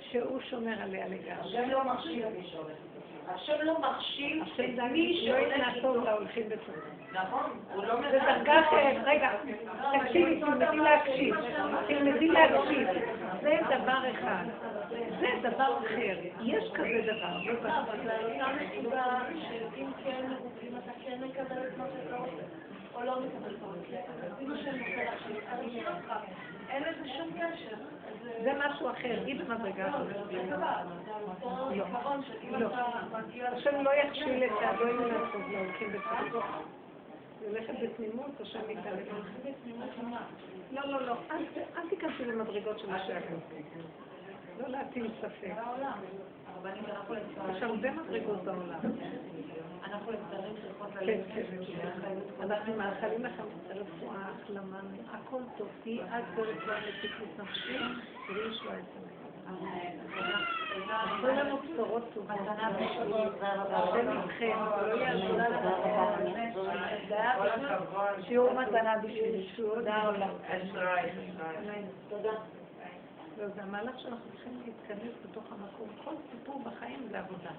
[0.00, 1.52] שהוא שומר עליה לגמרי.
[3.28, 5.82] השם לא מכשיל את מי שהולך לא לא שהולך.
[5.82, 6.74] טוב להולכים בטוב.
[7.12, 8.20] נכון, הוא לא זה מבין.
[8.20, 8.96] דרגה אחרת.
[9.04, 9.30] רגע,
[10.04, 11.34] תקשיבי, תלמדי להקשיב.
[11.86, 12.88] תלמדי להקשיב.
[13.42, 14.44] זה דבר אחד.
[15.20, 16.16] זה דבר אחר.
[16.42, 17.38] יש כזה דבר.
[17.44, 17.68] לא דבר.
[17.68, 18.46] אבל על אותה
[18.78, 19.18] נקודה
[19.48, 22.42] שאם כן מרוצים אתה כן מקבל את מה שאתה רוצה,
[22.94, 24.42] או לא מקבל את מה שאתה רוצה.
[24.42, 26.12] אם לך שאני אשאיר אותך,
[26.70, 27.76] אין לזה שום קשר.
[28.44, 29.22] זה- משהו אחר.
[29.26, 30.16] היא במדרגה אחרת.
[31.40, 32.58] לא.
[32.58, 32.66] לא.
[33.56, 36.42] השם לא יכשיל את האדוני לעשות להולכים בטוב.
[37.48, 38.98] ללכת בתמימות, השם יתעלם.
[40.72, 41.14] לא, לא, לא.
[41.76, 43.20] אל תיכנסי למדרגות של מה שהיה
[44.62, 45.54] לא להטיל ספק.
[47.56, 48.80] יש הרבה מדרגות בעולם.
[49.84, 51.42] אנחנו לצערים צריכות ללכת.
[52.40, 54.80] אנחנו מאחלים לכם רפואה, החלמה,
[55.12, 55.68] הכל טוב.
[55.82, 57.78] תהיי את ברפואה לתיקות נפשי,
[58.26, 58.84] תראי ישועה את
[61.20, 62.36] תנו לנו בשורות טובות.
[63.70, 65.40] השם איתכם, לא יעזור
[67.24, 68.24] הכבוד.
[68.28, 70.34] שיעור מתנה בשביל תודה עולם.
[70.46, 71.82] אשראי, אשראי.
[72.08, 72.30] תודה.
[73.40, 75.88] לא, זה המהלך שאנחנו צריכים להתכנס בתוך המקום.
[76.04, 77.50] כל סיפור בחיים זה עבודה.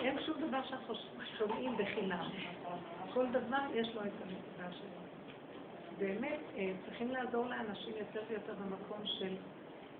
[0.00, 0.94] אין שום דבר שאנחנו
[1.38, 2.28] שומעים בחינם.
[3.14, 5.00] כל דבר יש לו את הנקודה שלו.
[5.98, 9.36] באמת, אה, צריכים לעזור לאנשים יותר ויותר במקום של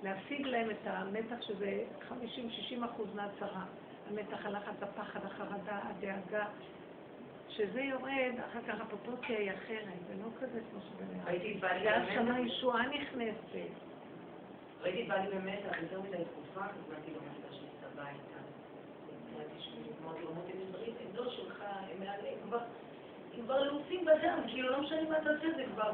[0.03, 3.65] להשיג להם את המתח שזה 50-60 אחוז מהצרה.
[4.11, 6.47] המתח, הלחץ, הפחד, החרדה, הדאגה.
[7.49, 11.37] כשזה יורד, אחר כך הפרופורציה היא אחרת, זה לא כזה כמו שזה נראה.
[11.37, 12.03] את בעלי ואז.
[12.15, 13.96] שמה ישועה נכנסת.
[14.83, 17.21] ראיתי את בעלי במתח יותר מדי תקופה, הזמנתי לו
[17.51, 18.39] שהצטבע איתה.
[19.35, 22.03] אמרתי שהוא אמרתי לו, מוטי, יש דברים, הם לא שלך, הם
[22.43, 22.59] כבר,
[23.35, 23.63] הם כבר
[24.05, 25.93] בדם, כאילו לא משנה מה תעשה, זה כבר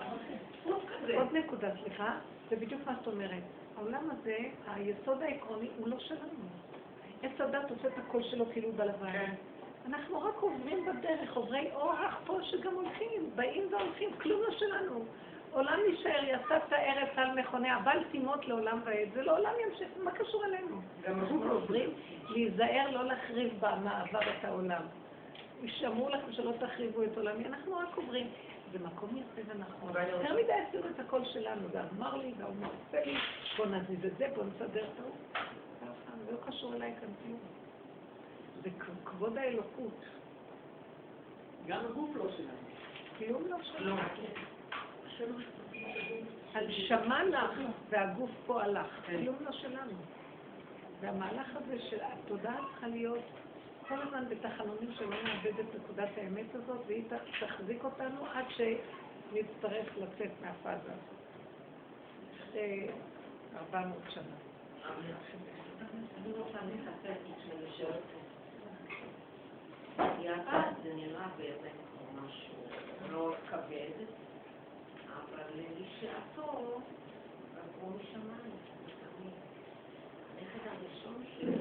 [0.65, 1.19] סוף כזה.
[1.19, 2.19] עוד נקודה, סליחה,
[2.51, 3.43] זה בדיוק מה שאת אומרת.
[3.77, 6.49] העולם הזה, היסוד העקרוני הוא לא שלנו.
[7.23, 9.13] עץ הדת עושה את הקול שלו כאילו בלבן.
[9.13, 9.35] כן.
[9.87, 15.05] אנחנו רק עוברים בדרך, עוברי אורח פה שגם הולכים, באים והולכים, כלום לא שלנו.
[15.53, 20.45] עולם יישאר, יסדת ארץ על מכוניה, בל תימות לעולם ועד, זה לעולם ימשיך, מה קשור
[20.45, 20.81] אלינו?
[21.07, 21.91] אנחנו עוברים
[22.29, 24.83] להיזהר לא להחריב במעבר את העולם.
[25.67, 28.27] שאמרו לכם שלא תחריבו את עולמי, אנחנו רק עוברים.
[28.73, 29.93] זה מקום יפה ונכון.
[30.11, 33.17] יותר מדי עשינו את הקול שלנו, זה אמר לי, והוא מרצה לי,
[33.57, 35.15] בוא נזיז את זה, בוא נסדר את ההוא.
[36.27, 37.39] זה לא קשור אליי כאן כלום.
[38.63, 38.71] זה
[39.05, 40.05] כבוד האלוקות.
[41.67, 42.59] גם הגוף לא שלנו.
[43.19, 43.97] כלום לא שלנו.
[45.21, 45.37] לא.
[46.55, 49.99] הנשמה לך והגוף פה הלך, כלום לא שלנו.
[51.01, 53.25] והמהלך הזה של התודעה צריכה להיות
[53.89, 57.05] כל הזמן בתחנונים שלא נאבד את נקודת האמת הזאת, והיא
[57.41, 61.23] תחזיק אותנו עד שנצטרך לצאת מהפאזה הזאת.
[62.49, 62.89] אחרי
[63.57, 64.23] 400 שנה.
[66.17, 67.33] אני רוצה לחפש
[67.77, 68.03] שואלת.
[69.97, 72.55] בדיעבד זה נראה באמת כמו משהו
[73.11, 74.05] מאוד כבד,
[75.15, 76.81] אבל לשעתו
[77.57, 78.57] עברו משמיים.
[80.39, 81.55] הנכד הראשון שלי,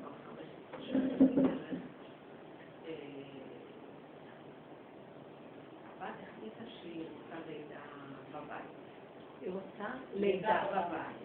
[0.00, 1.82] כבר 15 שנים בערך,
[2.86, 2.92] אה,
[6.00, 7.80] הבת החליטה שהיא רוצה לידה
[8.32, 8.70] בבית.
[9.40, 10.64] היא רוצה לידה.
[10.70, 11.16] בבית.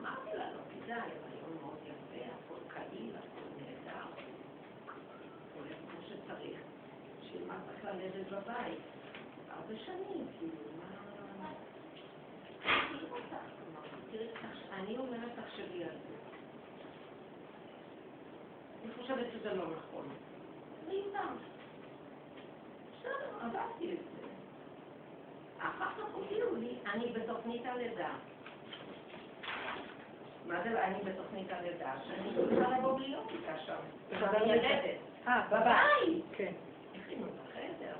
[0.00, 4.06] אמרתי לה, לא כדאי, הרעיון מאוד יפה, הכל קליל, הכל נהדר,
[5.58, 6.60] הולך כמו שצריך,
[7.20, 8.78] בשביל מה צריך ללדת בבית?
[9.50, 10.92] הרבה שנים, כאילו, מה...
[14.72, 16.12] אני אומרת, תחשבי על זה.
[18.84, 20.08] אני חושבת שזה לא נכון.
[20.88, 21.18] מיותר.
[22.98, 24.26] בסדר, עברתי את זה.
[25.58, 28.14] אחר כך הודיעו לי, אני בתוכנית הלידה.
[30.46, 31.94] מה זה אני בתוכנית הלידה?
[32.06, 33.76] שאני צריכה לבוא בלי לוגיקה שם.
[34.10, 34.66] בחדר אני לידה.
[34.66, 34.98] ילדת.
[35.26, 36.24] אה, בבית.
[36.32, 36.52] כן.
[36.94, 37.96] הכינו את החדר.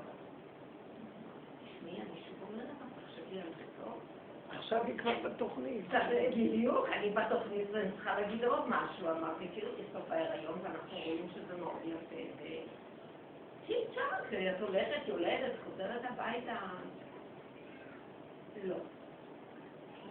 [1.64, 3.98] תשמעי, אני שוב אומרת לך, תחשבי על זה טוב.
[4.72, 5.84] עכשיו היא כבר בתוכנית.
[6.30, 9.10] בדיוק, אני בתוכנית ואני צריכה להגיד עוד משהו.
[9.10, 12.44] אמרתי, תראי, בסוף ההיריון ואנחנו רואים שזה מאוד יפה.
[13.66, 16.56] צ'יק צ'אק, את הולכת, יולדת, חוזרת הביתה.
[18.64, 18.76] לא.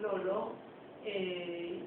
[0.01, 0.51] לא, לא.
[1.05, 1.11] אה,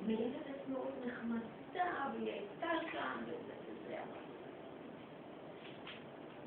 [0.07, 3.97] מילדת מאוד נחמדה, והיא הייתה שם, וזה וזה.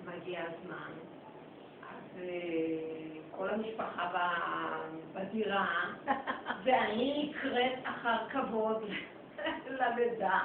[0.06, 0.92] מגיע הזמן,
[2.20, 2.24] אה,
[3.32, 4.12] כל המשפחה
[5.14, 5.66] בדירה,
[6.64, 8.84] ואני נקראת אחר כבוד
[9.80, 10.40] ללידה,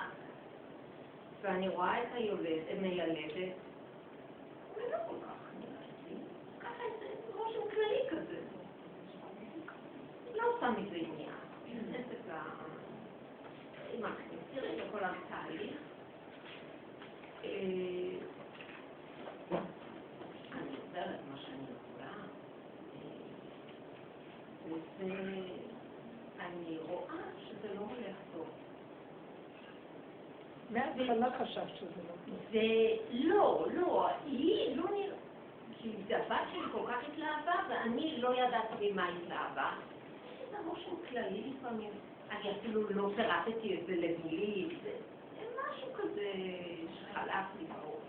[1.42, 3.54] ואני רואה את היולדת, מיילדת,
[4.76, 6.16] ולא כל כך נראית לי,
[6.60, 8.36] ככה איזה רושם כללי כזה.
[10.34, 11.30] לא עושה מזה עניין,
[11.66, 12.32] נכנסת ל...
[13.92, 15.76] עם הכניסה לכל התהליך.
[17.44, 17.48] אה,
[20.52, 22.12] אני עוברת מה שאני יכולה,
[25.02, 25.62] אה, וזה...
[26.40, 28.46] אני רואה שזה לא הולך טוב.
[30.70, 32.34] מההתחלה חשבת שזה לא טוב.
[32.52, 32.60] זה
[33.10, 35.16] לא, לא, היא לא נראה...
[35.78, 39.70] כי זה הבת שלי כל כך התלהבה, ואני לא ידעתי ממה התלהבה.
[40.50, 41.90] זה רושם כללי לפעמים.
[42.30, 43.94] אני אפילו לא פירטתי את זה
[44.82, 44.98] זה
[45.34, 46.32] זה משהו כזה
[46.94, 48.02] שחלף לי בראש.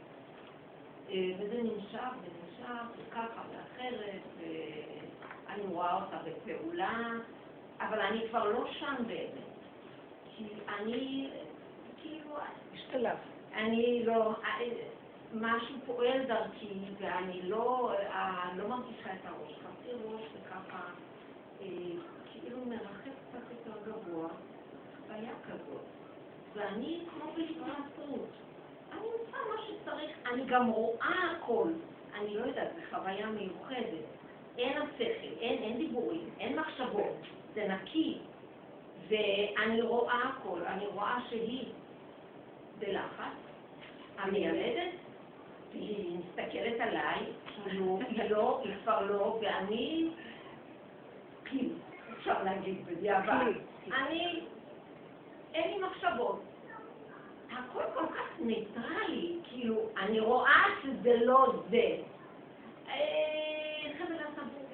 [1.09, 4.21] אה, וזה נמשך ונמשך, וככה ואחרת,
[5.53, 7.09] ואני רואה אותה בפעולה,
[7.79, 9.53] אבל אני כבר לא שם באמת.
[10.35, 10.45] כי
[10.79, 11.29] אני,
[12.01, 12.37] כאילו,
[12.73, 13.17] השתלב.
[13.55, 14.35] אני לא,
[15.33, 19.51] משהו פועל דרכי, ואני לא, אה, לא מרגישה את הראש.
[19.51, 20.81] חצי ראש וככה,
[21.61, 21.67] אה,
[22.31, 24.27] כאילו מרחף קצת יותר גבוה,
[25.07, 25.81] חוויה כזאת.
[26.53, 28.29] ואני כמו בהתנצרות.
[28.91, 31.67] אני עושה מה שצריך, אני גם רואה הכל.
[32.15, 34.22] אני לא יודעת, זו חוויה מיוחדת.
[34.57, 37.17] אין השכל, אין, אין דיבורים, אין מחשבות,
[37.53, 38.17] זה נקי.
[39.07, 41.65] ואני רואה הכל, אני רואה שהיא
[42.79, 43.33] בלחץ,
[44.17, 44.93] המיילדת,
[45.73, 47.19] היא מסתכלת עליי,
[47.63, 50.09] כאילו, היא לא, היא כבר לא, ואני
[51.49, 51.69] כלי,
[52.17, 53.51] אפשר להגיד בדיעבד.
[53.87, 54.39] אני,
[55.53, 56.41] אין לי מחשבות.
[57.51, 61.97] הכל כל כך ניטרלי, כאילו, אני רואה שזה לא זה.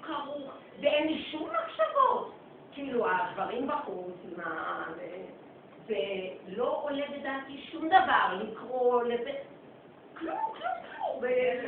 [0.09, 2.33] כרוך, ואין לי שום מחשבות.
[2.71, 4.85] כאילו, הדברים בחוץ, מה...
[5.87, 9.31] ולא עולה בדעתי שום דבר, לקרוא לזה...
[10.17, 10.73] כלום, כלום,
[11.19, 11.59] כלום.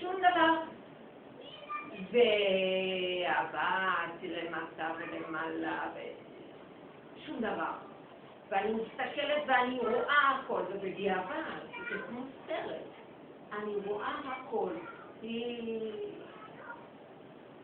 [0.00, 0.54] שום דבר.
[2.10, 3.58] והבת,
[4.52, 7.72] עשה ולמעלה, ושום דבר.
[8.48, 11.42] ואני מסתכלת ואני רואה הכל, ובדיעבד,
[11.90, 12.97] זה כמו סרט.
[13.52, 14.70] אני רואה הכל.
[15.22, 15.92] היא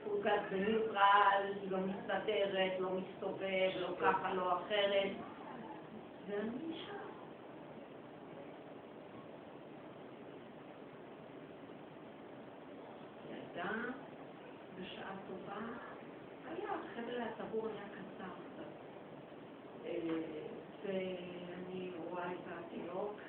[0.04, 5.10] פוגעת בניוטרל, היא לא מסתדרת, לא מסתובב, לא ככה, לא אחרת.
[6.28, 6.94] ואני שם.
[13.30, 13.70] ילדה,
[14.80, 15.60] בשעה טובה,
[16.50, 18.70] היה, חבל הטבור היה קצר קצת.
[19.86, 19.92] אה,
[20.84, 23.20] ואני רואה את התינוק,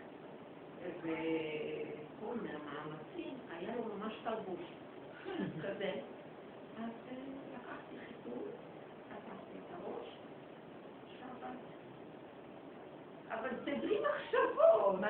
[2.44, 4.66] מהמאמצים, היה לו ממש תרבוש
[5.64, 5.92] כזה.
[6.78, 7.16] אז אה,
[7.54, 8.44] לקחתי חיתוך,
[9.08, 10.08] לקחתי את הראש,
[11.20, 11.58] שבת.
[13.30, 14.98] אבל זה בלי מחשבו.
[15.02, 15.10] מה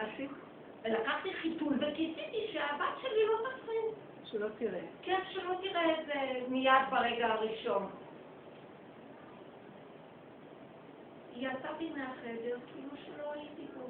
[1.41, 3.93] חיתול וכיסיתי שהבת שלי לא תפריד.
[4.23, 4.81] שלא תראה.
[5.01, 7.89] כן, שלא תראה את זה מיד ברגע הראשון.
[11.35, 13.81] יצאתי מהחדר כאילו שלא הייתי פה.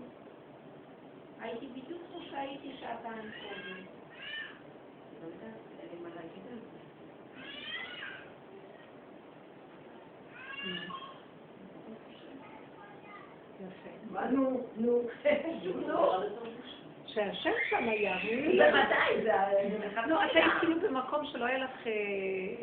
[1.45, 3.85] הייתי בדיוק כמו שהייתי שעתיים קודם.
[5.21, 6.75] לא יודעת, אין לי מה להגיד על זה.
[14.11, 15.01] מה נו, נו,
[15.87, 16.64] נו.
[17.15, 19.31] שהשם שם היה, והוא בוודאי, זה
[20.07, 21.91] לא, את היית כאילו במקום שלא היה לך אה,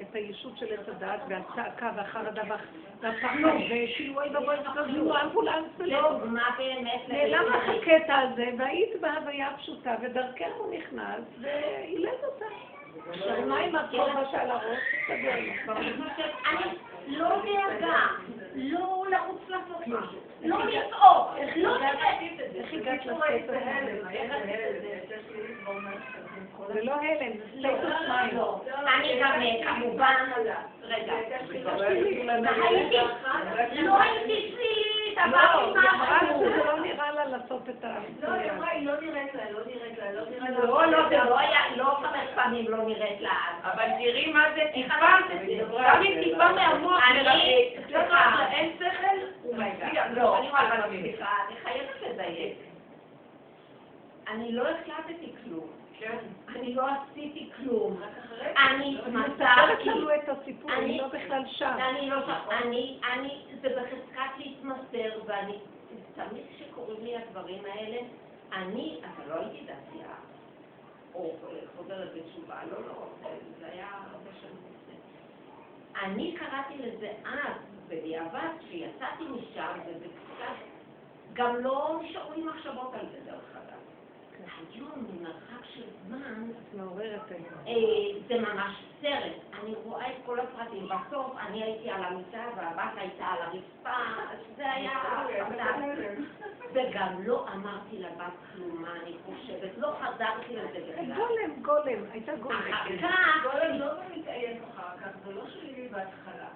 [0.03, 2.57] את הישות של עץ הדעת והצעקה והחרדה וה-
[3.01, 3.29] והפחד,
[3.67, 6.13] וכאילו אוי ואבוי, וכאילו אמבולנס ולא.
[6.19, 12.45] דוגמה באמת נעלם לך הקטע הזה, והיית בהוויה הפשוטה, ודרכך הוא נכנס, ואילד אותה.
[13.11, 14.79] עכשיו, מה עם הכובע שעל הראש?
[15.03, 15.35] תסתדר.
[16.51, 16.69] אני
[17.07, 18.07] לא דאגה,
[18.55, 21.83] לא לרוץ לעשות משהו, לא לצעוק, לא לצעוק.
[22.55, 24.03] איך הגעת לספר הזה?
[26.69, 26.83] זה?
[26.83, 26.93] לא.
[26.93, 28.41] הלם, זה סטייטוס מים.
[28.95, 31.15] אני גם אה, כמובן, רגע,
[32.69, 33.03] הייתי,
[33.83, 34.57] לא הייתי
[35.15, 36.19] צילית, לא, היא אמרה.
[36.21, 37.99] שזה לא נראה לה לעשות את ה...
[38.23, 40.65] לא, היא אמרה, היא לא נראית לה, לא נראית לה, לא נראית לה.
[40.65, 43.73] לא, לא, זה לא היה, לא חמש פעמים לא נראית לה אז.
[43.75, 44.95] אבל תראי מה זה טיפה,
[45.71, 50.09] לא, גם אם טיפה מהמוח, אני, סליחה, אין שכל, הוא מגיע.
[50.09, 51.03] לא, אני אבל.
[51.03, 52.59] סליחה, אני חייבת לדייק.
[54.29, 55.82] אני לא החלטתי כלום.
[55.99, 56.19] כן.
[56.49, 58.01] אני לא עשיתי כלום.
[58.57, 59.91] אני התמסרתי.
[60.25, 61.77] את הסיפור, אני- לא בכלל שם.
[61.81, 62.51] אני לא שם.
[62.51, 65.59] אני, אני, זה בחזקת להתמסר, ואני,
[66.15, 67.99] תמיד כשקורים לי הדברים האלה,
[68.53, 70.15] אני, אבל לא הייתי דתייה,
[71.15, 71.33] או
[71.77, 73.07] חוזרת בתשובה, לא, לא,
[73.61, 74.95] זה היה הרבה שנים לפני.
[76.03, 77.53] אני קראתי לזה אז,
[77.89, 80.55] בדיעבד, כשיצאתי משם, וזה קצת,
[81.33, 83.72] גם לא נשארו לי מחשבות על זה, דרך אגב.
[84.75, 86.99] היום, ממרחק של זמן, היום.
[87.67, 89.33] אה, זה ממש סרט.
[89.63, 90.89] אני רואה את כל הפרטים.
[90.89, 94.03] בסוף אני הייתי על המיטה והבת הייתה על הרצפה,
[94.57, 95.27] זה היה.
[96.73, 101.15] וגם לא אמרתי לבת כלום מה אני חושבת, לא חזרתי לזה בכלל.
[101.15, 102.59] גולם, גולם, הייתה גולם.
[102.59, 103.87] אחר כך, גולם לא
[104.17, 106.49] מתעייף אחר כך, זה לא שלילי בהתחלה.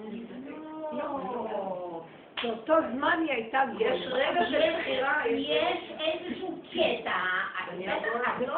[0.00, 0.56] מתעייף.
[0.92, 2.02] לא,
[2.42, 3.94] באותו זמן היא הייתה גולם.
[3.94, 5.48] יש רגע של בחירה, יש...
[5.48, 6.41] יש איזשהו
[6.72, 7.16] קטע,
[7.58, 8.54] את לא,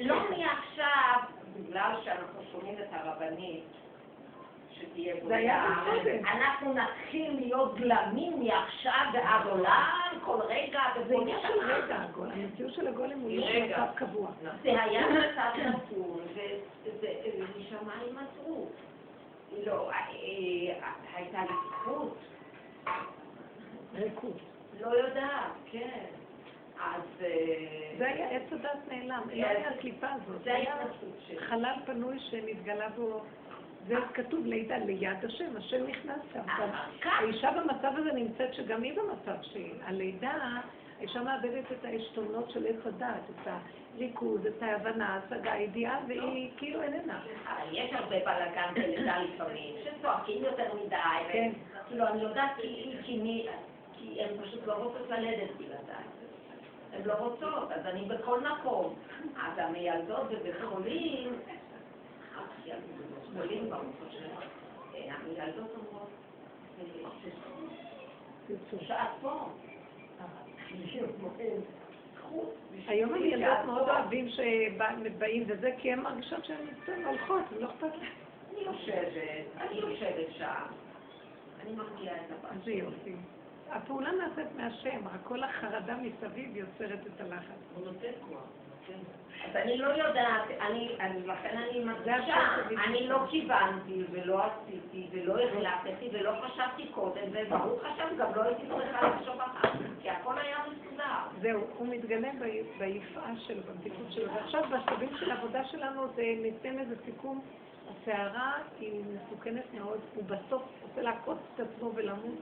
[0.00, 0.30] לא כן.
[0.30, 1.20] מעכשיו,
[1.56, 3.64] בגלל שאנחנו שומעים את הרבנית,
[4.72, 6.26] שתהיה קודם.
[6.26, 11.58] אנחנו נתחיל להיות גלמים מעכשיו ועד עולם, כל רגע זה וכל עניין של.
[11.58, 11.96] רגע.
[12.16, 13.46] המציאות של הגולם הוא לא.
[13.46, 14.30] מצב קבוע.
[14.62, 16.20] זה היה מצב נתון,
[17.02, 18.66] ומשמיים עזרו.
[19.66, 22.16] לא, אה, אה, הייתה לי זכות,
[23.94, 24.38] ריקוד.
[24.80, 26.04] לא יודעת, כן.
[26.80, 27.02] אז...
[27.20, 30.42] אה, זה היה עץ הדת נעלם, לא היה הקליפה הזאת.
[30.44, 30.76] זה היה.
[31.38, 33.22] חלל פנוי שנתגלה בו,
[33.88, 36.42] זה כתוב לידה ליד השם, השם נכנס שם.
[37.00, 40.32] כך, האישה במצב הזה נמצאת שגם היא במצב שהלידה,
[40.98, 43.48] האישה מאבדת את העשתונות של עץ הדת, את
[43.94, 47.20] הליכוד, את ההבנה, ההשגה, הידיעה, והיא כאילו איננה.
[47.72, 51.50] יש הרבה בלאגן בלידה לפעמים, שצועקים יותר מדי.
[51.88, 52.50] כאילו אני יודעת
[53.02, 56.04] כי, הן פשוט לא רוצות ללדת בלעדיי.
[56.96, 58.94] הן לא רוצות, אז אני בכל מקום.
[59.36, 61.32] אז המיילדות בבית חולים,
[63.70, 64.28] ברוך השם,
[64.94, 66.08] אה, המיילדות אומרות,
[66.78, 66.84] אה,
[68.46, 68.84] תרצו.
[68.84, 69.48] שאת פה.
[72.86, 78.12] היום הילדות מאוד אוהבים שבאים וזה, כי הן מרגישות שהן בסדר, הולכות, לא אכפת להן.
[78.50, 80.66] אני יושבת, אני יושבת שם,
[81.60, 82.52] אני מרגיעה את הבת.
[82.52, 83.14] איזה יופי.
[83.70, 87.60] הפעולה נעשית מהשם, רק כל החרדה מסביב יוצרת את הלחץ.
[87.74, 88.42] הוא נותן כוח.
[89.44, 95.06] אז אני לא יודעת, אני, אני, לכן אני מדגישה, השם אני לא כיוונתי ולא עשיתי
[95.12, 99.68] ולא החלטתי ולא חשבתי קודם, וברוך השם גם לא הייתי צריכה לחשוב אחר
[100.02, 101.40] כי הכל היה מסודר.
[101.40, 102.30] זהו, הוא מתגלה
[102.78, 104.32] ביפעה שלו, במתיקות שלו.
[104.34, 107.40] ועכשיו בשלבים של העבודה שלנו זה ניתן איזה סיכום.
[107.90, 112.38] הסערה היא מסוכנת מאוד, הוא בסוף רוצה לעקוץ את עצמו ולמות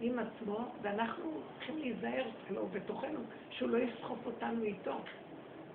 [0.00, 3.18] עם עצמו, ואנחנו צריכים להיזהר, לא בתוכנו,
[3.50, 4.96] שהוא לא יסחוף אותנו איתו.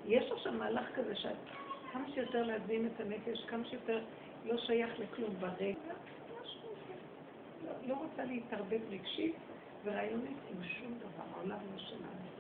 [0.06, 1.36] יש עכשיו מהלך כזה שאת
[1.92, 4.04] כמה שיותר להזין את הנפש, כמה שיותר
[4.46, 5.94] לא שייך לכלום ברגע.
[7.66, 9.36] לא, לא רוצה להתערבב רגשית
[9.84, 12.32] ורעיונית עם שום דבר, העולם לא שלנו.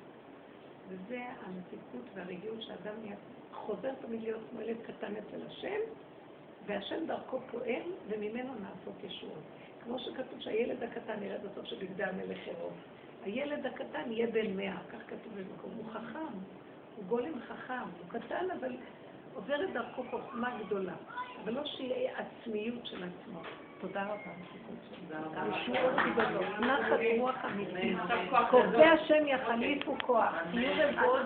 [0.89, 2.95] וזה המתיקות והרגיעות שאדם
[3.53, 5.79] חוזר תמיד להיות כמו ילד קטן אצל השם,
[6.65, 9.43] והשם דרכו פועל, וממנו נעשות ישועות.
[9.83, 12.73] כמו שכתוב שהילד הקטן ירד בסוף שבגדי המלך עירום.
[13.25, 15.71] הילד הקטן יהיה בן מאה, כך כתוב במקום.
[15.77, 16.33] הוא חכם,
[16.95, 18.75] הוא גולם חכם, הוא קטן אבל
[19.33, 20.93] עוברת דרכו חוכמה גדולה.
[21.43, 23.39] אבל לא שיהיה עצמיות של עצמו.
[23.81, 24.31] תודה רבה.
[25.49, 27.97] ישועות גדולות, נחת רוח אמיתית.
[28.49, 30.33] כוחי השם יחליפו כוח.
[30.51, 31.21] תהיו רגועות,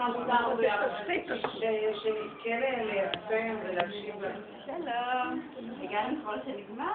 [2.04, 4.30] שנזכה ליישם ולהקשיב לה.
[4.66, 5.42] שלום.
[5.84, 6.84] הגענו כבר שנגמר?